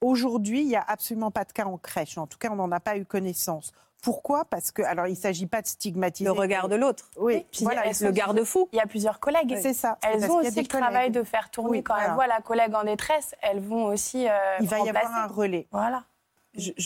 qu'aujourd'hui, 0.01 0.61
il 0.62 0.68
n'y 0.68 0.76
a 0.76 0.83
absolument 0.87 1.30
pas 1.33 1.45
de 1.45 1.53
cas 1.53 1.64
en 1.64 1.78
crèche. 1.78 2.16
En 2.18 2.26
tout 2.28 2.39
cas, 2.39 2.49
on 2.53 2.57
n'en 2.57 2.70
a 2.70 2.80
pas 2.80 2.97
eu 2.97 3.05
connaissance. 3.05 3.72
Pourquoi? 4.03 4.45
Parce 4.45 4.73
que, 4.73 4.83
alors, 4.83 5.07
il 5.07 5.13
ne 5.13 5.17
s'agit 5.17 5.47
pas 5.47 5.63
de 5.63 5.67
stigmatiser. 5.69 6.25
Le 6.25 6.33
regard 6.33 6.69
de 6.69 6.75
l'autre. 6.75 7.09
Oui, 7.17 7.47
Puis 7.53 7.65
voilà, 7.65 7.85
Le 7.89 8.11
garde-fou. 8.11 8.69
Il 8.73 8.77
y 8.77 8.81
a 8.81 8.87
plusieurs 8.87 9.21
collègues. 9.21 9.57
C'est 9.63 9.73
ça. 9.75 9.97
Elles 10.03 10.29
ont 10.31 10.39
aussi 10.39 10.61
le 10.61 10.67
travail 10.67 11.11
de 11.13 11.23
faire 11.23 11.51
tourner. 11.51 11.79
Oui, 11.79 11.83
Quand 11.85 11.95
voilà. 11.95 12.09
elles 12.09 12.15
voient 12.15 12.27
la 12.27 12.41
collègue 12.41 12.75
en 12.75 12.83
détresse, 12.85 13.35
elles 13.43 13.61
vont 13.61 13.85
aussi. 13.87 14.29
euh, 14.29 14.33
Il 14.61 14.69
va 14.69 14.79
y 14.81 14.89
avoir 14.89 15.05
remplacer. 15.05 15.21
un 15.23 15.27
relais. 15.35 15.67
Voilà. 15.71 16.05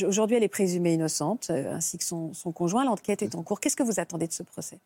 Aujourd'hui, 0.06 0.36
elle 0.36 0.44
est 0.44 0.48
présumée 0.48 0.92
innocente, 0.94 1.48
euh, 1.50 1.74
ainsi 1.74 1.98
que 1.98 2.04
son, 2.04 2.32
son 2.34 2.52
conjoint. 2.52 2.84
L'enquête 2.84 3.22
est 3.22 3.34
en 3.34 3.42
cours. 3.42 3.58
Qu'est-ce 3.60 3.76
que 3.76 3.82
vous 3.82 3.98
attendez 3.98 4.28
de 4.28 4.32
ce 4.32 4.42
procès? 4.44 4.78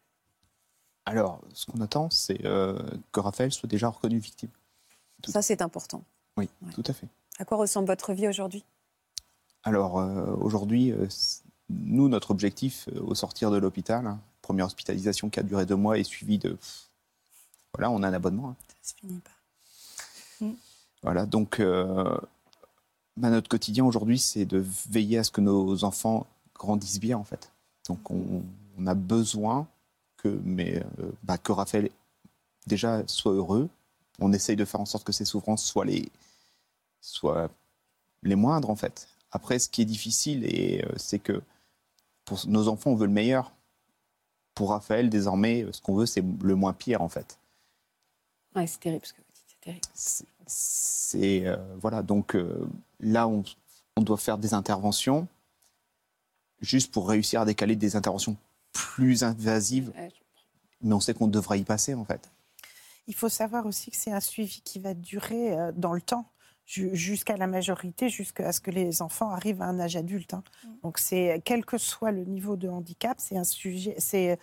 Alors, 1.06 1.40
ce 1.52 1.66
qu'on 1.66 1.80
attend, 1.80 2.08
c'est 2.10 2.44
euh, 2.46 2.78
que 3.12 3.20
Raphaël 3.20 3.50
soit 3.52 3.68
déjà 3.68 3.88
reconnu 3.88 4.18
victime. 4.18 4.50
Ça, 5.26 5.42
c'est 5.42 5.60
important. 5.62 6.02
Oui, 6.36 6.48
Ouais. 6.62 6.72
tout 6.72 6.84
à 6.86 6.92
fait. 6.92 7.08
À 7.38 7.44
quoi 7.44 7.56
ressemble 7.58 7.88
votre 7.88 8.12
vie 8.12 8.28
aujourd'hui? 8.28 8.64
Alors, 9.64 9.98
euh, 9.98 10.34
aujourd'hui, 10.40 10.92
euh, 10.92 11.06
nous, 11.84 12.08
notre 12.08 12.30
objectif 12.30 12.88
euh, 12.94 13.00
au 13.02 13.14
sortir 13.14 13.50
de 13.50 13.56
l'hôpital, 13.56 14.06
hein, 14.06 14.18
première 14.42 14.66
hospitalisation 14.66 15.30
qui 15.30 15.40
a 15.40 15.42
duré 15.42 15.66
deux 15.66 15.76
mois 15.76 15.98
et 15.98 16.04
suivie 16.04 16.38
de. 16.38 16.56
Voilà, 17.74 17.90
on 17.90 18.02
a 18.02 18.08
un 18.08 18.12
abonnement. 18.12 18.50
hein. 18.50 18.56
Ça 18.82 18.90
se 18.90 18.94
finit 19.00 19.20
pas. 19.20 20.46
Voilà, 21.02 21.24
donc 21.26 21.60
euh, 21.60 22.18
bah, 23.16 23.30
notre 23.30 23.48
quotidien 23.48 23.84
aujourd'hui, 23.84 24.18
c'est 24.18 24.44
de 24.44 24.64
veiller 24.90 25.18
à 25.18 25.24
ce 25.24 25.30
que 25.30 25.40
nos 25.40 25.84
enfants 25.84 26.26
grandissent 26.54 27.00
bien, 27.00 27.16
en 27.16 27.24
fait. 27.24 27.52
Donc 27.88 28.10
on, 28.10 28.42
on 28.78 28.86
a 28.86 28.94
besoin 28.94 29.66
que, 30.16 30.40
mais, 30.44 30.82
euh, 30.98 31.10
bah, 31.22 31.38
que 31.38 31.52
Raphaël 31.52 31.90
déjà 32.66 33.02
soit 33.06 33.32
heureux. 33.32 33.68
On 34.18 34.32
essaye 34.32 34.56
de 34.56 34.64
faire 34.66 34.80
en 34.80 34.86
sorte 34.86 35.04
que 35.04 35.12
ses 35.12 35.24
souffrances 35.24 35.64
soient 35.64 35.86
les, 35.86 36.08
soient 37.00 37.48
les 38.22 38.34
moindres, 38.36 38.68
en 38.70 38.76
fait. 38.76 39.08
Après, 39.32 39.58
ce 39.58 39.68
qui 39.68 39.80
est 39.82 39.86
difficile, 39.86 40.44
et, 40.44 40.84
euh, 40.84 40.92
c'est 40.96 41.18
que 41.18 41.40
pour 42.30 42.46
nos 42.46 42.68
enfants, 42.68 42.90
on 42.92 42.94
veut 42.94 43.06
le 43.08 43.12
meilleur. 43.12 43.50
Pour 44.54 44.70
Raphaël, 44.70 45.10
désormais, 45.10 45.66
ce 45.72 45.80
qu'on 45.80 45.96
veut, 45.96 46.06
c'est 46.06 46.22
le 46.42 46.54
moins 46.54 46.72
pire, 46.72 47.02
en 47.02 47.08
fait. 47.08 47.38
Ouais, 48.54 48.68
C'est 48.68 48.78
terrible 48.78 49.04
ce 49.04 49.12
que 49.14 49.18
vous 49.18 49.24
dites. 49.34 49.44
C'est 49.48 49.60
terrible. 49.60 50.26
C'est- 50.46 51.46
euh, 51.46 51.56
voilà 51.80 52.02
donc 52.02 52.34
euh, 52.36 52.68
là 53.00 53.26
on, 53.28 53.42
on 53.96 54.02
doit 54.02 54.16
faire 54.16 54.36
des 54.38 54.52
interventions 54.54 55.26
juste 56.60 56.92
pour 56.92 57.08
réussir 57.08 57.40
à 57.40 57.44
décaler 57.44 57.74
des 57.76 57.94
interventions 57.96 58.36
plus 58.72 59.22
invasives 59.24 59.92
mais 60.82 60.92
on 60.94 61.00
sait 61.00 61.14
qu'on 61.14 61.26
devra 61.28 61.56
y 61.56 61.62
passer 61.64 61.94
en 61.94 62.04
fait 62.04 62.28
Il 63.06 63.14
faut 63.14 63.28
savoir 63.28 63.66
aussi 63.66 63.90
que 63.92 63.96
c'est 63.96 64.12
un 64.12 64.20
suivi 64.20 64.60
qui 64.62 64.78
va 64.80 64.94
durer 64.94 65.56
euh, 65.58 65.72
dans 65.72 65.92
le 65.92 66.00
temps, 66.00 66.26
jusqu'à 66.70 67.36
la 67.36 67.46
majorité, 67.48 68.08
jusqu'à 68.08 68.52
ce 68.52 68.60
que 68.60 68.70
les 68.70 69.02
enfants 69.02 69.30
arrivent 69.30 69.60
à 69.60 69.66
un 69.66 69.80
âge 69.80 69.96
adulte. 69.96 70.34
hein. 70.34 70.42
Donc, 70.84 70.98
c'est 70.98 71.42
quel 71.44 71.64
que 71.64 71.78
soit 71.78 72.12
le 72.12 72.24
niveau 72.24 72.54
de 72.56 72.68
handicap, 72.68 73.16
c'est 73.18 73.36
un 73.36 73.44
sujet, 73.44 73.96
c'est 73.98 74.38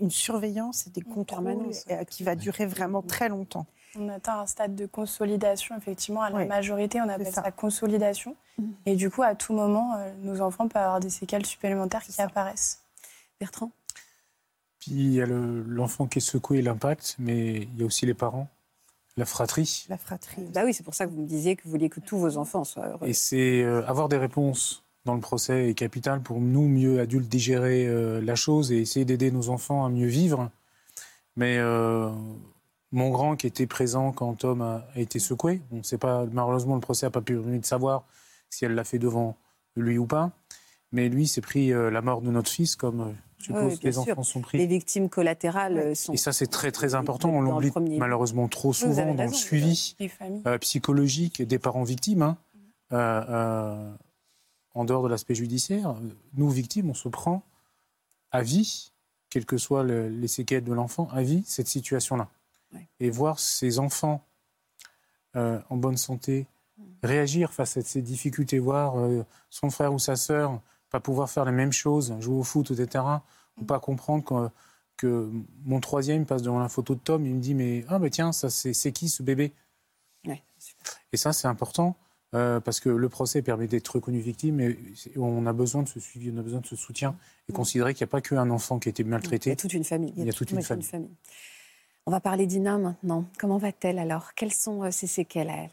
une 0.00 0.10
surveillance 0.10 0.86
et 0.86 0.90
des 0.90 1.02
contrôles 1.02 1.70
euh, 1.90 2.04
qui 2.04 2.24
va 2.24 2.34
durer 2.34 2.66
vraiment 2.66 3.02
très 3.02 3.28
longtemps. 3.28 3.66
On 3.96 4.08
atteint 4.08 4.40
un 4.40 4.46
stade 4.46 4.74
de 4.74 4.86
consolidation, 4.86 5.76
effectivement, 5.76 6.22
à 6.22 6.30
la 6.30 6.36
Oui. 6.38 6.46
majorité, 6.46 7.00
on 7.00 7.08
appelle 7.08 7.32
ça. 7.32 7.42
ça. 7.42 7.50
consolidation. 7.52 8.36
Mhm. 8.58 8.72
Et 8.86 8.96
du 8.96 9.10
coup, 9.10 9.22
à 9.22 9.34
tout 9.34 9.52
moment, 9.52 9.94
euh, 9.96 10.12
nos 10.22 10.40
enfants 10.40 10.68
peuvent 10.68 10.82
avoir 10.82 11.00
des 11.00 11.10
séquelles 11.10 11.46
supplémentaires 11.46 12.02
qui 12.02 12.12
ça. 12.12 12.24
apparaissent. 12.24 12.82
Bertrand? 13.40 13.70
Puis 14.80 14.92
il 14.92 15.12
y 15.14 15.20
a 15.22 15.26
le- 15.26 15.62
l'enfant 15.62 16.06
qui 16.06 16.18
est 16.18 16.22
secoué 16.22 16.58
et 16.58 16.62
l'impact, 16.62 17.16
mais 17.18 17.62
il 17.62 17.78
y 17.78 17.82
a 17.82 17.86
aussi 17.86 18.06
les 18.06 18.14
parents, 18.14 18.48
la 19.20 19.26
fratrie. 19.26 19.86
La 19.90 19.98
fratrie. 19.98 20.42
Bah 20.52 20.62
oui, 20.64 20.72
c'est 20.72 20.82
pour 20.82 20.94
ça 20.94 21.06
que 21.06 21.10
vous 21.10 21.20
me 21.20 21.26
disiez 21.26 21.54
que 21.54 21.62
vous 21.64 21.70
vouliez 21.70 21.90
que 21.90 22.00
tous 22.00 22.18
vos 22.18 22.38
enfants 22.38 22.64
soient 22.64 22.88
heureux. 22.88 23.06
Et 23.06 23.12
c'est 23.12 23.62
euh, 23.62 23.86
avoir 23.86 24.08
des 24.08 24.16
réponses 24.16 24.82
dans 25.04 25.14
le 25.14 25.20
procès 25.20 25.68
est 25.68 25.74
capital 25.74 26.22
pour 26.22 26.40
nous, 26.40 26.66
mieux 26.66 27.00
adultes, 27.00 27.28
digérer 27.28 27.86
euh, 27.86 28.20
la 28.22 28.34
chose 28.34 28.72
et 28.72 28.78
essayer 28.78 29.04
d'aider 29.04 29.30
nos 29.30 29.50
enfants 29.50 29.84
à 29.84 29.90
mieux 29.90 30.06
vivre. 30.06 30.50
Mais 31.36 31.58
euh, 31.58 32.10
mon 32.92 33.10
grand 33.10 33.36
qui 33.36 33.46
était 33.46 33.66
présent 33.66 34.12
quand 34.12 34.34
Tom 34.34 34.62
a, 34.62 34.86
a 34.94 35.00
été 35.00 35.18
secoué, 35.18 35.60
on 35.70 35.76
ne 35.76 35.82
sait 35.82 35.98
pas, 35.98 36.24
malheureusement, 36.32 36.74
le 36.74 36.80
procès 36.80 37.06
n'a 37.06 37.10
pas 37.10 37.20
permis 37.20 37.60
de 37.60 37.66
savoir 37.66 38.04
si 38.48 38.64
elle 38.64 38.74
l'a 38.74 38.84
fait 38.84 38.98
devant 38.98 39.36
lui 39.76 39.98
ou 39.98 40.06
pas. 40.06 40.30
Mais 40.92 41.10
lui 41.10 41.28
s'est 41.28 41.42
pris 41.42 41.68
la 41.68 42.02
mort 42.02 42.20
de 42.20 42.32
notre 42.32 42.50
fils, 42.50 42.74
comme 42.74 43.14
je 43.40 43.52
que 43.52 43.58
les 43.84 43.90
bien 43.90 43.92
sûr. 44.02 44.12
enfants 44.12 44.22
sont 44.22 44.40
pris. 44.40 44.58
Les 44.58 44.66
victimes 44.66 45.08
collatérales 45.08 45.78
euh, 45.78 45.94
sont. 45.94 46.12
Et 46.12 46.16
ça, 46.16 46.32
c'est 46.32 46.46
très 46.46 46.70
très 46.72 46.94
important. 46.94 47.30
On 47.30 47.40
l'oublie 47.40 47.72
malheureusement 47.98 48.48
trop 48.48 48.72
souvent 48.72 49.14
dans 49.14 49.24
le 49.24 49.32
suivi 49.32 49.96
euh, 50.46 50.58
psychologique 50.58 51.42
des 51.42 51.58
parents 51.58 51.84
victimes. 51.84 52.22
hein. 52.22 52.36
Euh, 52.92 53.24
euh, 53.28 53.92
en 54.74 54.84
dehors 54.84 55.02
de 55.02 55.08
l'aspect 55.08 55.34
judiciaire, 55.34 55.94
nous, 56.34 56.48
victimes, 56.50 56.90
on 56.90 56.94
se 56.94 57.08
prend 57.08 57.42
à 58.30 58.42
vie, 58.42 58.92
quelles 59.30 59.46
que 59.46 59.58
soient 59.58 59.82
le- 59.82 60.08
les 60.08 60.28
séquelles 60.28 60.64
de 60.64 60.72
l'enfant, 60.72 61.08
à 61.12 61.22
vie, 61.22 61.42
cette 61.46 61.66
situation-là. 61.68 62.28
Et 63.00 63.10
voir 63.10 63.38
ces 63.40 63.78
enfants 63.80 64.24
en 65.34 65.76
bonne 65.76 65.96
santé 65.96 66.46
réagir 67.02 67.52
face 67.52 67.76
à 67.76 67.82
ces 67.82 68.02
difficultés, 68.02 68.58
voir 68.58 68.94
son 69.48 69.70
frère 69.70 69.92
ou 69.92 69.98
sa 69.98 70.16
sœur 70.16 70.60
pas 70.90 71.00
pouvoir 71.00 71.30
faire 71.30 71.44
les 71.44 71.52
mêmes 71.52 71.72
choses, 71.72 72.14
jouer 72.20 72.36
au 72.36 72.42
foot, 72.42 72.70
etc., 72.70 73.04
ou 73.60 73.64
pas 73.64 73.78
comprendre 73.80 74.24
que, 74.24 74.50
que 74.96 75.30
mon 75.64 75.80
troisième 75.80 76.26
passe 76.26 76.42
devant 76.42 76.58
la 76.58 76.68
photo 76.68 76.94
de 76.94 77.00
Tom, 77.00 77.26
il 77.26 77.34
me 77.34 77.40
dit 77.40 77.54
mais 77.54 77.84
ah 77.88 77.98
mais 77.98 78.10
tiens 78.10 78.32
ça 78.32 78.50
c'est 78.50 78.72
c'est 78.74 78.92
qui 78.92 79.08
ce 79.08 79.22
bébé? 79.22 79.52
Ouais. 80.26 80.42
Et 81.12 81.16
ça 81.16 81.32
c'est 81.32 81.48
important 81.48 81.96
euh, 82.34 82.60
parce 82.60 82.78
que 82.80 82.88
le 82.88 83.08
procès 83.08 83.42
permet 83.42 83.66
d'être 83.66 83.88
reconnu 83.88 84.20
victime 84.20 84.60
et 84.60 84.78
on 85.16 85.46
a 85.46 85.52
besoin 85.52 85.82
de 85.82 85.88
ce 85.88 85.98
suivi, 85.98 86.32
on 86.34 86.38
a 86.38 86.42
besoin 86.42 86.60
de 86.60 86.66
ce 86.66 86.76
soutien 86.76 87.16
et 87.48 87.52
considérer 87.52 87.92
qu'il 87.94 88.04
n'y 88.04 88.10
a 88.10 88.12
pas 88.12 88.20
qu'un 88.20 88.50
enfant 88.50 88.78
qui 88.78 88.88
a 88.88 88.90
été 88.90 89.02
Il 89.02 89.06
y 89.06 89.08
maltraité. 89.10 89.50
a 89.50 89.56
toute 89.56 89.74
une 89.74 89.84
famille. 89.84 90.12
Il 90.16 90.24
y 90.24 90.30
a 90.30 90.32
toute 90.32 90.50
une 90.50 90.62
famille. 90.62 90.86
On 92.06 92.10
va 92.10 92.20
parler 92.20 92.46
d'Ina 92.46 92.78
maintenant. 92.78 93.24
Comment 93.38 93.58
va-t-elle 93.58 93.98
alors? 93.98 94.34
Quelles 94.34 94.52
sont 94.54 94.84
euh, 94.84 94.90
ses 94.90 95.06
séquelles 95.06 95.50
à 95.50 95.56
elle? 95.64 95.70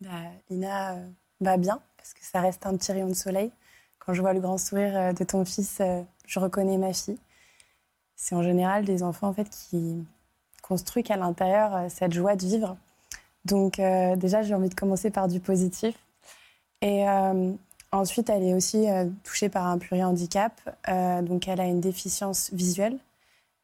Bah, 0.00 0.08
Ina 0.50 0.94
euh, 0.96 1.08
va 1.40 1.56
bien, 1.56 1.80
parce 1.96 2.12
que 2.12 2.24
ça 2.24 2.40
reste 2.40 2.66
un 2.66 2.76
petit 2.76 2.92
rayon 2.92 3.08
de 3.08 3.14
soleil. 3.14 3.50
Quand 4.00 4.14
je 4.14 4.22
vois 4.22 4.32
le 4.32 4.40
grand 4.40 4.58
sourire 4.58 4.96
euh, 4.96 5.12
de 5.12 5.24
ton 5.24 5.44
fils, 5.44 5.78
euh, 5.80 6.02
je 6.26 6.40
reconnais 6.40 6.78
ma 6.78 6.92
fille. 6.92 7.18
C'est 8.16 8.34
en 8.34 8.42
général 8.42 8.84
des 8.84 9.02
enfants 9.02 9.28
en 9.28 9.32
fait, 9.32 9.48
qui 9.48 10.04
construisent 10.62 11.10
à 11.10 11.16
l'intérieur 11.16 11.76
euh, 11.76 11.86
cette 11.88 12.12
joie 12.12 12.34
de 12.34 12.44
vivre. 12.44 12.76
Donc 13.44 13.78
déjà, 13.78 14.42
j'ai 14.42 14.54
envie 14.54 14.68
de 14.68 14.74
commencer 14.74 15.10
par 15.10 15.26
du 15.26 15.40
positif. 15.40 15.94
Et 16.82 17.06
ensuite, 17.90 18.28
elle 18.28 18.42
est 18.42 18.52
aussi 18.52 18.84
touchée 19.24 19.48
par 19.48 19.66
un 19.66 19.78
plurihandicap. 19.78 20.52
Donc 21.22 21.48
elle 21.48 21.58
a 21.58 21.64
une 21.64 21.80
déficience 21.80 22.50
visuelle, 22.52 22.98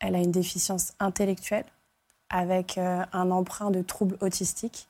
elle 0.01 0.15
a 0.15 0.19
une 0.19 0.31
déficience 0.31 0.95
intellectuelle, 0.99 1.67
avec 2.31 2.79
un 2.79 3.31
emprunt 3.31 3.71
de 3.71 3.83
troubles 3.83 4.17
autistiques 4.23 4.89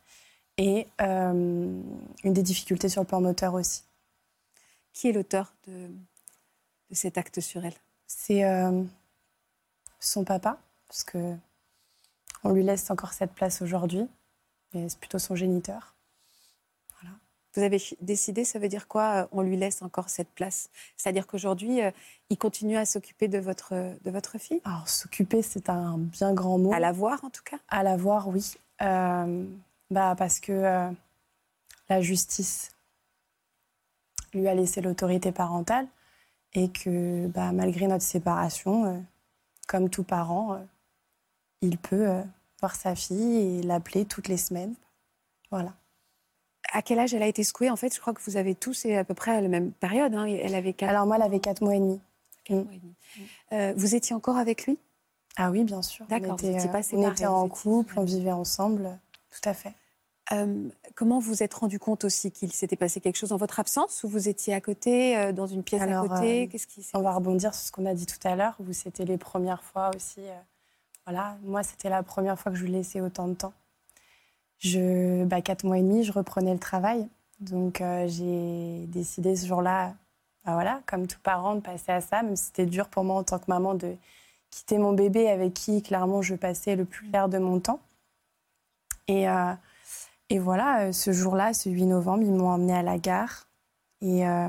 et 0.57 0.87
une 1.01 1.83
des 2.23 2.43
difficultés 2.45 2.89
sur 2.89 3.03
le 3.03 3.09
plan 3.09 3.21
moteur 3.21 3.55
aussi. 3.55 3.86
Qui 4.97 5.09
est 5.11 5.13
l'auteur 5.13 5.53
de, 5.67 5.89
de 6.89 6.95
cet 6.95 7.19
acte 7.19 7.41
sur 7.43 7.63
elle? 7.67 7.75
C'est 8.07 8.47
euh, 8.47 8.83
son 10.01 10.25
papa, 10.25 10.59
parce 10.89 11.05
que 11.05 11.37
on 12.45 12.53
lui 12.53 12.63
laisse 12.63 12.91
encore 12.91 13.13
cette 13.13 13.35
place 13.35 13.61
aujourd'hui, 13.61 14.09
mais 14.73 14.89
c'est 14.89 14.99
plutôt 14.99 15.19
son 15.19 15.37
géniteur. 15.37 15.95
Vous 17.55 17.63
avez 17.63 17.79
décidé, 18.01 18.47
ça 18.47 18.59
veut 18.59 18.69
dire 18.69 18.89
quoi 18.89 19.25
euh, 19.25 19.27
On 19.33 19.43
lui 19.43 19.59
laisse 19.59 19.83
encore 19.83 20.09
cette 20.09 20.31
place? 20.31 20.71
C'est-à-dire 20.97 21.27
qu'aujourd'hui, 21.27 21.83
euh, 21.83 21.91
il 22.31 22.39
continue 22.39 22.79
à 22.79 22.87
s'occuper 22.87 23.29
de 23.29 23.39
votre, 23.39 23.75
de 24.03 24.11
votre 24.11 24.39
fille? 24.39 24.63
Alors 24.65 24.89
s'occuper, 24.89 25.43
c'est 25.43 25.69
un 25.69 25.99
bien 25.99 26.33
grand 26.33 26.57
mot. 26.57 26.73
À 26.73 26.81
la 26.81 26.93
voir 26.93 27.23
en 27.23 27.29
tout 27.29 27.43
cas? 27.45 27.59
À 27.69 27.83
la 27.83 27.99
voir, 27.99 28.29
oui. 28.29 28.55
Euh, 28.81 29.45
bah, 29.91 30.15
parce 30.17 30.41
que 30.41 30.91
la 31.91 32.01
justice 32.01 32.71
lui 34.37 34.49
a 34.49 34.55
laissé 34.55 34.81
l'autorité 34.81 35.33
parentale 35.33 35.87
et 36.53 36.71
que 36.71 37.27
bah, 37.29 37.53
malgré 37.53 37.87
notre 37.87 38.05
séparation, 38.05 38.85
euh, 38.87 38.99
comme 39.69 39.91
tout 39.91 40.05
parent, 40.05 40.55
euh, 40.55 40.59
il 41.63 41.77
peut 41.79 42.09
euh, 42.09 42.23
voir 42.61 42.75
sa 42.77 42.95
fille 42.95 43.59
et 43.59 43.63
l'appeler 43.63 44.05
toutes 44.05 44.29
les 44.29 44.37
semaines. 44.37 44.75
Voilà. 45.51 45.73
à 46.73 46.83
quel 46.83 46.99
âge 46.99 47.15
elle 47.15 47.23
a 47.23 47.27
été 47.29 47.45
secouée 47.45 47.71
En 47.71 47.77
fait, 47.77 47.95
je 47.95 48.01
crois 48.01 48.13
que 48.13 48.21
vous 48.23 48.37
avez 48.37 48.55
tous 48.55 48.85
à 48.87 49.05
peu 49.05 49.15
près 49.15 49.31
à 49.37 49.41
la 49.41 49.49
même 49.49 49.71
période. 49.73 50.15
hein. 50.15 50.25
Elle 50.27 50.55
avait 50.55 50.73
quatre 50.73 50.91
Alors 50.91 51.07
moi, 51.07 51.17
elle 51.17 51.23
avait 51.23 51.41
4 51.41 51.63
mois 51.63 51.75
et 51.77 51.79
demi. 51.81 52.01
mois 52.51 52.61
et 52.61 52.79
demi. 52.79 52.95
Euh, 53.53 53.73
vous 53.77 53.95
étiez 53.95 54.15
encore 54.17 54.37
avec 54.37 54.67
lui? 54.67 54.79
Ah 55.37 55.51
oui, 55.51 55.65
bien 55.65 55.83
sûr. 55.83 56.07
D'accord, 56.07 56.33
On 56.33 56.37
était, 56.37 56.69
pas 56.69 56.83
séparés, 56.83 57.07
On 57.09 57.13
était 57.13 57.27
en 57.27 57.49
couple, 57.49 57.99
on 57.99 58.05
vivait 58.05 58.33
ensemble. 58.33 58.99
Tout 59.31 59.49
à 59.49 59.55
fait. 59.55 59.73
Euh, 60.33 60.69
Comment 60.95 61.19
vous 61.19 61.29
vous 61.31 61.43
êtes 61.43 61.53
rendu 61.55 61.79
compte 61.79 62.05
aussi 62.05 62.31
qu'il 62.31 62.53
s'était 62.53 62.77
passé 62.77 63.01
quelque 63.01 63.17
chose 63.17 63.33
en 63.33 63.37
votre 63.37 63.61
absence 63.61 64.03
ou 64.03 64.09
vous 64.09 64.29
étiez 64.29 64.55
à 64.55 64.61
côté, 64.61 65.17
euh, 65.17 65.33
dans 65.33 65.47
une 65.47 65.63
pièce 65.63 65.83
Alors, 65.83 66.05
à 66.05 66.09
côté? 66.09 66.45
euh, 66.45 66.47
Qu'est-ce 66.49 66.67
qui 66.67 66.83
s'est 66.83 66.97
On 66.97 67.03
va 67.03 67.13
rebondir 67.13 67.55
sur 67.55 67.63
ce 67.67 67.71
qu'on 67.73 67.85
a 67.87 67.95
dit 67.95 68.07
tout 68.07 68.27
à 68.27 68.35
l'heure, 68.35 68.57
où 68.61 68.73
c'était 68.73 69.05
les 69.05 69.19
premières 69.19 69.63
fois 69.63 69.91
aussi. 69.95 70.23
voilà, 71.05 71.37
moi, 71.43 71.63
c'était 71.63 71.91
la 71.91 72.03
première 72.03 72.39
fois 72.39 72.51
que 72.51 72.59
je 72.59 72.65
lui 72.65 72.73
laissais 72.73 73.01
autant 73.01 73.29
de 73.29 73.35
temps. 73.35 73.53
Je, 74.59 75.25
bah, 75.25 75.43
quatre 75.43 75.65
mois 75.65 75.79
et 75.79 75.83
demi, 75.83 76.03
je 76.03 76.13
reprenais 76.13 76.53
le 76.55 76.59
travail. 76.59 77.07
Donc, 77.41 77.83
j'ai 78.07 78.87
décidé 78.87 79.37
ce 79.37 79.47
jour-là, 79.47 79.95
bah, 80.47 80.55
voilà, 80.55 80.81
comme 80.87 81.07
tout 81.07 81.19
parent, 81.23 81.55
de 81.57 81.61
passer 81.61 81.93
à 81.93 82.01
ça. 82.01 82.23
Même 82.23 82.37
si 82.37 82.45
c'était 82.47 82.67
dur 82.67 82.89
pour 82.89 83.05
moi 83.05 83.17
en 83.17 83.23
tant 83.23 83.39
que 83.39 83.45
maman 83.49 83.75
de 83.75 83.95
quitter 84.51 84.79
mon 84.79 84.95
bébé 84.95 85.29
avec 85.29 85.53
qui, 85.53 85.83
clairement, 85.83 86.23
je 86.23 86.35
passais 86.35 86.75
le 86.75 86.87
plus 86.87 87.07
clair 87.11 87.29
de 87.29 87.37
mon 87.37 87.61
temps. 87.61 87.81
Et, 89.09 89.29
et 90.29 90.39
voilà, 90.39 90.87
euh, 90.87 90.93
ce 90.93 91.13
jour-là, 91.13 91.55
ce 91.55 91.69
8 91.71 91.87
novembre, 91.87 92.25
ils 92.25 92.33
m'ont 92.33 92.51
emmenée 92.51 92.75
à 92.75 92.83
la 92.83 92.99
gare. 92.99 93.47
Et 94.01 94.27
euh, 94.27 94.49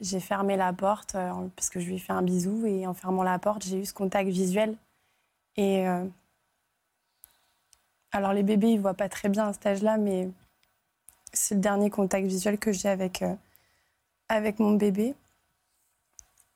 j'ai 0.00 0.20
fermé 0.20 0.56
la 0.56 0.72
porte 0.72 1.14
euh, 1.14 1.30
parce 1.56 1.70
que 1.70 1.80
je 1.80 1.86
lui 1.86 1.96
ai 1.96 1.98
fait 1.98 2.12
un 2.12 2.22
bisou. 2.22 2.66
Et 2.66 2.86
en 2.86 2.94
fermant 2.94 3.22
la 3.22 3.38
porte, 3.38 3.64
j'ai 3.64 3.78
eu 3.78 3.84
ce 3.84 3.94
contact 3.94 4.28
visuel. 4.28 4.76
Et 5.56 5.86
alors, 8.10 8.32
les 8.32 8.42
bébés, 8.42 8.72
ils 8.72 8.80
voient 8.80 8.94
pas 8.94 9.08
très 9.08 9.28
bien 9.28 9.46
à 9.46 9.52
cet 9.52 9.66
âge-là, 9.66 9.98
mais 9.98 10.28
c'est 11.32 11.54
le 11.54 11.60
dernier 11.60 11.90
contact 11.90 12.26
visuel 12.26 12.58
que 12.58 12.72
j'ai 12.72 12.88
avec, 12.88 13.22
avec 14.28 14.58
mon 14.58 14.72
bébé. 14.72 15.14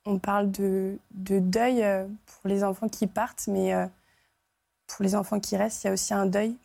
On 0.04 0.18
parle 0.18 0.50
de, 0.50 0.98
de 1.12 1.38
deuil 1.38 1.84
pour 2.26 2.48
les 2.48 2.64
enfants 2.64 2.88
qui 2.88 3.06
partent, 3.06 3.46
mais 3.46 3.72
pour 4.88 5.04
les 5.04 5.14
enfants 5.14 5.38
qui 5.38 5.56
restent, 5.56 5.84
il 5.84 5.86
y 5.86 5.90
a 5.90 5.92
aussi 5.92 6.12
un 6.12 6.26
deuil 6.26 6.56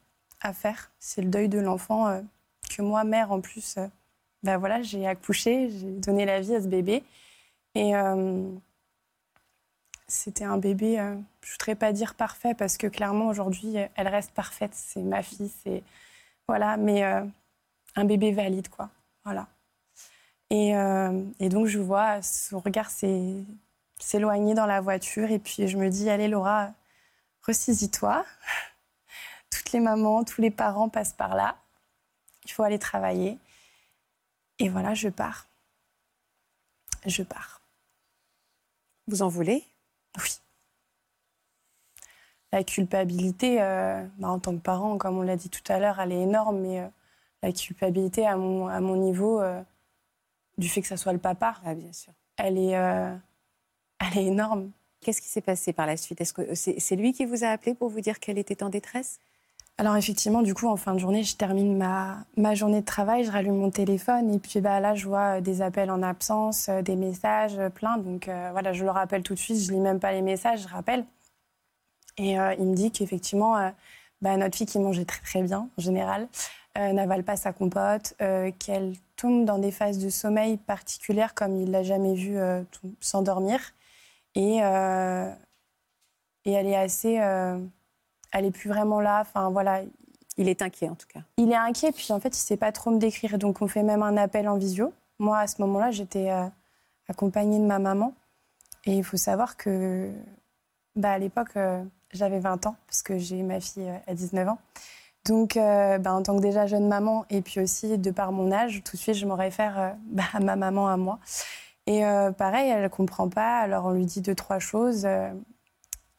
à 0.45 0.53
faire. 0.53 0.91
C'est 0.99 1.21
le 1.21 1.29
deuil 1.29 1.49
de 1.49 1.59
l'enfant 1.59 2.07
euh, 2.07 2.21
que 2.69 2.81
moi, 2.81 3.03
mère, 3.03 3.31
en 3.31 3.41
plus, 3.41 3.77
ben 4.43 4.57
voilà, 4.57 4.81
j'ai 4.81 5.07
accouché, 5.07 5.69
j'ai 5.69 5.91
donné 5.91 6.25
la 6.25 6.41
vie 6.41 6.55
à 6.55 6.61
ce 6.61 6.67
bébé. 6.67 7.03
Et 7.75 7.95
euh, 7.95 8.49
c'était 10.07 10.43
un 10.43 10.57
bébé, 10.57 10.97
je 10.97 11.01
ne 11.01 11.51
voudrais 11.53 11.75
pas 11.75 11.91
dire 11.93 12.15
parfait, 12.15 12.53
parce 12.53 12.77
que 12.77 12.87
clairement, 12.87 13.27
aujourd'hui, 13.27 13.75
elle 13.95 14.07
reste 14.07 14.31
parfaite. 14.31 14.71
C'est 14.73 15.01
ma 15.01 15.23
fille, 15.23 15.51
c'est. 15.63 15.83
Voilà, 16.47 16.77
mais 16.77 17.03
un 17.95 18.05
bébé 18.05 18.31
valide, 18.31 18.67
quoi. 18.69 18.89
Voilà. 19.23 19.47
Et, 20.49 20.73
et 21.39 21.49
donc, 21.49 21.67
je 21.67 21.79
vois 21.79 22.21
son 22.21 22.59
regard 22.59 22.89
s'é- 22.91 23.43
s'éloigner 23.99 24.53
dans 24.53 24.65
la 24.67 24.81
voiture. 24.81 25.31
Et 25.31 25.39
puis, 25.39 25.67
je 25.67 25.77
me 25.77 25.89
dis, 25.89 26.09
allez, 26.09 26.27
Laura, 26.27 26.71
ressaisis-toi. 27.47 28.25
Les 29.73 29.79
mamans, 29.79 30.23
tous 30.23 30.41
les 30.41 30.51
parents 30.51 30.89
passent 30.89 31.13
par 31.13 31.35
là. 31.35 31.57
Il 32.45 32.51
faut 32.51 32.63
aller 32.63 32.79
travailler. 32.79 33.39
Et 34.59 34.69
voilà, 34.69 34.93
je 34.93 35.09
pars. 35.09 35.47
Je 37.05 37.23
pars. 37.23 37.61
Vous 39.07 39.21
en 39.21 39.27
voulez? 39.27 39.65
Oui. 40.17 40.29
La 42.51 42.63
culpabilité, 42.63 43.61
euh, 43.61 44.05
bah, 44.19 44.29
en 44.29 44.39
tant 44.39 44.55
que 44.55 44.61
parent, 44.61 44.97
comme 44.97 45.17
on 45.17 45.23
l'a 45.23 45.35
dit 45.35 45.49
tout 45.49 45.63
à 45.71 45.79
l'heure, 45.79 45.99
elle 45.99 46.11
est 46.11 46.21
énorme, 46.21 46.59
mais 46.59 46.81
euh, 46.81 46.87
la 47.41 47.51
culpabilité 47.51 48.27
à 48.27 48.37
mon, 48.37 48.67
à 48.67 48.79
mon 48.79 48.95
niveau, 48.95 49.41
euh, 49.41 49.61
du 50.59 50.69
fait 50.69 50.81
que 50.81 50.87
ça 50.87 50.97
soit 50.97 51.13
le 51.13 51.19
papa, 51.19 51.55
Ah, 51.65 51.73
bien 51.73 51.91
sûr. 51.91 52.13
elle 52.37 52.59
est, 52.59 52.71
elle 52.71 54.17
est 54.17 54.25
énorme. 54.25 54.71
Qu'est-ce 55.01 55.21
qui 55.21 55.27
s'est 55.27 55.41
passé 55.41 55.73
par 55.73 55.87
la 55.87 55.97
suite? 55.97 56.21
Est-ce 56.21 56.31
que 56.31 56.53
c'est 56.53 56.79
c'est 56.79 56.95
lui 56.95 57.11
qui 57.11 57.25
vous 57.25 57.43
a 57.43 57.47
appelé 57.47 57.73
pour 57.73 57.89
vous 57.89 58.01
dire 58.01 58.19
qu'elle 58.19 58.37
était 58.37 58.61
en 58.63 58.69
détresse? 58.69 59.19
Alors 59.79 59.95
effectivement, 59.97 60.43
du 60.43 60.53
coup, 60.53 60.67
en 60.67 60.77
fin 60.77 60.93
de 60.93 60.99
journée, 60.99 61.23
je 61.23 61.35
termine 61.35 61.75
ma, 61.75 62.55
journée 62.55 62.81
de 62.81 62.85
travail, 62.85 63.23
je 63.23 63.31
rallume 63.31 63.55
mon 63.57 63.71
téléphone 63.71 64.31
et 64.31 64.37
puis 64.37 64.61
bah, 64.61 64.79
là, 64.79 64.93
je 64.93 65.07
vois 65.07 65.37
euh, 65.37 65.41
des 65.41 65.61
appels 65.63 65.89
en 65.89 66.03
absence, 66.03 66.69
euh, 66.69 66.83
des 66.83 66.95
messages, 66.95 67.57
euh, 67.57 67.69
plein. 67.69 67.97
Donc 67.97 68.29
voilà, 68.51 68.71
je 68.73 68.83
le 68.83 68.91
rappelle 68.91 69.23
tout 69.23 69.33
de 69.33 69.39
suite, 69.39 69.57
je 69.59 69.71
lis 69.71 69.79
même 69.79 69.99
pas 69.99 70.11
les 70.11 70.21
messages, 70.21 70.61
je 70.61 70.67
rappelle. 70.67 71.05
Et 72.17 72.33
il 72.33 72.65
me 72.67 72.75
dit 72.75 72.91
qu'effectivement, 72.91 73.71
bah, 74.21 74.37
notre 74.37 74.55
fille 74.55 74.67
qui 74.67 74.77
mangeait 74.77 75.05
très 75.05 75.21
très 75.21 75.41
bien 75.41 75.67
en 75.77 75.81
général, 75.81 76.27
n'avale 76.75 77.23
pas 77.23 77.35
sa 77.37 77.53
compote, 77.53 78.13
qu'elle 78.59 78.93
tombe 79.15 79.45
dans 79.45 79.57
des 79.57 79.71
phases 79.71 79.97
de 79.97 80.09
sommeil 80.09 80.57
particulières 80.57 81.33
comme 81.33 81.55
il 81.55 81.71
l'a 81.71 81.81
jamais 81.81 82.13
vu 82.13 82.37
s'endormir. 82.99 83.59
Et, 84.35 84.57
et 84.57 86.51
elle 86.51 86.67
est 86.67 86.75
assez... 86.75 87.19
elle 88.33 88.45
est 88.45 88.51
plus 88.51 88.69
vraiment 88.69 88.99
là. 88.99 89.21
Enfin 89.21 89.49
voilà, 89.49 89.81
Il 90.37 90.49
est 90.49 90.61
inquiet 90.61 90.89
en 90.89 90.95
tout 90.95 91.07
cas. 91.07 91.21
il 91.37 91.51
est 91.51 91.55
inquiet, 91.55 91.91
puis 91.91 92.11
en 92.11 92.19
fait, 92.19 92.35
il 92.35 92.41
sait 92.41 92.57
pas 92.57 92.71
trop 92.71 92.91
me 92.91 92.99
décrire. 92.99 93.37
Donc, 93.37 93.61
on 93.61 93.67
fait 93.67 93.83
même 93.83 94.03
un 94.03 94.17
appel 94.17 94.49
en 94.49 94.57
visio. 94.57 94.91
Moi, 95.19 95.39
à 95.39 95.47
ce 95.47 95.61
moment-là, 95.61 95.91
j'étais 95.91 96.31
euh, 96.31 96.47
accompagnée 97.07 97.59
de 97.59 97.65
ma 97.65 97.79
maman. 97.79 98.13
Et 98.85 98.97
il 98.97 99.03
faut 99.03 99.17
savoir 99.17 99.55
que, 99.55 100.11
bah, 100.95 101.11
à 101.11 101.17
l'époque, 101.19 101.55
euh, 101.55 101.83
j'avais 102.11 102.39
20 102.39 102.65
ans, 102.65 102.75
parce 102.87 103.03
que 103.03 103.17
j'ai 103.17 103.41
ma 103.43 103.59
fille 103.59 103.87
euh, 103.87 103.97
à 104.07 104.15
19 104.15 104.49
ans. 104.49 104.57
Donc, 105.25 105.55
bah, 105.55 106.13
en 106.13 106.21
tant 106.21 106.35
que 106.35 106.41
déjà 106.41 106.67
jeune 106.67 106.87
maman, 106.89 107.25
et 107.29 107.41
puis 107.41 107.61
aussi 107.61 107.97
de 107.97 108.11
par 108.11 108.33
mon 108.33 108.51
âge, 108.51 108.81
tout 108.83 108.97
de 108.97 109.01
suite, 109.01 109.15
je 109.15 109.25
me 109.25 109.31
réfère 109.33 109.95
bah, 110.07 110.23
à 110.33 110.41
ma 110.41 110.57
maman, 110.57 110.89
à 110.89 110.97
moi. 110.97 111.19
Et 111.85 112.01
pareil, 112.37 112.69
elle 112.69 112.83
ne 112.83 112.87
comprend 112.89 113.29
pas, 113.29 113.59
alors 113.59 113.85
on 113.85 113.91
lui 113.91 114.05
dit 114.05 114.19
deux, 114.19 114.35
trois 114.35 114.59
choses. 114.59 115.07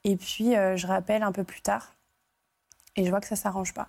et 0.05 0.17
puis, 0.17 0.53
je 0.53 0.87
rappelle 0.87 1.23
un 1.23 1.33
peu 1.33 1.45
plus 1.45 1.61
tard, 1.61 1.94
et 2.97 3.05
je 3.05 3.11
vois 3.11 3.21
que 3.21 3.27
ça 3.27 3.35
ne 3.35 3.41
s'arrange 3.41 3.75
pas. 3.75 3.89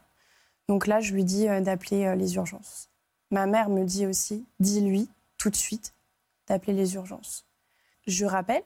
Donc 0.68 0.88
là, 0.88 1.00
je 1.00 1.14
lui 1.14 1.24
dis 1.24 1.48
euh, 1.48 1.62
d'appeler 1.62 2.06
euh, 2.06 2.16
les 2.16 2.36
urgences. 2.36 2.90
Ma 3.32 3.46
mère 3.46 3.70
me 3.70 3.84
dit 3.84 4.06
aussi, 4.06 4.46
dis-lui 4.60 5.10
tout 5.38 5.50
de 5.50 5.56
suite 5.56 5.94
d'appeler 6.48 6.74
les 6.74 6.96
urgences. 6.96 7.46
Je 8.08 8.26
rappelle, 8.26 8.64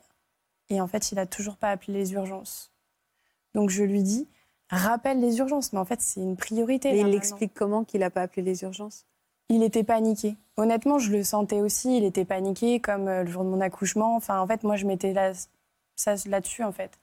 et 0.69 0.81
en 0.81 0.87
fait, 0.87 1.11
il 1.11 1.15
n'a 1.15 1.25
toujours 1.25 1.57
pas 1.57 1.71
appelé 1.71 1.93
les 1.93 2.13
urgences. 2.13 2.71
Donc 3.53 3.69
je 3.69 3.83
lui 3.83 4.03
dis, 4.03 4.27
rappelle 4.69 5.19
les 5.19 5.39
urgences. 5.39 5.73
Mais 5.73 5.79
en 5.79 5.85
fait, 5.85 6.01
c'est 6.01 6.21
une 6.21 6.37
priorité. 6.37 6.89
Et 6.89 6.99
il 6.99 7.07
l'explique 7.07 7.53
comment 7.53 7.83
qu'il 7.83 8.01
n'a 8.01 8.09
pas 8.09 8.21
appelé 8.21 8.41
les 8.41 8.63
urgences? 8.63 9.05
Il 9.49 9.63
était 9.63 9.83
paniqué. 9.83 10.37
Honnêtement, 10.57 10.99
je 10.99 11.11
le 11.11 11.23
sentais 11.23 11.61
aussi. 11.61 11.97
Il 11.97 12.03
était 12.03 12.25
paniqué, 12.25 12.79
comme 12.79 13.07
euh, 13.07 13.23
le 13.23 13.31
jour 13.31 13.43
de 13.43 13.49
mon 13.49 13.61
accouchement. 13.61 14.15
Enfin, 14.15 14.39
en 14.39 14.47
fait, 14.47 14.63
moi, 14.63 14.75
je 14.75 14.85
mettais 14.85 15.13
là, 15.13 15.31
ça 15.95 16.15
là-dessus, 16.27 16.63
en 16.63 16.71
fait. 16.71 16.99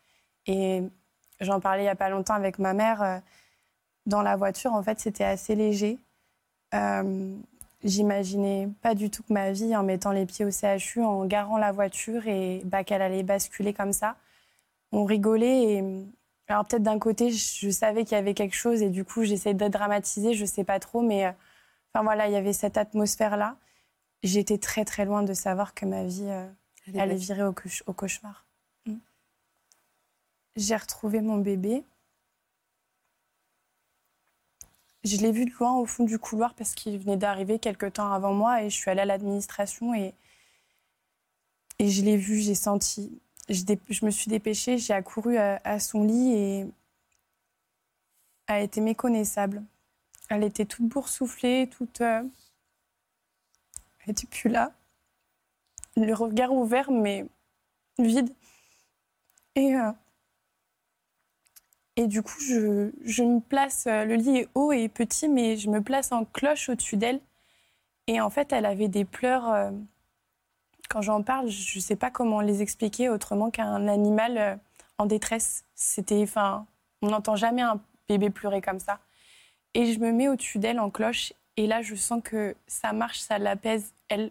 Et 0.47 0.83
j'en 1.41 1.61
parlais 1.61 1.83
il 1.83 1.87
n'y 1.87 1.91
a 1.91 1.97
pas 1.97 2.09
longtemps 2.11 2.35
avec 2.35 2.59
ma 2.59 2.75
mère. 2.75 3.03
euh, 3.03 3.19
dans 4.07 4.23
la 4.23 4.37
voiture, 4.37 4.73
en 4.73 4.83
fait, 4.83 5.01
c'était 5.01 5.25
assez 5.25 5.55
léger. 5.55 5.99
Euh, 6.75 7.37
J'imaginais 7.85 8.69
pas 8.83 8.95
du 8.95 9.11
tout 9.11 9.23
que 9.23 9.33
ma 9.33 9.53
vie, 9.53 9.77
en 9.77 9.83
mettant 9.85 10.11
les 10.11 10.27
pieds 10.27 10.45
au 10.45 10.51
CHU, 10.51 11.03
en 11.05 11.25
garant 11.27 11.59
la 11.59 11.73
voiture 11.73 12.27
et 12.27 12.63
bah, 12.65 12.83
qu'elle 12.85 13.03
allait 13.03 13.23
basculer 13.23 13.73
comme 13.75 13.93
ça. 13.93 14.17
On 14.93 15.05
rigolait 15.05 15.75
et 15.75 15.85
alors 16.49 16.65
peut-être 16.67 16.83
d'un 16.83 16.99
côté, 16.99 17.31
je 17.31 17.71
savais 17.71 18.05
qu'il 18.05 18.17
y 18.17 18.19
avait 18.19 18.35
quelque 18.35 18.57
chose 18.57 18.83
et 18.83 18.91
du 18.91 19.05
coup, 19.05 19.25
j'essayais 19.25 19.55
de 19.55 19.69
dramatiser, 19.69 20.35
je 20.35 20.45
sais 20.45 20.65
pas 20.65 20.81
trop, 20.81 21.03
mais 21.03 21.27
euh, 21.27 21.33
enfin 21.95 22.03
voilà, 22.05 22.29
il 22.29 22.33
y 22.33 22.37
avait 22.37 22.53
cette 22.53 22.77
atmosphère-là. 22.79 23.57
J'étais 24.23 24.59
très 24.59 24.85
très 24.85 25.05
loin 25.05 25.23
de 25.23 25.35
savoir 25.35 25.75
que 25.75 25.87
ma 25.87 26.05
vie 26.05 26.27
euh, 26.29 26.49
allait 26.99 27.17
virer 27.17 27.43
au 27.45 27.53
cauchemar. 27.93 28.46
J'ai 30.57 30.77
retrouvé 30.77 31.21
mon 31.21 31.37
bébé. 31.37 31.85
Je 35.05 35.19
l'ai 35.19 35.31
vu 35.31 35.45
de 35.45 35.53
loin 35.53 35.75
au 35.75 35.87
fond 35.87 36.05
du 36.05 36.19
couloir 36.19 36.55
parce 36.55 36.75
qu'il 36.75 36.99
venait 36.99 37.17
d'arriver 37.17 37.59
quelque 37.59 37.87
temps 37.87 38.11
avant 38.13 38.33
moi 38.33 38.63
et 38.63 38.71
je 38.71 38.75
suis 38.75 38.91
allée 38.91 39.03
à 39.03 39.05
l'administration 39.05 39.95
et, 39.95 40.15
et 41.79 41.91
je 41.91 42.03
l'ai 42.03 42.17
vu, 42.17 42.41
j'ai 42.41 42.55
senti. 42.55 43.21
Je, 43.49 44.05
me 44.05 44.11
suis 44.11 44.29
dépêchée, 44.29 44.79
j'ai 44.79 44.95
accouru 44.95 45.37
à, 45.39 45.79
son 45.79 46.03
lit 46.05 46.33
et 46.33 46.67
elle 48.49 48.65
était 48.65 48.81
méconnaissable. 48.81 49.63
Elle 50.31 50.43
était 50.43 50.65
toute 50.65 50.89
boursouflée, 50.89 51.69
toute. 51.71 52.01
euh, 52.01 52.25
Elle 54.01 54.11
était 54.11 54.27
plus 54.27 54.49
là. 54.51 54.73
Le 55.97 56.13
regard 56.15 56.53
ouvert, 56.53 56.91
mais 56.91 57.27
vide. 57.99 58.35
Et. 59.55 59.77
euh, 59.77 59.93
et 61.97 62.07
du 62.07 62.23
coup, 62.23 62.39
je, 62.41 63.23
me 63.23 63.41
place, 63.41 63.87
euh, 63.87 64.05
le 64.05 64.17
lit 64.17 64.39
est 64.39 64.49
haut 64.55 64.71
et 64.73 64.89
petit, 64.89 65.29
mais 65.29 65.57
je 65.57 65.71
me 65.71 65.81
place 65.81 66.13
en 66.13 66.27
cloche 66.27 66.69
au-dessus 66.69 66.97
d'elle. 66.99 67.21
Et 68.07 68.21
en 68.21 68.31
fait, 68.31 68.53
elle 68.53 68.67
avait 68.67 68.89
des 68.89 69.05
pleurs. 69.05 69.51
euh, 69.53 69.71
quand 70.91 71.03
j'en 71.03 71.23
parle, 71.23 71.49
je 71.49 71.79
ne 71.79 71.83
sais 71.83 71.97
pas 71.97 72.11
comment 72.11 72.41
les 72.41 72.63
expliquer 72.63 73.09
autrement 73.09 73.51
qu'un 73.51 73.89
animal 73.89 74.39
euh, 74.39 74.57
en 74.99 75.07
détresse. 75.07 75.65
C'était, 75.75 76.23
enfin, 76.23 76.67
on 77.03 77.09
n'entend 77.09 77.35
jamais 77.37 77.63
un 77.63 77.81
bébé 78.09 78.31
pleurer 78.31 78.61
comme 78.61 78.79
ça. 78.79 79.01
Et 79.75 79.93
je 79.93 79.99
me 80.01 80.13
mets 80.13 80.29
au-dessus 80.29 80.59
d'elle 80.59 80.81
en 80.81 80.91
cloche 80.91 81.33
Et 81.57 81.67
là, 81.67 81.83
je 81.83 81.95
sens 81.95 82.23
que 82.23 82.57
ça 82.67 82.93
marche, 82.93 83.21
ça 83.21 83.39
l'apaise. 83.39 83.93
Elle 84.09 84.31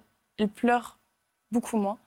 pleure 0.56 1.00
beaucoup 1.52 1.78
moins. 1.78 1.98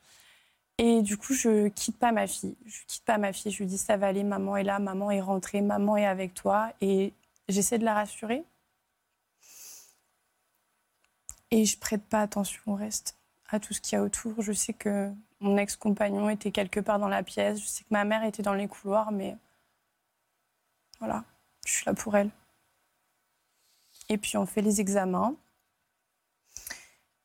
Et 0.78 1.02
du 1.02 1.18
coup, 1.18 1.34
je 1.34 1.68
quitte 1.68 1.98
pas 1.98 2.12
ma 2.12 2.26
fille. 2.26 2.56
Je 2.66 2.78
quitte 2.86 3.04
pas 3.04 3.18
ma 3.18 3.32
fille. 3.32 3.50
Je 3.50 3.58
lui 3.58 3.66
dis 3.66 3.78
ça 3.78 3.96
va 3.96 4.06
aller, 4.06 4.22
maman 4.22 4.56
est 4.56 4.62
là, 4.64 4.78
maman 4.78 5.10
est 5.10 5.20
rentrée, 5.20 5.60
maman 5.60 5.96
est 5.96 6.06
avec 6.06 6.34
toi. 6.34 6.72
Et 6.80 7.12
j'essaie 7.48 7.78
de 7.78 7.84
la 7.84 7.94
rassurer. 7.94 8.44
Et 11.50 11.64
je 11.64 11.78
prête 11.78 12.04
pas 12.04 12.20
attention 12.22 12.60
au 12.66 12.74
reste, 12.74 13.16
à 13.48 13.58
tout 13.58 13.74
ce 13.74 13.80
qu'il 13.80 13.96
y 13.96 14.00
a 14.00 14.04
autour. 14.04 14.40
Je 14.42 14.52
sais 14.52 14.72
que 14.72 15.10
mon 15.40 15.56
ex-compagnon 15.56 16.30
était 16.30 16.52
quelque 16.52 16.80
part 16.80 16.98
dans 16.98 17.08
la 17.08 17.22
pièce. 17.22 17.60
Je 17.60 17.66
sais 17.66 17.82
que 17.84 17.88
ma 17.90 18.04
mère 18.04 18.24
était 18.24 18.42
dans 18.42 18.54
les 18.54 18.68
couloirs, 18.68 19.10
mais 19.12 19.36
voilà, 21.00 21.24
je 21.66 21.72
suis 21.72 21.84
là 21.86 21.94
pour 21.94 22.16
elle. 22.16 22.30
Et 24.08 24.18
puis 24.18 24.36
on 24.36 24.46
fait 24.46 24.62
les 24.62 24.80
examens. 24.80 25.34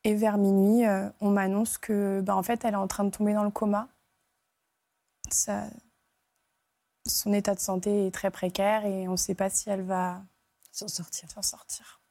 Et 0.04 0.16
vers 0.16 0.38
minuit, 0.38 0.86
euh, 0.86 1.10
on 1.22 1.30
m'annonce 1.30 1.78
que, 1.78 2.22
bah, 2.22 2.36
en 2.36 2.44
fait, 2.44 2.66
elle 2.66 2.74
est 2.74 2.78
en 2.78 2.88
train 2.88 3.06
de 3.06 3.10
tomber 3.10 3.34
dans 3.34 3.44
le 3.44 3.52
coma. 3.52 3.88
Ça- 5.30 5.70
son 7.06 7.34
état 7.34 7.54
de 7.56 7.60
santé 7.60 8.08
est 8.08 8.12
très 8.12 8.32
précaire 8.32 8.86
et 8.86 9.08
on 9.08 9.14
ne 9.14 9.18
sait 9.18 9.36
pas 9.36 9.50
si 9.50 9.70
elle 9.70 9.82
va 9.84 10.22
S'en 10.72 10.88
sortir. 10.88 12.02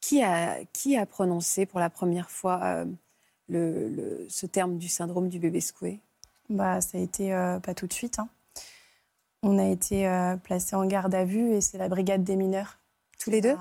Qui 0.00 0.22
a, 0.22 0.64
qui 0.72 0.96
a 0.96 1.06
prononcé 1.06 1.66
pour 1.66 1.80
la 1.80 1.90
première 1.90 2.30
fois 2.30 2.60
euh, 2.62 2.84
le, 3.48 3.88
le- 3.88 4.26
ce 4.28 4.46
terme 4.46 4.78
du 4.78 4.88
syndrome 4.88 5.28
du 5.28 5.38
bébé 5.38 5.60
secoué? 5.60 6.00
Bah, 6.48 6.80
ça 6.80 6.98
a 6.98 7.00
été 7.00 7.32
euh, 7.32 7.58
pas 7.60 7.74
tout 7.74 7.86
de 7.86 7.92
suite. 7.92 8.18
hein. 8.18 8.28
On 9.42 9.58
a 9.58 9.66
été 9.66 10.06
euh, 10.06 10.36
placé 10.36 10.76
en 10.76 10.86
garde 10.86 11.14
à 11.14 11.24
vue 11.24 11.52
et 11.52 11.60
c'est 11.60 11.78
la 11.78 11.88
brigade 11.88 12.22
des 12.22 12.36
mineurs. 12.36 12.78
Tous 13.18 13.30
les 13.30 13.40
deux? 13.40 13.56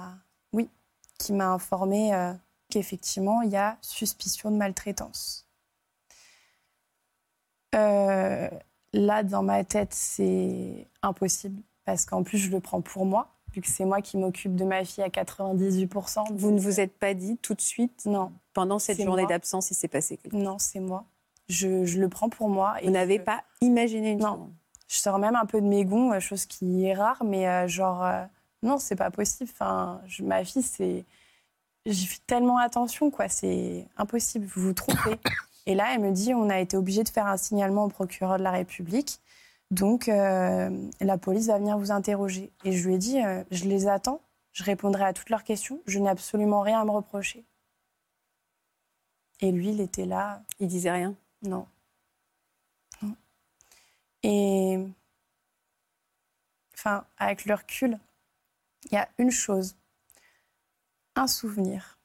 Oui, 0.54 0.70
qui 1.18 1.34
m'a 1.34 1.50
informé 1.50 2.14
qu'effectivement, 2.72 3.42
il 3.44 3.52
y 3.52 3.58
a 3.58 3.78
suspicion 3.82 4.50
de 4.52 4.58
maltraitance. 4.58 5.46
Euh, 7.76 8.50
là, 8.94 9.24
dans 9.24 9.44
ma 9.44 9.64
tête, 9.64 9.94
c'est 9.94 10.88
impossible 11.02 11.62
parce 11.86 12.06
qu'en 12.06 12.24
plus, 12.24 12.38
je 12.38 12.52
le 12.52 12.60
prends 12.60 12.82
pour 12.82 13.06
moi, 13.06 13.30
vu 13.54 13.62
que 13.62 13.68
c'est 13.68 13.86
moi 13.86 14.02
qui 14.02 14.18
m'occupe 14.18 14.56
de 14.56 14.66
ma 14.66 14.84
fille 14.84 15.04
à 15.04 15.10
98%. 15.10 16.26
Vous 16.34 16.52
ne 16.52 16.60
vous 16.60 16.80
êtes 16.80 16.98
pas 16.98 17.14
dit 17.14 17.38
tout 17.38 17.54
de 17.54 17.62
suite, 17.62 18.06
Non, 18.06 18.32
pendant 18.54 18.80
cette 18.80 19.02
journée 19.02 19.26
d'absence, 19.26 19.72
il 19.72 19.76
s'est 19.76 19.88
passé 19.88 20.18
quelque 20.18 20.34
chose? 20.34 20.44
non, 20.44 20.58
c'est 20.60 20.80
moi. 20.80 21.06
Je, 21.50 21.86
je 21.86 22.00
le 22.00 22.08
prends 22.10 22.30
pour 22.30 22.50
moi. 22.50 22.82
et 22.82 22.86
Vous 22.86 22.92
n'avez 22.92 23.18
je- 23.18 23.24
pas 23.24 23.44
imaginé 23.62 24.12
une 24.12 24.20
Non. 24.20 24.34
seconde. 24.34 24.54
Je 24.88 24.98
sors 24.98 25.20
même 25.20 25.36
un 25.36 25.46
peu 25.46 25.62
de 25.62 25.68
mes 25.68 25.86
gonds, 25.86 26.12
euh, 26.12 26.20
chose 26.20 26.46
qui 26.46 26.86
est 26.86 26.94
rare, 26.94 27.24
mais 27.24 27.48
euh, 27.48 27.68
genre, 27.68 28.04
euh, 28.04 28.26
non, 28.62 28.78
c'est 28.78 28.96
pas 28.98 29.10
possible. 29.10 29.50
Enfin, 29.54 30.02
je- 30.06 30.24
ma 30.24 30.44
fille, 30.44 30.62
c'est. 30.64 31.06
J'y 31.86 32.06
fais 32.06 32.20
tellement 32.28 32.58
attention, 32.58 33.10
quoi, 33.10 33.28
c'est 33.28 33.88
impossible, 33.98 34.46
vous 34.46 34.62
vous 34.62 34.74
trompez. 34.74 35.20
Et 35.66 35.76
là, 35.76 35.94
elle 35.94 36.02
me 36.02 36.12
dit 36.12 36.34
on 36.34 36.50
a 36.50 36.60
été 36.60 36.78
obligé 36.78 37.04
de 37.04 37.10
faire 37.10 37.28
un 37.28 37.38
signalement 37.38 37.86
au 37.86 37.90
procureur 37.90 38.38
de 38.38 38.44
la 38.44 38.52
République, 38.52 39.20
donc 39.70 40.10
euh, 40.10 40.70
la 41.00 41.18
police 41.18 41.48
va 41.48 41.58
venir 41.58 41.78
vous 41.78 41.92
interroger. 41.92 42.52
Et 42.66 42.72
je 42.72 42.88
lui 42.88 42.96
ai 42.96 42.98
dit 42.98 43.22
euh, 43.24 43.44
je 43.52 43.66
les 43.66 43.88
attends, 43.88 44.22
je 44.54 44.64
répondrai 44.64 45.04
à 45.04 45.14
toutes 45.14 45.30
leurs 45.30 45.44
questions, 45.44 45.80
je 45.86 46.00
n'ai 46.00 46.10
absolument 46.10 46.62
rien 46.62 46.82
à 46.82 46.86
me 46.86 46.92
reprocher. 46.92 47.46
Et 49.40 49.52
lui, 49.52 49.70
il 49.70 49.82
était 49.82 50.06
là, 50.06 50.44
Il 50.60 50.68
disait 50.68 50.92
rien. 50.92 51.16
non. 51.42 51.68
Non. 53.02 53.16
Et. 54.24 54.78
Enfin, 56.76 57.06
avec 57.18 57.46
le 57.46 57.54
recul, 57.56 58.00
il 58.86 58.94
y 58.94 58.98
a 58.98 59.08
une 59.20 59.32
chose, 59.32 59.76
un 61.22 61.28
souvenir 61.28 62.00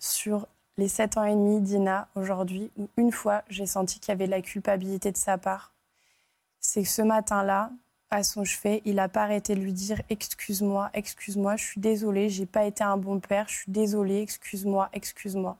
sur 0.00 0.48
les 0.78 0.88
sept 0.88 1.16
ans 1.16 1.24
et 1.24 1.34
demi 1.34 1.60
d'Ina 1.60 2.08
aujourd'hui, 2.16 2.72
où 2.76 2.88
une 2.96 3.12
fois 3.12 3.44
j'ai 3.48 3.66
senti 3.66 4.00
qu'il 4.00 4.10
y 4.10 4.12
avait 4.12 4.26
de 4.26 4.32
la 4.32 4.42
culpabilité 4.42 5.12
de 5.12 5.16
sa 5.16 5.38
part. 5.38 5.72
C'est 6.58 6.82
que 6.82 6.88
ce 6.88 7.02
matin-là, 7.02 7.70
à 8.10 8.24
son 8.24 8.44
chevet, 8.44 8.82
il 8.84 8.96
n'a 8.96 9.08
pas 9.08 9.22
arrêté 9.22 9.54
de 9.54 9.60
lui 9.60 9.72
dire 9.72 10.02
Excuse-moi, 10.10 10.90
excuse-moi, 10.92 11.56
je 11.56 11.64
suis 11.64 11.80
désolée, 11.80 12.28
j'ai 12.28 12.46
pas 12.46 12.64
été 12.64 12.82
un 12.82 12.96
bon 12.96 13.20
père, 13.20 13.48
je 13.48 13.54
suis 13.54 13.72
désolée, 13.72 14.20
excuse-moi, 14.22 14.90
excuse-moi. 14.92 15.56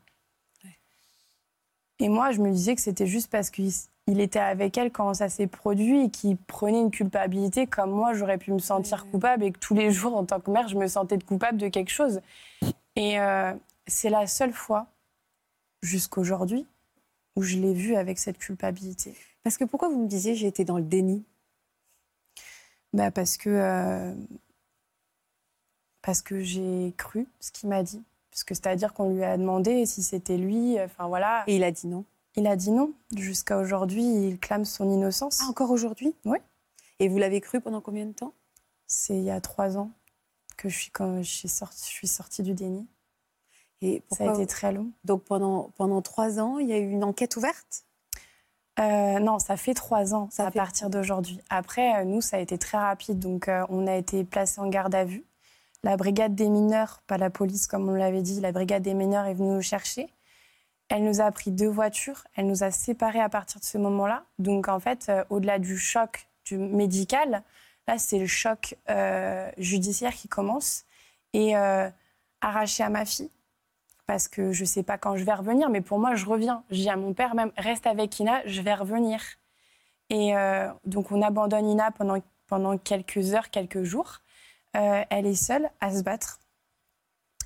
Et 1.98 2.08
moi, 2.08 2.32
je 2.32 2.42
me 2.42 2.50
disais 2.50 2.74
que 2.74 2.82
c'était 2.82 3.06
juste 3.06 3.30
parce 3.30 3.48
qu'il 3.48 3.72
il 4.06 4.20
était 4.20 4.38
avec 4.38 4.78
elle 4.78 4.92
quand 4.92 5.14
ça 5.14 5.28
s'est 5.28 5.48
produit 5.48 6.04
et 6.04 6.10
qu'il 6.10 6.36
prenait 6.36 6.80
une 6.80 6.90
culpabilité 6.90 7.66
comme 7.66 7.90
moi, 7.90 8.14
j'aurais 8.14 8.38
pu 8.38 8.52
me 8.52 8.58
sentir 8.58 9.06
coupable 9.10 9.44
et 9.44 9.52
que 9.52 9.58
tous 9.58 9.74
les 9.74 9.90
jours, 9.92 10.16
en 10.16 10.24
tant 10.24 10.40
que 10.40 10.50
mère, 10.50 10.68
je 10.68 10.76
me 10.76 10.86
sentais 10.86 11.18
coupable 11.18 11.58
de 11.58 11.68
quelque 11.68 11.90
chose. 11.90 12.20
Et 12.94 13.18
euh, 13.18 13.52
c'est 13.86 14.10
la 14.10 14.26
seule 14.26 14.52
fois, 14.52 14.86
jusqu'aujourd'hui, 15.82 16.66
où 17.34 17.42
je 17.42 17.56
l'ai 17.56 17.74
vu 17.74 17.96
avec 17.96 18.18
cette 18.18 18.38
culpabilité. 18.38 19.14
Parce 19.42 19.58
que 19.58 19.64
pourquoi 19.64 19.88
vous 19.88 20.02
me 20.02 20.08
disiez 20.08 20.34
j'ai 20.34 20.46
été 20.46 20.64
dans 20.64 20.78
le 20.78 20.84
déni? 20.84 21.24
Bah 22.92 23.10
parce 23.10 23.36
que 23.36 23.50
euh, 23.50 24.14
parce 26.00 26.22
que 26.22 26.40
j'ai 26.40 26.94
cru 26.96 27.26
ce 27.40 27.50
qu'il 27.50 27.68
m'a 27.68 27.82
dit. 27.82 28.02
Parce 28.30 28.44
que 28.44 28.54
c'est-à-dire 28.54 28.94
qu'on 28.94 29.10
lui 29.10 29.22
a 29.22 29.36
demandé 29.36 29.84
si 29.86 30.02
c'était 30.02 30.36
lui. 30.36 30.80
Enfin 30.80 31.08
voilà. 31.08 31.44
Et 31.46 31.56
il 31.56 31.64
a 31.64 31.70
dit 31.70 31.86
non. 31.86 32.04
Il 32.36 32.46
a 32.46 32.56
dit 32.56 32.70
non. 32.70 32.92
Jusqu'à 33.16 33.58
aujourd'hui, 33.58 34.04
il 34.04 34.38
clame 34.38 34.64
son 34.64 34.90
innocence. 34.90 35.40
Ah, 35.42 35.48
encore 35.48 35.70
aujourd'hui? 35.70 36.14
Oui. 36.24 36.38
Et 36.98 37.08
vous 37.08 37.18
l'avez 37.18 37.40
cru 37.40 37.60
pendant 37.60 37.80
combien 37.80 38.06
de 38.06 38.12
temps? 38.12 38.32
C'est 38.86 39.16
il 39.16 39.24
y 39.24 39.30
a 39.30 39.40
trois 39.40 39.78
ans 39.78 39.90
que 40.56 40.68
je 40.68 40.76
suis 40.76 40.90
quand 40.90 41.22
je 41.22 41.30
suis 41.30 41.48
sortie, 41.48 41.84
je 41.84 41.94
suis 41.94 42.06
sortie 42.06 42.42
du 42.42 42.54
déni. 42.54 42.86
Et 43.82 44.02
Ça 44.10 44.30
a 44.30 44.34
été 44.34 44.46
très 44.46 44.72
long. 44.72 44.90
Donc 45.04 45.24
pendant, 45.24 45.70
pendant 45.76 46.00
trois 46.00 46.40
ans, 46.40 46.58
il 46.58 46.68
y 46.68 46.72
a 46.72 46.78
eu 46.78 46.88
une 46.90 47.04
enquête 47.04 47.36
ouverte? 47.36 47.84
Euh, 48.78 49.18
non, 49.20 49.38
ça 49.38 49.56
fait 49.56 49.74
trois 49.74 50.14
ans 50.14 50.28
Ça 50.30 50.46
à 50.46 50.50
fait 50.50 50.58
partir 50.58 50.90
d'aujourd'hui. 50.90 51.40
Après, 51.48 52.00
euh, 52.00 52.04
nous, 52.04 52.20
ça 52.20 52.36
a 52.36 52.40
été 52.40 52.58
très 52.58 52.76
rapide. 52.76 53.18
Donc, 53.18 53.48
euh, 53.48 53.64
on 53.70 53.86
a 53.86 53.96
été 53.96 54.22
placés 54.24 54.60
en 54.60 54.68
garde 54.68 54.94
à 54.94 55.04
vue. 55.04 55.24
La 55.82 55.96
brigade 55.96 56.34
des 56.34 56.48
mineurs, 56.48 57.02
pas 57.06 57.16
la 57.16 57.30
police 57.30 57.66
comme 57.66 57.88
on 57.88 57.94
l'avait 57.94 58.22
dit, 58.22 58.40
la 58.40 58.52
brigade 58.52 58.82
des 58.82 58.94
mineurs 58.94 59.26
est 59.26 59.34
venue 59.34 59.50
nous 59.50 59.62
chercher. 59.62 60.08
Elle 60.88 61.04
nous 61.04 61.20
a 61.20 61.30
pris 61.32 61.50
deux 61.50 61.68
voitures. 61.68 62.24
Elle 62.34 62.46
nous 62.46 62.62
a 62.62 62.70
séparés 62.70 63.20
à 63.20 63.28
partir 63.28 63.60
de 63.60 63.64
ce 63.64 63.78
moment-là. 63.78 64.24
Donc, 64.38 64.68
en 64.68 64.78
fait, 64.78 65.06
euh, 65.08 65.24
au-delà 65.30 65.58
du 65.58 65.76
choc 65.76 66.28
du 66.44 66.58
médical, 66.58 67.42
là, 67.88 67.98
c'est 67.98 68.18
le 68.18 68.26
choc 68.26 68.76
euh, 68.88 69.50
judiciaire 69.58 70.14
qui 70.14 70.28
commence. 70.28 70.84
Et 71.32 71.56
euh, 71.56 71.90
arraché 72.40 72.82
à 72.82 72.88
ma 72.88 73.04
fille, 73.04 73.30
parce 74.06 74.28
que 74.28 74.52
je 74.52 74.64
sais 74.64 74.82
pas 74.82 74.96
quand 74.96 75.16
je 75.16 75.24
vais 75.24 75.34
revenir, 75.34 75.68
mais 75.68 75.80
pour 75.80 75.98
moi, 75.98 76.14
je 76.14 76.24
reviens. 76.24 76.62
Je 76.70 76.76
dis 76.76 76.88
à 76.88 76.96
mon 76.96 77.12
père 77.12 77.34
même, 77.34 77.52
reste 77.56 77.86
avec 77.86 78.18
Ina, 78.20 78.46
je 78.46 78.62
vais 78.62 78.74
revenir. 78.74 79.20
Et 80.08 80.36
euh, 80.36 80.68
donc, 80.84 81.10
on 81.10 81.20
abandonne 81.20 81.68
Ina 81.68 81.90
pendant, 81.90 82.22
pendant 82.46 82.78
quelques 82.78 83.34
heures, 83.34 83.50
quelques 83.50 83.82
jours. 83.82 84.20
Elle 84.72 85.26
est 85.26 85.34
seule 85.34 85.70
à 85.80 85.90
se 85.90 86.02
battre. 86.02 86.38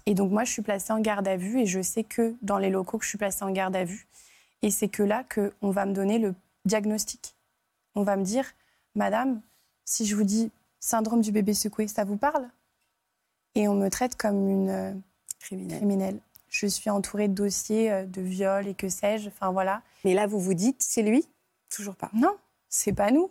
Et 0.07 0.14
donc, 0.14 0.30
moi, 0.30 0.44
je 0.44 0.53
suis 0.53 0.62
placée 0.62 0.92
en 0.92 1.01
garde 1.01 1.28
à 1.28 1.36
vue 1.36 1.61
et 1.61 1.66
je 1.66 1.80
sais 1.82 2.05
que 2.05 2.34
dans 2.42 2.59
les 2.59 2.70
locaux 2.70 2.98
que 2.98 3.05
je 3.05 3.11
suis 3.11 3.18
placée 3.18 3.44
en 3.44 3.51
garde 3.51 3.76
à 3.76 3.84
vue. 3.84 4.07
Et 4.62 4.70
c'est 4.70 4.88
que 4.88 5.03
là 5.03 5.24
qu'on 5.24 5.70
va 5.70 5.86
me 5.86 5.92
donner 5.92 6.18
le 6.18 6.34
diagnostic. 6.64 7.34
On 7.94 8.03
va 8.03 8.16
me 8.16 8.24
dire, 8.24 8.44
Madame, 8.94 9.40
si 9.84 10.07
je 10.07 10.14
vous 10.16 10.24
dis 10.24 10.51
syndrome 10.78 11.20
du 11.20 11.32
bébé 11.32 11.55
secoué, 11.55 11.88
ça 11.88 12.05
vous 12.05 12.16
parle? 12.16 12.48
Et 13.55 13.68
on 13.68 13.74
me 13.74 13.88
traite 13.88 14.16
comme 14.16 14.48
une 14.48 14.68
euh, 14.68 14.92
criminelle. 15.38 15.78
criminelle. 15.78 16.20
Je 16.48 16.66
suis 16.66 16.90
entourée 16.90 17.28
de 17.28 17.34
dossiers 17.34 17.90
euh, 17.90 18.07
de 18.07 18.20
viol 18.20 18.66
et 18.66 18.74
que 18.74 18.88
sais-je. 18.88 19.28
Enfin 19.28 19.51
voilà. 19.51 19.82
Mais 20.05 20.14
là, 20.14 20.26
vous 20.26 20.40
vous 20.40 20.55
dites, 20.55 20.82
c'est 20.82 21.03
lui? 21.03 21.26
Toujours 21.68 21.96
pas. 21.96 22.11
Non, 22.12 22.36
c'est 22.68 22.92
pas 22.92 23.11
nous. 23.11 23.30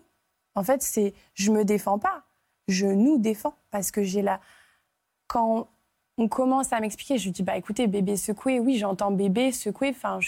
En 0.55 0.63
fait, 0.63 0.81
c'est 0.81 1.13
je 1.33 1.51
me 1.51 1.63
défends 1.63 1.99
pas. 1.99 2.23
Je 2.67 2.85
nous 2.85 3.17
défends 3.17 3.55
parce 3.71 3.91
que 3.91 4.03
j'ai 4.03 4.21
la. 4.21 4.39
Quand 5.27 5.67
on 6.19 6.27
commence 6.27 6.73
à 6.73 6.81
m'expliquer, 6.81 7.17
je 7.17 7.23
lui 7.23 7.31
dis 7.31 7.43
bah 7.43 7.55
écoutez, 7.55 7.87
bébé 7.87 8.17
secoué, 8.17 8.59
oui, 8.59 8.77
j'entends 8.77 9.09
bébé 9.09 9.53
secoué. 9.53 9.89
Enfin, 9.91 10.19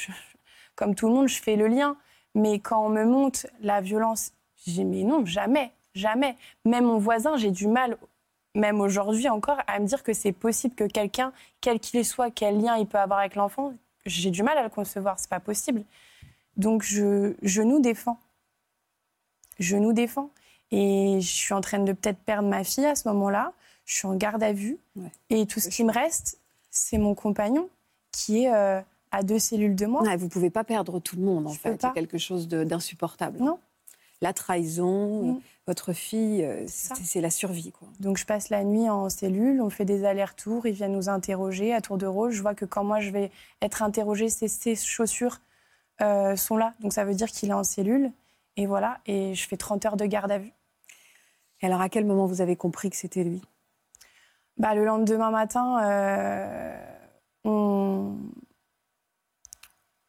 comme 0.75 0.95
tout 0.95 1.09
le 1.09 1.13
monde, 1.13 1.27
je 1.27 1.39
fais 1.39 1.57
le 1.57 1.67
lien. 1.67 1.97
Mais 2.33 2.59
quand 2.59 2.85
on 2.85 2.89
me 2.89 3.03
monte 3.03 3.45
la 3.59 3.81
violence, 3.81 4.31
je 4.65 4.71
dis 4.71 4.85
mais 4.85 5.03
non, 5.03 5.25
jamais, 5.25 5.71
jamais. 5.93 6.37
Même 6.63 6.85
mon 6.85 6.97
voisin, 6.97 7.35
j'ai 7.35 7.51
du 7.51 7.67
mal, 7.67 7.97
même 8.55 8.79
aujourd'hui 8.79 9.27
encore, 9.27 9.57
à 9.67 9.79
me 9.79 9.85
dire 9.85 10.01
que 10.01 10.13
c'est 10.13 10.31
possible 10.31 10.75
que 10.75 10.85
quelqu'un, 10.85 11.33
quel 11.59 11.77
qu'il 11.81 12.05
soit, 12.05 12.31
quel 12.31 12.61
lien 12.61 12.77
il 12.77 12.87
peut 12.87 12.97
avoir 12.97 13.19
avec 13.19 13.35
l'enfant, 13.35 13.73
j'ai 14.05 14.31
du 14.31 14.43
mal 14.43 14.57
à 14.57 14.63
le 14.63 14.69
concevoir. 14.69 15.19
C'est 15.19 15.29
pas 15.29 15.41
possible. 15.41 15.83
Donc 16.55 16.83
je, 16.83 17.33
je 17.41 17.61
nous 17.61 17.81
défends. 17.81 18.17
Je 19.59 19.75
nous 19.75 19.91
défends. 19.91 20.29
Et 20.71 21.19
je 21.19 21.27
suis 21.27 21.53
en 21.53 21.59
train 21.59 21.79
de 21.79 21.91
peut-être 21.91 22.19
perdre 22.19 22.47
ma 22.47 22.63
fille 22.63 22.85
à 22.85 22.95
ce 22.95 23.09
moment-là. 23.09 23.51
Je 23.91 23.97
suis 23.97 24.07
en 24.07 24.15
garde 24.15 24.41
à 24.41 24.53
vue. 24.53 24.77
Ouais. 24.95 25.11
Et 25.29 25.45
tout 25.45 25.59
ce 25.59 25.67
qui 25.67 25.83
me 25.83 25.91
reste, 25.91 26.39
c'est 26.69 26.97
mon 26.97 27.13
compagnon 27.13 27.67
qui 28.13 28.45
est 28.45 28.53
euh, 28.53 28.79
à 29.11 29.21
deux 29.21 29.37
cellules 29.37 29.75
de 29.75 29.85
moi. 29.85 30.01
Ouais, 30.03 30.15
vous 30.15 30.29
pouvez 30.29 30.49
pas 30.49 30.63
perdre 30.63 30.99
tout 30.99 31.17
le 31.17 31.23
monde, 31.23 31.47
en 31.47 31.51
Je 31.51 31.59
fait. 31.59 31.77
C'est 31.81 31.91
quelque 31.91 32.17
chose 32.17 32.47
d'insupportable. 32.47 33.39
Non. 33.39 33.59
la 34.21 34.31
trahison. 34.31 35.33
Mm. 35.33 35.41
Votre 35.67 35.91
fille, 35.91 36.41
euh, 36.43 36.63
c'est 36.67 37.19
la 37.19 37.29
survie. 37.29 37.73
Quoi. 37.73 37.89
Donc 37.99 38.17
je 38.17 38.25
passe 38.25 38.49
la 38.49 38.63
nuit 38.63 38.89
en 38.89 39.09
cellule, 39.09 39.61
on 39.61 39.69
fait 39.69 39.85
des 39.85 40.05
allers-retours, 40.05 40.65
ils 40.65 40.73
viennent 40.73 40.93
nous 40.93 41.07
interroger 41.07 41.73
à 41.73 41.81
tour 41.81 41.97
de 41.97 42.07
rôle. 42.07 42.31
Je 42.31 42.41
vois 42.41 42.55
que 42.55 42.65
quand 42.65 42.83
moi 42.83 42.99
je 42.99 43.11
vais 43.11 43.29
être 43.61 43.83
interrogée, 43.83 44.29
ses 44.29 44.75
chaussures 44.75 45.39
euh, 46.01 46.35
sont 46.35 46.57
là. 46.57 46.73
Donc 46.79 46.93
ça 46.93 47.03
veut 47.03 47.13
dire 47.13 47.27
qu'il 47.27 47.49
est 47.49 47.53
en 47.53 47.63
cellule. 47.63 48.11
Et 48.55 48.65
voilà, 48.65 48.99
et 49.05 49.35
je 49.35 49.47
fais 49.47 49.57
30 49.57 49.85
heures 49.85 49.97
de 49.97 50.05
garde 50.05 50.31
à 50.31 50.39
vue. 50.39 50.53
Et 51.61 51.67
alors, 51.67 51.81
à 51.81 51.89
quel 51.89 52.05
moment 52.05 52.25
vous 52.25 52.41
avez 52.41 52.55
compris 52.55 52.89
que 52.89 52.95
c'était 52.95 53.23
lui? 53.23 53.41
Bah, 54.57 54.75
le 54.75 54.85
lendemain 54.85 55.31
matin, 55.31 55.79
euh, 55.83 56.77
on, 57.43 58.15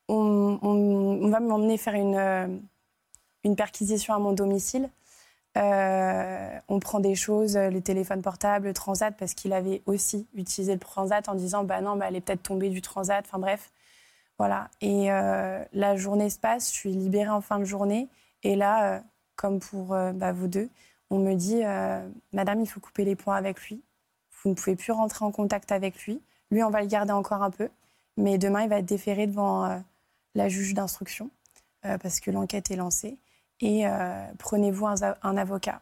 on, 0.08 0.58
on- 0.62 1.28
va 1.30 1.40
m'emmener 1.40 1.78
faire 1.78 1.94
une, 1.94 2.16
euh, 2.16 2.46
une 3.44 3.56
perquisition 3.56 4.14
à 4.14 4.18
mon 4.18 4.32
domicile. 4.32 4.90
Euh, 5.58 6.58
on 6.68 6.80
prend 6.80 7.00
des 7.00 7.14
choses, 7.14 7.56
les 7.56 7.82
téléphones 7.82 8.22
portables, 8.22 8.66
le 8.68 8.74
transat, 8.74 9.14
parce 9.16 9.34
qu'il 9.34 9.52
avait 9.52 9.82
aussi 9.86 10.26
utilisé 10.34 10.72
le 10.74 10.80
transat 10.80 11.28
en 11.28 11.34
disant 11.34 11.64
bah 11.64 11.80
non, 11.80 11.96
bah, 11.96 12.06
elle 12.08 12.16
est 12.16 12.20
peut-être 12.22 12.42
tombée 12.42 12.70
du 12.70 12.82
transat. 12.82 13.24
Enfin 13.26 13.38
bref, 13.38 13.70
voilà. 14.38 14.70
Et 14.80 15.08
la 15.08 15.96
journée 15.96 16.30
se 16.30 16.38
passe, 16.38 16.68
je 16.70 16.74
suis 16.74 16.92
libérée 16.92 17.30
en 17.30 17.40
fin 17.42 17.58
de 17.58 17.64
journée. 17.64 18.08
Et 18.42 18.56
là, 18.56 19.02
comme 19.36 19.60
pour 19.60 19.88
bah, 20.14 20.32
vous 20.32 20.48
deux, 20.48 20.70
on 21.10 21.18
me 21.18 21.34
dit 21.34 21.62
Madame, 22.32 22.60
il 22.62 22.66
faut 22.66 22.80
couper 22.80 23.04
les 23.04 23.16
points 23.16 23.36
avec 23.36 23.60
lui. 23.68 23.82
Vous 24.42 24.50
ne 24.50 24.54
pouvez 24.54 24.76
plus 24.76 24.92
rentrer 24.92 25.24
en 25.24 25.30
contact 25.30 25.72
avec 25.72 26.04
lui. 26.06 26.20
Lui, 26.50 26.62
on 26.62 26.70
va 26.70 26.80
le 26.80 26.86
garder 26.88 27.12
encore 27.12 27.42
un 27.42 27.50
peu. 27.50 27.68
Mais 28.16 28.38
demain, 28.38 28.62
il 28.62 28.68
va 28.68 28.78
être 28.78 28.84
déféré 28.86 29.26
devant 29.26 29.64
euh, 29.64 29.78
la 30.34 30.48
juge 30.48 30.74
d'instruction 30.74 31.30
euh, 31.86 31.96
parce 31.98 32.20
que 32.20 32.30
l'enquête 32.30 32.70
est 32.70 32.76
lancée. 32.76 33.16
Et 33.60 33.86
euh, 33.86 34.24
prenez-vous 34.38 34.86
un, 34.86 34.94
un 35.22 35.36
avocat. 35.36 35.80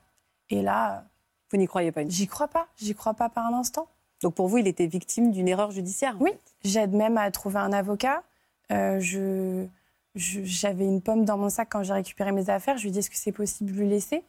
Et 0.50 0.62
là, 0.62 1.04
Vous 1.50 1.56
n'y 1.56 1.66
croyez 1.66 1.90
pas 1.92 2.06
j'y 2.06 2.26
crois 2.28 2.48
pas. 2.48 2.68
J'y 2.76 2.94
crois 2.94 3.14
pas 3.14 3.28
par 3.28 3.46
un 3.46 3.54
instant. 3.58 3.88
Donc, 4.22 4.34
pour 4.34 4.48
vous, 4.48 4.58
il 4.58 4.66
était 4.68 4.86
victime 4.86 5.32
d'une 5.32 5.48
erreur 5.48 5.70
judiciaire 5.70 6.14
Oui. 6.20 6.30
J'aide 6.62 6.92
même 6.92 7.16
à 7.16 7.30
trouver 7.30 7.58
un 7.58 7.72
avocat. 7.72 8.22
Je- 8.68 9.66
j'avais 10.14 10.84
une 10.84 11.00
pomme 11.00 11.24
dans 11.24 11.38
mon 11.38 11.48
sac 11.48 11.68
quand 11.70 11.82
j'ai 11.84 11.92
récupéré 11.94 12.30
mes 12.32 12.50
affaires. 12.50 12.76
Je 12.76 12.84
lui 12.84 12.90
dis 12.90 12.98
est-ce 12.98 13.10
que 13.10 13.16
c'est 13.16 13.32
possible 13.32 13.72
de 13.72 13.76
lui 13.78 13.88
laisser? 13.88 14.22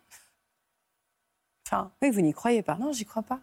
Enfin, 1.68 1.92
Oui, 2.02 2.10
vous 2.12 2.22
n'y 2.22 2.34
croyez 2.34 2.62
pas. 2.62 2.76
non, 2.76 2.92
j'y 2.94 3.06
crois 3.06 3.24
pas. 3.24 3.40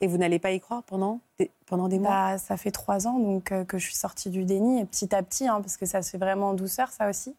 Et 0.00 0.06
vous 0.08 0.18
n'allez 0.18 0.38
pas 0.38 0.52
y 0.52 0.60
croire 0.60 0.82
pendant 0.82 1.20
des, 1.38 1.50
pendant 1.66 1.88
des 1.88 1.98
mois? 1.98 2.10
Bah, 2.10 2.38
ça 2.38 2.56
fait 2.56 2.70
trois 2.70 3.06
ans 3.06 3.18
donc 3.18 3.50
euh, 3.52 3.64
que 3.64 3.78
je 3.78 3.84
suis 3.86 3.94
sortie 3.94 4.28
du 4.30 4.44
déni, 4.44 4.80
et 4.80 4.84
petit 4.84 5.14
à 5.14 5.22
petit, 5.22 5.48
hein, 5.48 5.60
parce 5.62 5.76
que 5.76 5.86
ça 5.86 6.02
se 6.02 6.10
fait 6.10 6.18
vraiment 6.18 6.50
en 6.50 6.54
douceur, 6.54 6.90
ça 6.90 7.08
aussi. 7.08 7.34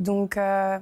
Donc, 0.00 0.36
euh, 0.36 0.78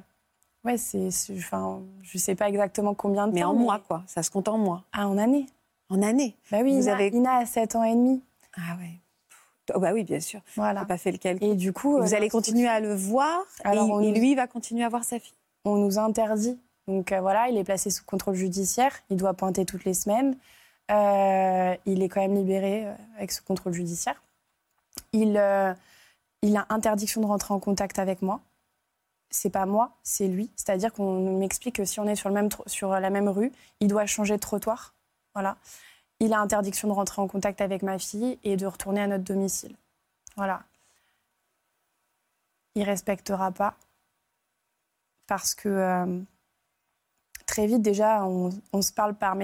ouais, 0.65 0.77
c'est, 0.77 1.09
enfin, 1.37 1.81
je 2.03 2.19
sais 2.19 2.35
pas 2.35 2.49
exactement 2.49 2.95
combien 2.95 3.27
de 3.29 3.33
Mais 3.33 3.41
temps. 3.41 3.51
en 3.51 3.55
mois, 3.55 3.79
quoi. 3.79 4.03
Ça 4.07 4.23
se 4.23 4.31
compte 4.31 4.49
en 4.49 4.59
mois. 4.59 4.85
Ah, 4.93 5.09
en 5.09 5.17
année. 5.19 5.47
En 5.89 6.03
années. 6.03 6.37
Bah 6.51 6.59
oui, 6.63 6.75
Vous 6.77 6.83
Ina, 6.85 6.95
avez- 6.95 7.09
Ina 7.09 7.37
a 7.39 7.47
7 7.47 7.75
ans 7.77 7.85
et 7.85 7.95
demi. 7.95 8.23
Ah 8.57 8.77
ouais. 8.79 8.93
Oh, 9.75 9.79
bah 9.81 9.93
oui, 9.93 10.05
bien 10.05 10.21
sûr. 10.21 10.41
Voilà. 10.57 10.85
Pas 10.85 10.99
fait 10.99 11.13
le 11.13 11.19
calcul. 11.19 11.49
Et 11.49 11.55
du 11.55 11.73
coup, 11.73 11.93
vous 11.99 12.13
euh, 12.13 12.17
allez 12.17 12.29
continuer 12.29 12.67
à 12.69 12.81
le 12.81 12.95
voir 12.95 13.41
Alors, 13.65 13.89
et, 13.89 13.91
on 13.93 14.01
et 14.01 14.09
nous- 14.13 14.19
lui 14.19 14.35
va 14.35 14.47
continuer 14.47 14.85
à 14.85 14.89
voir 14.89 15.05
sa 15.05 15.19
fille. 15.19 15.35
on 15.65 15.77
nous 15.77 15.99
interdit. 15.99 16.59
Donc 16.89 17.13
euh, 17.13 17.21
voilà, 17.21 17.49
il 17.49 17.57
est 17.57 17.63
placé 17.65 17.91
sous 17.91 18.05
contrôle 18.05 18.35
judiciaire. 18.35 18.93
Il 19.11 19.17
doit 19.17 19.35
pointer 19.35 19.65
toutes 19.65 19.85
les 19.85 19.95
semaines. 19.95 20.37
Euh, 20.91 21.77
il 21.87 22.03
est 22.03 22.09
quand 22.09 22.21
même 22.21 22.35
libéré 22.35 22.87
euh, 22.87 22.95
avec 23.17 23.31
ce 23.33 23.41
contrôle 23.43 23.73
judiciaire. 23.73 24.21
Il, 25.13 25.37
euh, 25.37 25.73
il 26.43 26.57
a 26.57 26.67
interdiction 26.69 27.21
de 27.21 27.27
rentrer 27.27 27.55
en 27.55 27.61
contact 27.61 27.99
avec 27.99 28.23
moi. 28.23 28.41
C'est 29.31 29.51
pas 29.51 29.67
moi, 29.67 29.93
c'est 30.03 30.27
lui. 30.27 30.51
C'est-à-dire 30.57 30.93
qu'on 30.93 31.39
m'explique 31.39 31.77
que 31.77 31.85
si 31.85 32.01
on 32.01 32.09
est 32.09 32.17
sur, 32.17 32.29
le 32.29 32.35
même 32.35 32.49
sur 32.67 32.91
la 32.91 33.11
même 33.11 33.29
rue, 33.29 33.53
il 33.79 33.87
doit 33.87 34.07
changer 34.07 34.35
de 34.35 34.41
trottoir. 34.41 34.95
Voilà. 35.35 35.57
Il 36.19 36.33
a 36.33 36.41
interdiction 36.41 36.89
de 36.89 36.93
rentrer 36.93 37.23
en 37.23 37.29
contact 37.29 37.61
avec 37.61 37.83
ma 37.83 37.99
fille 37.99 38.39
et 38.43 38.57
de 38.57 38.67
retourner 38.67 39.01
à 39.01 39.07
notre 39.07 39.25
domicile. 39.25 39.77
Voilà. 40.37 40.65
Il 42.75 42.83
respectera 42.83 43.53
pas 43.53 43.77
parce 45.29 45.55
que 45.55 46.25
très 47.51 47.67
vite 47.67 47.83
déjà 47.83 48.25
on, 48.25 48.83
se 48.83 48.93
parle 48.93 49.15
par, 49.15 49.37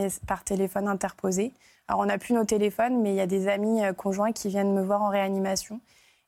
téléphone 0.45 0.87
interposé. 0.87 1.53
Alors 1.89 2.01
on 2.01 2.07
n'a 2.07 2.19
plus 2.19 2.35
nos 2.35 2.45
téléphones, 2.45 3.03
mais 3.03 3.11
il 3.11 3.17
y 3.17 3.21
a 3.21 3.27
des 3.27 3.49
amis 3.49 3.85
euh, 3.85 3.93
conjoints 3.93 4.33
qui 4.33 4.49
viennent 4.49 4.73
me 4.73 4.83
voir 4.83 5.03
en 5.03 5.09
réanimation. 5.09 5.81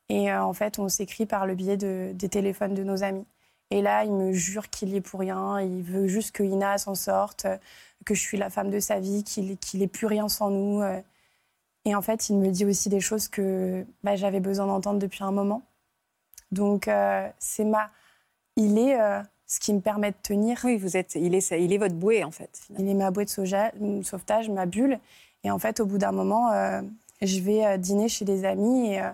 Et 0.09 0.31
euh, 0.31 0.43
en 0.43 0.53
fait, 0.53 0.77
on 0.77 0.89
s'écrit 0.89 1.25
par 1.25 1.45
le 1.45 1.55
biais 1.55 1.77
de- 1.77 2.11
des 2.13 2.27
téléphones 2.27 2.73
de 2.73 2.83
nos 2.83 3.03
amis. 3.03 3.25
Et 3.71 3.81
là, 3.81 4.03
il 4.03 4.11
me 4.11 4.33
jure 4.33 4.69
qu'il 4.69 4.89
y 4.89 4.97
est 4.97 5.01
pour 5.01 5.21
rien. 5.21 5.61
Il 5.61 5.83
veut 5.83 6.07
juste 6.07 6.33
que 6.33 6.43
Ina 6.43 6.77
s'en 6.77 6.95
sorte, 6.95 7.45
euh, 7.45 7.57
que 8.05 8.13
je 8.13 8.21
suis 8.21 8.37
la 8.37 8.49
femme 8.49 8.71
de 8.71 8.79
sa 8.79 8.99
vie, 8.99 9.23
qu'il 9.23 9.57
qu'il 9.57 9.81
est 9.81 9.87
plus 9.87 10.07
rien 10.07 10.27
sans 10.27 10.49
nous. 10.49 10.83
Et 11.85 11.95
en 11.95 12.01
fait, 12.01 12.29
il 12.29 12.37
me 12.37 12.49
dit 12.51 12.65
aussi 12.65 12.89
des 12.89 13.01
choses 13.01 13.27
que 13.27 13.85
bah, 14.03 14.15
j'avais 14.15 14.39
besoin 14.39 14.67
d'entendre 14.67 14.99
depuis 14.99 15.23
un 15.23 15.31
moment. 15.31 15.63
Donc, 16.51 16.89
c'est 17.39 17.65
ma. 17.65 17.91
Il 18.55 18.77
est 18.79 18.97
ce 19.49 19.59
qui 19.59 19.73
me 19.73 19.81
permet 19.81 20.11
de 20.11 20.17
tenir. 20.21 20.59
Oui, 20.63 20.77
vous 20.77 20.95
êtes, 20.95 21.15
il, 21.15 21.33
est, 21.35 21.49
il 21.51 21.73
est 21.73 21.77
votre 21.79 21.95
bouée, 21.95 22.23
en 22.23 22.31
fait. 22.31 22.49
finalement. 22.67 22.85
Il 22.85 22.91
est 22.91 22.97
ma 22.97 23.11
bouée 23.11 23.25
de 23.25 23.29
soja- 23.29 24.03
sauvetage, 24.03 24.47
ma 24.49 24.65
bulle. 24.67 24.99
Et 25.43 25.49
en 25.51 25.57
fait, 25.59 25.79
au 25.79 25.85
bout 25.85 25.97
d'un 25.97 26.11
moment, 26.11 26.51
euh, 26.53 26.81
je 27.21 27.39
vais 27.39 27.65
euh, 27.65 27.77
dîner 27.77 28.07
chez 28.09 28.25
des 28.25 28.45
amis 28.45 28.91
et 28.93 29.01
euh, 29.01 29.09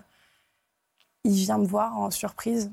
il 1.24 1.32
vient 1.32 1.58
me 1.58 1.66
voir 1.66 1.98
en 1.98 2.10
surprise. 2.10 2.70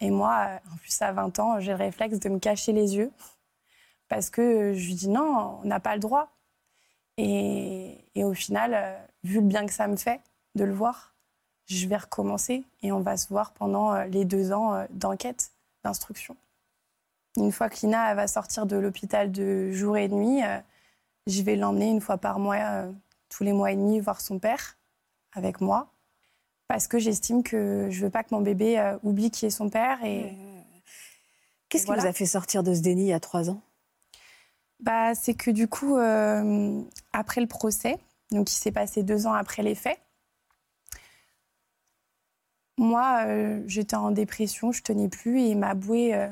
Et 0.00 0.10
moi, 0.10 0.60
en 0.72 0.76
plus, 0.76 1.00
à 1.00 1.10
20 1.12 1.38
ans, 1.38 1.58
j'ai 1.58 1.70
le 1.72 1.78
réflexe 1.78 2.18
de 2.20 2.28
me 2.28 2.38
cacher 2.38 2.72
les 2.72 2.96
yeux 2.96 3.10
parce 4.08 4.28
que 4.28 4.74
je 4.74 4.86
lui 4.86 4.94
dis 4.94 5.08
non, 5.08 5.60
on 5.62 5.66
n'a 5.66 5.80
pas 5.80 5.94
le 5.94 6.00
droit. 6.00 6.28
Et, 7.16 7.96
et 8.14 8.24
au 8.24 8.34
final, 8.34 8.98
vu 9.22 9.36
le 9.36 9.46
bien 9.46 9.64
que 9.66 9.72
ça 9.72 9.86
me 9.88 9.96
fait 9.96 10.20
de 10.56 10.64
le 10.64 10.72
voir, 10.74 11.14
je 11.66 11.86
vais 11.86 11.96
recommencer 11.96 12.64
et 12.82 12.92
on 12.92 13.00
va 13.00 13.16
se 13.16 13.28
voir 13.28 13.52
pendant 13.52 13.94
les 14.02 14.24
deux 14.24 14.52
ans 14.52 14.84
d'enquête, 14.90 15.52
d'instruction. 15.84 16.36
Une 17.36 17.50
fois 17.50 17.68
que 17.68 17.76
Lina 17.80 18.10
elle 18.10 18.16
va 18.16 18.28
sortir 18.28 18.66
de 18.66 18.76
l'hôpital 18.76 19.32
de 19.32 19.72
jour 19.72 19.96
et 19.96 20.08
de 20.08 20.14
nuit, 20.14 20.42
euh, 20.44 20.58
je 21.26 21.42
vais 21.42 21.56
l'emmener 21.56 21.90
une 21.90 22.00
fois 22.00 22.18
par 22.18 22.38
mois, 22.38 22.56
euh, 22.56 22.92
tous 23.28 23.42
les 23.42 23.52
mois 23.52 23.72
et 23.72 23.76
demi, 23.76 23.98
voir 24.00 24.20
son 24.20 24.38
père 24.38 24.78
avec 25.32 25.60
moi. 25.60 25.92
Parce 26.68 26.86
que 26.86 26.98
j'estime 26.98 27.42
que 27.42 27.88
je 27.90 28.04
veux 28.04 28.10
pas 28.10 28.22
que 28.22 28.34
mon 28.34 28.40
bébé 28.40 28.78
euh, 28.78 28.96
oublie 29.02 29.30
qui 29.30 29.46
est 29.46 29.50
son 29.50 29.68
père. 29.68 30.02
Et 30.04 30.32
Qu'est-ce 31.68 31.86
qui 31.86 31.92
vous 31.92 32.06
a 32.06 32.12
fait 32.12 32.26
sortir 32.26 32.62
de 32.62 32.72
ce 32.72 32.80
déni 32.80 33.12
a 33.12 33.18
trois 33.18 33.50
ans? 33.50 33.60
Bah, 34.80 35.14
c'est 35.14 35.34
que 35.34 35.50
du 35.50 35.66
coup, 35.66 35.96
après 37.12 37.40
le 37.40 37.46
procès, 37.46 37.98
donc 38.30 38.50
il 38.52 38.54
s'est 38.54 38.70
passé 38.70 39.02
deux 39.02 39.26
ans 39.26 39.32
après 39.32 39.62
les 39.62 39.74
faits, 39.74 39.98
moi, 42.76 43.24
j'étais 43.66 43.96
en 43.96 44.10
dépression, 44.10 44.72
je 44.72 44.82
tenais 44.82 45.08
plus 45.08 45.40
et 45.40 45.54
ma 45.54 45.74
bouée, 45.74 46.28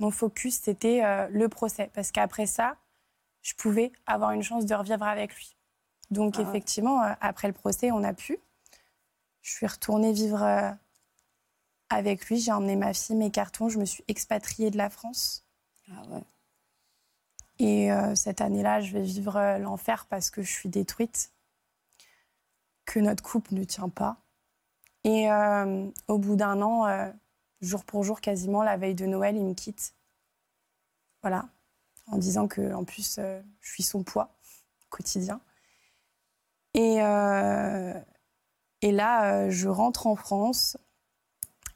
mon 0.00 0.10
focus, 0.10 0.58
c'était 0.62 1.04
euh, 1.04 1.28
le 1.28 1.48
procès. 1.48 1.90
Parce 1.94 2.10
qu'après 2.10 2.46
ça, 2.46 2.76
je 3.42 3.54
pouvais 3.54 3.92
avoir 4.06 4.32
une 4.32 4.42
chance 4.42 4.66
de 4.66 4.74
revivre 4.74 5.04
avec 5.04 5.34
lui. 5.36 5.56
Donc, 6.10 6.34
Ah 6.38 6.42
effectivement, 6.42 7.04
euh, 7.04 7.12
après 7.20 7.46
le 7.46 7.54
procès, 7.54 7.92
on 7.92 8.02
a 8.02 8.14
pu. 8.14 8.38
Je 9.42 9.52
suis 9.52 9.66
retournée 9.66 10.12
vivre 10.12 10.42
euh, 10.42 10.72
avec 11.90 12.26
lui. 12.26 12.38
J'ai 12.38 12.50
emmené 12.50 12.76
ma 12.76 12.94
fille, 12.94 13.14
mes 13.14 13.30
cartons. 13.30 13.68
Je 13.68 13.78
me 13.78 13.84
suis 13.84 14.02
expatriée 14.08 14.70
de 14.70 14.78
la 14.78 14.90
France. 14.90 15.44
Ah 15.92 16.02
ouais. 16.08 16.24
Et 17.62 17.90
cette 18.14 18.40
année-là, 18.40 18.80
je 18.80 18.90
vais 18.90 19.02
vivre 19.02 19.58
l'enfer 19.58 20.06
parce 20.08 20.30
que 20.30 20.40
je 20.40 20.50
suis 20.50 20.70
détruite, 20.70 21.30
que 22.86 22.98
notre 22.98 23.22
couple 23.22 23.52
ne 23.52 23.64
tient 23.64 23.90
pas. 23.90 24.16
Et 25.04 25.28
au 26.08 26.16
bout 26.16 26.36
d'un 26.36 26.62
an, 26.62 27.12
jour 27.60 27.84
pour 27.84 28.04
jour, 28.04 28.20
quasiment 28.20 28.62
la 28.62 28.76
veille 28.76 28.94
de 28.94 29.06
Noël, 29.06 29.36
il 29.36 29.44
me 29.44 29.54
quitte. 29.54 29.94
Voilà, 31.22 31.48
en 32.06 32.18
disant 32.18 32.48
que 32.48 32.72
en 32.74 32.84
plus, 32.84 33.16
euh, 33.18 33.40
je 33.60 33.70
suis 33.70 33.82
son 33.82 34.02
poids 34.02 34.30
quotidien. 34.88 35.40
Et, 36.74 37.02
euh, 37.02 37.94
et 38.80 38.92
là, 38.92 39.32
euh, 39.32 39.50
je 39.50 39.68
rentre 39.68 40.06
en 40.06 40.16
France, 40.16 40.76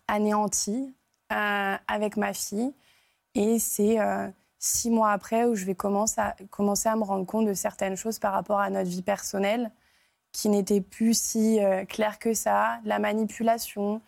anéantie, 0.09 0.95
avec 1.31 2.17
ma 2.17 2.33
fille. 2.33 2.73
Et 3.35 3.59
c'est 3.59 3.99
six 4.61 4.89
mois 4.89 5.11
après 5.11 5.47
où 5.47 5.57
je 5.57 5.65
vais 5.65 5.75
commencer 5.75 6.21
à, 6.21 6.37
commencer 6.51 6.89
à 6.89 6.95
me 6.95 7.03
rendre 7.03 7.27
compte 7.27 7.47
de 7.47 7.55
certaines 7.55 7.97
choses 7.97 8.21
par 8.21 8.33
rapport 8.33 8.61
à 8.61 8.71
notre 8.71 8.89
vie 8.89 9.03
personnelle 9.03 9.73
qui 10.31 10.49
n'étaient 10.49 10.81
plus 10.81 11.19
si 11.19 11.59
claires 11.89 12.21
que 12.21 12.35
ça, 12.35 12.79
la 12.85 13.01
manipulation. 13.01 14.01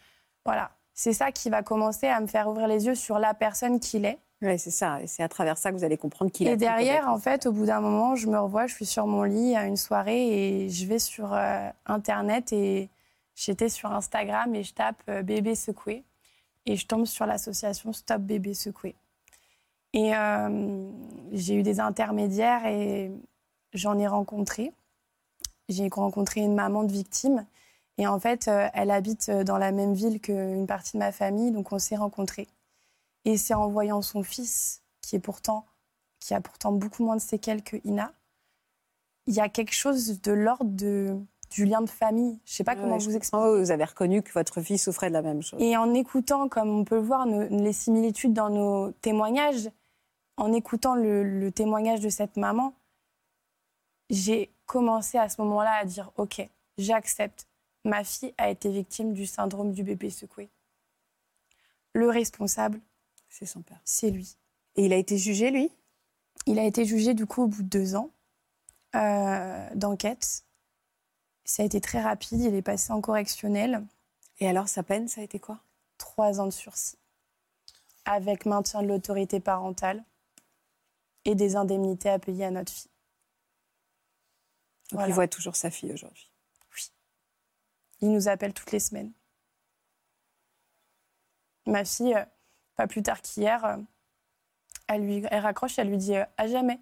Voilà. 0.45 0.76
C'est 0.97 1.13
ça 1.13 1.31
qui 1.31 1.51
va 1.51 1.63
commencer 1.63 2.09
à 2.09 2.19
me 2.21 2.27
faire 2.27 2.49
ouvrir 2.49 2.67
les 2.67 2.87
yeux 2.87 2.95
sur 2.95 3.19
la 3.19 3.35
personne 3.35 3.79
qu'il 3.81 4.07
est. 4.07 4.19
Ouais, 4.41 4.57
c'est 4.57 4.71
ça. 4.71 5.01
Et 5.03 5.07
c'est 5.07 5.23
à 5.23 5.29
travers 5.29 5.59
ça 5.59 5.71
que 5.71 5.77
vous 5.77 5.85
allez 5.85 5.99
comprendre 5.99 6.33
qu'il 6.33 6.49
a 6.49 6.53
Et 6.53 6.57
derrière, 6.57 7.09
en 7.09 7.19
fait, 7.19 7.45
au 7.47 7.53
bout 7.53 7.67
d'un 7.67 7.81
moment, 7.81 8.17
je 8.17 8.27
me 8.27 8.39
revois, 8.39 8.67
je 8.67 8.75
suis 8.75 8.87
sur 8.87 9.07
mon 9.07 9.23
lit 9.23 9.55
à 9.55 9.67
une 9.67 9.77
soirée 9.77 10.65
et 10.65 10.69
je 10.71 10.87
vais 10.87 10.99
sur 10.99 11.35
euh, 11.35 11.69
Internet 11.85 12.51
et 12.53 12.89
j'étais 13.35 13.69
sur 13.69 13.93
Instagram 13.93 14.55
et 14.55 14.63
je 14.63 14.73
tape 14.73 15.03
euh, 15.11 15.23
bébé 15.23 15.55
secoué 15.55 16.03
et 16.65 16.77
je 16.77 16.87
tombe 16.87 17.05
sur 17.05 17.27
l'association 17.27 17.93
Stop 17.93 18.23
Bébé 18.23 18.55
Secoué. 18.55 18.95
Et 19.93 20.15
euh, 20.15 20.91
j'ai 21.33 21.55
eu 21.57 21.63
des 21.63 21.79
intermédiaires 21.79 22.67
et 22.67 23.13
j'en 23.73 23.99
ai 23.99 24.07
rencontré. 24.07 24.73
J'ai 25.69 25.89
rencontré 25.91 26.41
une 26.41 26.55
maman 26.55 26.85
de 26.85 26.93
victime. 26.93 27.47
Et 27.99 28.07
en 28.07 28.19
fait, 28.21 28.49
euh, 28.49 28.69
elle 28.75 28.91
habite 28.91 29.31
dans 29.31 29.57
la 29.59 29.73
même 29.73 29.95
ville 29.95 30.21
qu'une 30.21 30.67
partie 30.67 30.93
de 30.95 30.99
ma 30.99 31.13
famille, 31.13 31.51
donc 31.51 31.73
on 31.73 31.79
s'est 31.79 31.97
rencontrés. 31.97 32.49
Et 33.25 33.37
c'est 33.37 33.55
en 33.55 33.69
voyant 33.69 34.03
son 34.03 34.23
fils, 34.23 34.83
qui, 35.01 35.17
est 35.17 35.21
pourtant, 35.21 35.65
qui 36.21 36.35
a 36.35 36.41
pourtant 36.41 36.73
beaucoup 36.73 37.05
moins 37.05 37.17
de 37.17 37.21
séquelles 37.23 37.63
que 37.63 37.77
Ina, 37.85 38.13
il 39.27 39.35
y 39.35 39.41
a 39.41 39.49
quelque 39.49 39.73
chose 39.73 40.21
de 40.21 40.31
l'ordre 40.33 40.71
de, 40.71 41.17
du 41.51 41.65
lien 41.65 41.81
de 41.81 41.89
famille. 41.91 42.39
Je 42.45 42.53
sais 42.53 42.65
pas 42.65 42.77
comment 42.77 42.99
vous 42.99 43.17
expliquer. 43.17 43.43
Oh, 43.45 43.59
vous 43.59 43.71
avez 43.73 43.85
reconnu 43.85 44.23
que 44.23 44.33
votre 44.33 44.61
fille 44.61 44.79
souffrait 44.79 45.09
de 45.09 45.15
la 45.15 45.23
même 45.23 45.43
chose. 45.43 45.61
Et 45.61 45.77
en 45.77 45.93
écoutant, 45.95 46.49
comme 46.49 46.69
on 46.71 46.85
peut 46.85 46.97
le 46.97 47.01
voir, 47.03 47.27
nos- 47.27 47.49
les 47.49 47.73
similitudes 47.73 48.33
dans 48.35 48.51
nos 48.51 48.93
témoignages, 48.93 49.69
en 50.37 50.53
écoutant 50.53 50.95
le, 50.95 51.25
le 51.25 51.51
témoignage 51.51 52.01
de 52.01 52.09
cette 52.11 52.37
maman, 52.37 52.75
j'ai 54.11 54.53
commencé 54.67 55.19
à 55.19 55.29
ce 55.29 55.41
moment-là 55.43 55.73
à 55.81 55.85
dire 55.85 56.13
Ok, 56.17 56.47
j'accepte. 56.79 57.49
Ma 57.87 58.03
fille 58.03 58.35
a 58.37 58.51
été 58.51 58.69
victime 58.71 59.15
du 59.15 59.27
syndrome 59.27 59.73
du 59.73 59.85
bébé 59.85 60.11
secoué. 60.11 60.51
Le 61.93 62.09
responsable, 62.11 62.81
C'est 63.29 63.47
son 63.47 63.63
père. 63.63 63.81
c'est 63.85 64.11
lui. 64.11 64.37
Et 64.75 64.87
il 64.87 64.93
a 64.93 64.97
été 64.97 65.17
jugé, 65.17 65.51
lui 65.53 65.71
Il 66.47 66.59
a 66.59 66.65
été 66.65 66.85
jugé 66.85 67.15
du 67.15 67.27
coup 67.27 67.45
au 67.45 67.47
bout 67.47 67.63
de 67.63 67.69
deux 67.69 67.95
ans 67.95 68.11
euh, 68.97 69.69
d'enquête. 69.75 70.45
Ça 71.45 71.63
a 71.63 71.67
été 71.67 71.81
très 71.81 72.01
rapide. 72.03 72.41
Il 72.41 72.55
est 72.55 72.63
passé 72.63 72.93
en 72.93 73.01
correctionnel. 73.01 73.87
Et 74.41 74.49
alors, 74.49 74.69
sa 74.69 74.83
peine, 74.83 75.07
ça 75.07 75.21
a 75.21 75.25
été 75.25 75.39
quoi? 75.39 75.61
Trois 75.97 76.41
ans 76.41 76.47
de 76.47 76.51
sursis. 76.51 76.99
Avec 78.05 78.47
maintien 78.47 78.83
de 78.83 78.89
l'autorité 78.89 79.39
parentale 79.39 80.03
et 81.25 81.35
des 81.37 81.55
indemnités 81.57 82.11
à 82.11 82.19
payer 82.19 82.47
à 82.47 82.51
notre 82.51 82.73
fille. 82.73 82.91
Donc, 84.91 84.99
Voilà. 84.99 85.09
il 85.09 85.15
voit 85.15 85.29
toujours 85.29 85.57
sa 85.57 85.71
fille 85.71 85.93
aujourd'hui. 85.93 86.31
Il 88.01 88.13
nous 88.13 88.29
appelle 88.29 88.53
toutes 88.53 88.73
les 88.73 88.81
semaines. 88.81 89.13
Ma 91.67 91.85
fille, 91.85 92.15
euh, 92.15 92.25
pas 92.77 92.87
plus 92.87 93.03
tard 93.03 93.21
qu'hier, 93.23 93.65
euh, 93.65 93.77
elle, 94.89 95.05
lui, 95.05 95.25
elle 95.31 95.41
raccroche, 95.41 95.79
elle 95.79 95.89
lui 95.89 95.97
dit 95.97 96.17
euh, 96.17 96.25
à 96.37 96.47
jamais. 96.47 96.79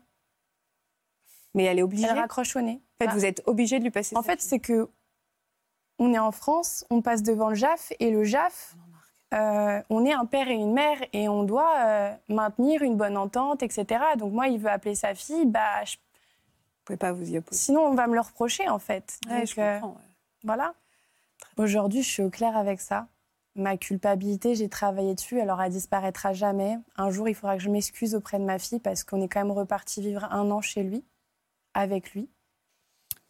Mais 1.54 1.64
elle 1.64 1.78
est 1.78 1.82
obligée. 1.82 2.06
Elle 2.06 2.18
En 2.18 2.22
raccroche 2.22 2.54
au 2.56 2.60
nez. 2.60 2.82
fait, 2.98 3.06
Bah, 3.06 3.12
vous 3.14 3.24
êtes 3.24 3.42
obligé 3.46 3.78
de 3.78 3.84
lui 3.84 3.90
passer 3.90 4.16
En 4.16 4.22
fait, 4.22 4.40
c'est 4.42 4.58
que 4.58 4.88
on 5.98 6.12
est 6.12 6.18
en 6.18 6.32
France, 6.32 6.84
on 6.90 7.00
passe 7.00 7.22
devant 7.22 7.48
le 7.48 7.54
JAF 7.54 7.92
et 8.00 8.10
le 8.10 8.24
JAF, 8.24 8.74
euh, 9.32 9.80
on 9.90 10.04
est 10.04 10.12
un 10.12 10.26
père 10.26 10.48
et 10.48 10.54
une 10.54 10.72
mère 10.72 10.98
et 11.12 11.28
on 11.28 11.44
doit 11.44 11.78
euh, 11.86 12.14
maintenir 12.28 12.82
une 12.82 12.96
bonne 12.96 13.16
entente, 13.16 13.62
etc. 13.62 14.02
Donc 14.18 14.32
moi, 14.32 14.48
il 14.48 14.58
veut 14.58 14.70
appeler 14.70 14.96
sa 14.96 15.14
fille, 15.14 15.46
bah, 15.46 15.84
je- 15.84 15.94
Vous 15.96 16.84
pouvez 16.84 16.96
pas 16.96 17.12
vous 17.12 17.30
y 17.30 17.38
opposer. 17.38 17.58
sinon 17.60 17.82
on 17.86 17.94
va 17.94 18.08
me 18.08 18.14
le 18.14 18.20
reprocher 18.20 18.68
en 18.68 18.80
fait. 18.80 19.18
Ouais, 19.28 19.38
Donc, 19.38 19.46
je 19.48 19.54
comprends. 19.54 19.92
ouais. 19.92 20.04
Voilà. 20.42 20.74
Aujourd'hui, 21.56 22.02
je 22.02 22.08
suis 22.08 22.22
au 22.22 22.30
clair 22.30 22.56
avec 22.56 22.80
ça. 22.80 23.06
Ma 23.56 23.76
culpabilité, 23.76 24.56
j'ai 24.56 24.68
travaillé 24.68 25.14
dessus, 25.14 25.40
alors 25.40 25.62
elle 25.62 25.70
disparaîtra 25.70 26.32
jamais. 26.32 26.76
Un 26.96 27.10
jour, 27.10 27.28
il 27.28 27.34
faudra 27.36 27.56
que 27.56 27.62
je 27.62 27.70
m'excuse 27.70 28.14
auprès 28.16 28.38
de 28.40 28.44
ma 28.44 28.58
fille 28.58 28.80
parce 28.80 29.04
qu'on 29.04 29.22
est 29.22 29.28
quand 29.28 29.40
même 29.40 29.52
reparti 29.52 30.00
vivre 30.00 30.24
un 30.32 30.50
an 30.50 30.60
chez 30.60 30.82
lui, 30.82 31.04
avec 31.72 32.12
lui. 32.12 32.28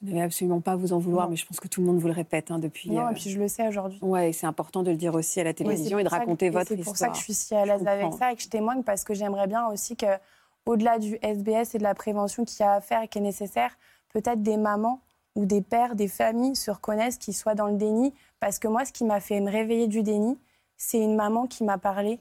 Vous 0.00 0.08
n'avez 0.10 0.22
absolument 0.22 0.60
pas 0.60 0.72
à 0.72 0.76
vous 0.76 0.92
en 0.94 0.98
vouloir, 0.98 1.26
Non. 1.26 1.30
mais 1.30 1.36
je 1.36 1.46
pense 1.46 1.60
que 1.60 1.68
tout 1.68 1.80
le 1.80 1.86
monde 1.86 1.98
vous 1.98 2.06
le 2.08 2.14
répète 2.14 2.50
hein, 2.50 2.58
depuis. 2.58 2.90
Non, 2.90 3.06
euh, 3.06 3.10
et 3.10 3.14
puis 3.14 3.30
je 3.30 3.38
le 3.38 3.48
sais 3.48 3.68
aujourd'hui. 3.68 3.98
Ouais, 4.02 4.30
et 4.30 4.32
c'est 4.32 4.46
important 4.46 4.82
de 4.82 4.90
le 4.90 4.96
dire 4.96 5.14
aussi 5.14 5.40
à 5.40 5.44
la 5.44 5.52
télévision 5.54 5.96
Oui, 5.96 6.00
et 6.02 6.04
de 6.04 6.08
c'est 6.08 6.14
que- 6.16 6.20
raconter 6.20 6.46
et 6.46 6.50
votre 6.50 6.68
C'est 6.68 6.74
histoire. 6.76 6.92
pour 6.92 6.96
ça 6.98 7.08
que 7.08 7.16
je 7.16 7.22
suis 7.22 7.34
si 7.34 7.54
à 7.54 7.64
l'aise 7.66 7.86
avec 7.86 8.12
ça 8.14 8.32
et 8.32 8.36
que 8.36 8.42
je 8.42 8.48
témoigne 8.48 8.82
parce 8.82 9.04
que 9.04 9.12
j'aimerais 9.14 9.46
bien 9.46 9.66
aussi 9.68 9.96
que, 9.96 10.06
au-delà 10.66 10.98
du 10.98 11.18
SBS 11.22 11.74
et 11.74 11.78
de 11.78 11.82
la 11.82 11.94
prévention 11.94 12.44
qu'il 12.46 12.60
y 12.60 12.62
a 12.62 12.72
à 12.74 12.80
faire 12.80 13.02
et 13.02 13.08
qui 13.08 13.18
est 13.18 13.22
nécessaire, 13.22 13.76
peut-être 14.10 14.42
des 14.42 14.56
mamans 14.56 15.00
ou 15.34 15.46
des 15.46 15.60
pères, 15.60 15.94
des 15.94 16.08
familles 16.08 16.56
se 16.56 16.70
reconnaissent, 16.70 17.18
qui 17.18 17.32
soient 17.32 17.54
dans 17.54 17.66
le 17.66 17.76
déni. 17.76 18.12
Parce 18.40 18.58
que 18.58 18.68
moi, 18.68 18.84
ce 18.84 18.92
qui 18.92 19.04
m'a 19.04 19.20
fait 19.20 19.40
me 19.40 19.50
réveiller 19.50 19.86
du 19.88 20.02
déni, 20.02 20.38
c'est 20.76 20.98
une 20.98 21.16
maman 21.16 21.46
qui 21.46 21.64
m'a 21.64 21.78
parlé 21.78 22.20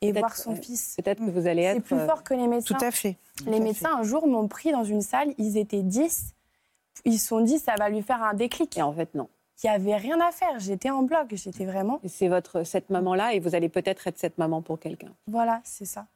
et 0.00 0.12
voir 0.12 0.36
son 0.36 0.52
euh, 0.52 0.56
fils. 0.56 0.96
Peut-être 1.02 1.24
que 1.24 1.30
vous 1.30 1.46
allez 1.46 1.62
C'est 1.62 1.76
être. 1.76 1.84
plus 1.84 1.96
euh, 1.96 2.06
fort 2.06 2.24
que 2.24 2.34
les 2.34 2.48
médecins. 2.48 2.74
Tout 2.76 2.84
à 2.84 2.90
fait. 2.90 3.16
Les 3.46 3.60
médecins, 3.60 3.96
un 3.96 4.02
jour, 4.02 4.26
m'ont 4.26 4.48
pris 4.48 4.72
dans 4.72 4.84
une 4.84 5.02
salle, 5.02 5.32
ils 5.38 5.56
étaient 5.56 5.82
10. 5.82 6.34
Ils 7.04 7.18
se 7.18 7.26
sont 7.28 7.40
dit, 7.40 7.58
ça 7.58 7.74
va 7.78 7.88
lui 7.88 8.02
faire 8.02 8.22
un 8.22 8.34
déclic. 8.34 8.76
Et 8.76 8.82
en 8.82 8.92
fait, 8.92 9.14
non. 9.14 9.28
Il 9.62 9.70
n'y 9.70 9.76
avait 9.76 9.96
rien 9.96 10.20
à 10.20 10.32
faire. 10.32 10.58
J'étais 10.58 10.90
en 10.90 11.02
bloc. 11.04 11.28
J'étais 11.34 11.64
vraiment. 11.64 12.00
Et 12.02 12.08
c'est 12.08 12.26
votre 12.26 12.64
cette 12.64 12.90
maman-là, 12.90 13.34
et 13.34 13.38
vous 13.38 13.54
allez 13.54 13.68
peut-être 13.68 14.08
être 14.08 14.18
cette 14.18 14.36
maman 14.38 14.60
pour 14.60 14.80
quelqu'un. 14.80 15.12
Voilà, 15.28 15.60
c'est 15.64 15.84
ça. 15.84 16.06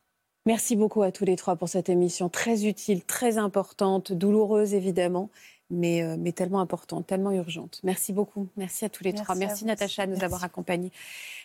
Merci 0.46 0.76
beaucoup 0.76 1.02
à 1.02 1.10
tous 1.12 1.24
les 1.24 1.36
trois 1.36 1.56
pour 1.56 1.68
cette 1.68 1.88
émission 1.88 2.28
très 2.28 2.66
utile, 2.66 3.04
très 3.04 3.36
importante, 3.38 4.12
douloureuse 4.12 4.74
évidemment, 4.74 5.28
mais, 5.70 6.02
euh, 6.02 6.16
mais 6.18 6.32
tellement 6.32 6.60
importante, 6.60 7.06
tellement 7.06 7.32
urgente. 7.32 7.80
Merci 7.82 8.12
beaucoup. 8.12 8.48
Merci 8.56 8.84
à 8.84 8.88
tous 8.88 9.04
les 9.04 9.12
Merci 9.12 9.24
trois. 9.24 9.34
Merci 9.34 9.64
Natacha 9.64 10.06
de 10.06 10.14
nous 10.14 10.24
avoir 10.24 10.44
accompagnés. 10.44 10.92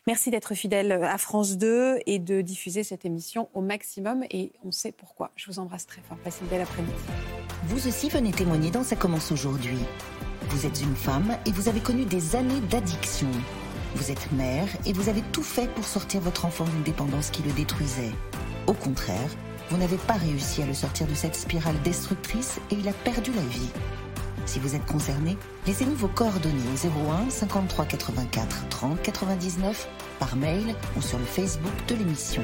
Merci 0.08 0.30
d'être 0.32 0.54
fidèle 0.54 0.92
à 0.92 1.18
France 1.18 1.58
2 1.58 2.00
et 2.06 2.20
de 2.20 2.42
diffuser 2.42 2.84
cette 2.84 3.06
émission 3.06 3.50
au 3.54 3.62
maximum. 3.62 4.24
Et 4.30 4.52
on 4.64 4.72
sait 4.72 4.92
pourquoi. 4.92 5.32
Je 5.36 5.48
vous 5.48 5.60
embrasse 5.60 5.88
très 5.88 6.02
fort. 6.02 6.18
Passez 6.24 6.42
une 6.42 6.48
belle 6.50 6.62
après-midi. 6.62 6.94
Vous 7.66 7.88
aussi 7.88 8.10
venez 8.10 8.32
témoigner 8.32 8.72
dans 8.72 8.84
Ça 8.84 8.96
commence 8.96 9.32
aujourd'hui. 9.32 9.80
Vous 10.50 10.66
êtes 10.66 10.82
une 10.82 10.96
femme 10.96 11.38
et 11.46 11.52
vous 11.52 11.70
avez 11.70 11.80
connu 11.80 12.06
des 12.06 12.36
années 12.36 12.60
d'addiction. 12.70 13.30
Vous 13.96 14.12
êtes 14.12 14.32
mère 14.32 14.68
et 14.86 14.94
vous 14.94 15.10
avez 15.10 15.22
tout 15.32 15.44
fait 15.44 15.70
pour 15.74 15.86
sortir 15.86 16.22
votre 16.22 16.46
enfant 16.46 16.66
d'une 16.66 16.84
dépendance 16.84 17.30
qui 17.30 17.44
le 17.44 17.52
détruisait. 17.52 18.12
Au 18.68 18.74
contraire, 18.74 19.30
vous 19.70 19.78
n'avez 19.78 19.98
pas 19.98 20.14
réussi 20.14 20.62
à 20.62 20.66
le 20.66 20.74
sortir 20.74 21.08
de 21.08 21.14
cette 21.14 21.36
spirale 21.36 21.82
destructrice 21.84 22.60
et 22.72 22.76
il 22.76 22.88
a 22.88 22.94
perdu 22.94 23.32
la 23.34 23.42
vie. 23.42 23.70
Si 24.52 24.60
vous 24.60 24.76
êtes 24.76 24.86
concerné, 24.86 25.38
laissez-nous 25.66 25.96
vos 25.96 26.10
coordonnées 26.10 26.56
au 26.74 27.10
01 27.10 27.30
53 27.30 27.86
84 27.86 28.68
30 28.68 29.02
99 29.02 29.88
par 30.20 30.36
mail 30.36 30.76
ou 30.98 31.02
sur 31.02 31.18
le 31.18 31.24
Facebook 31.24 31.72
de 31.88 31.96
l'émission. 31.96 32.44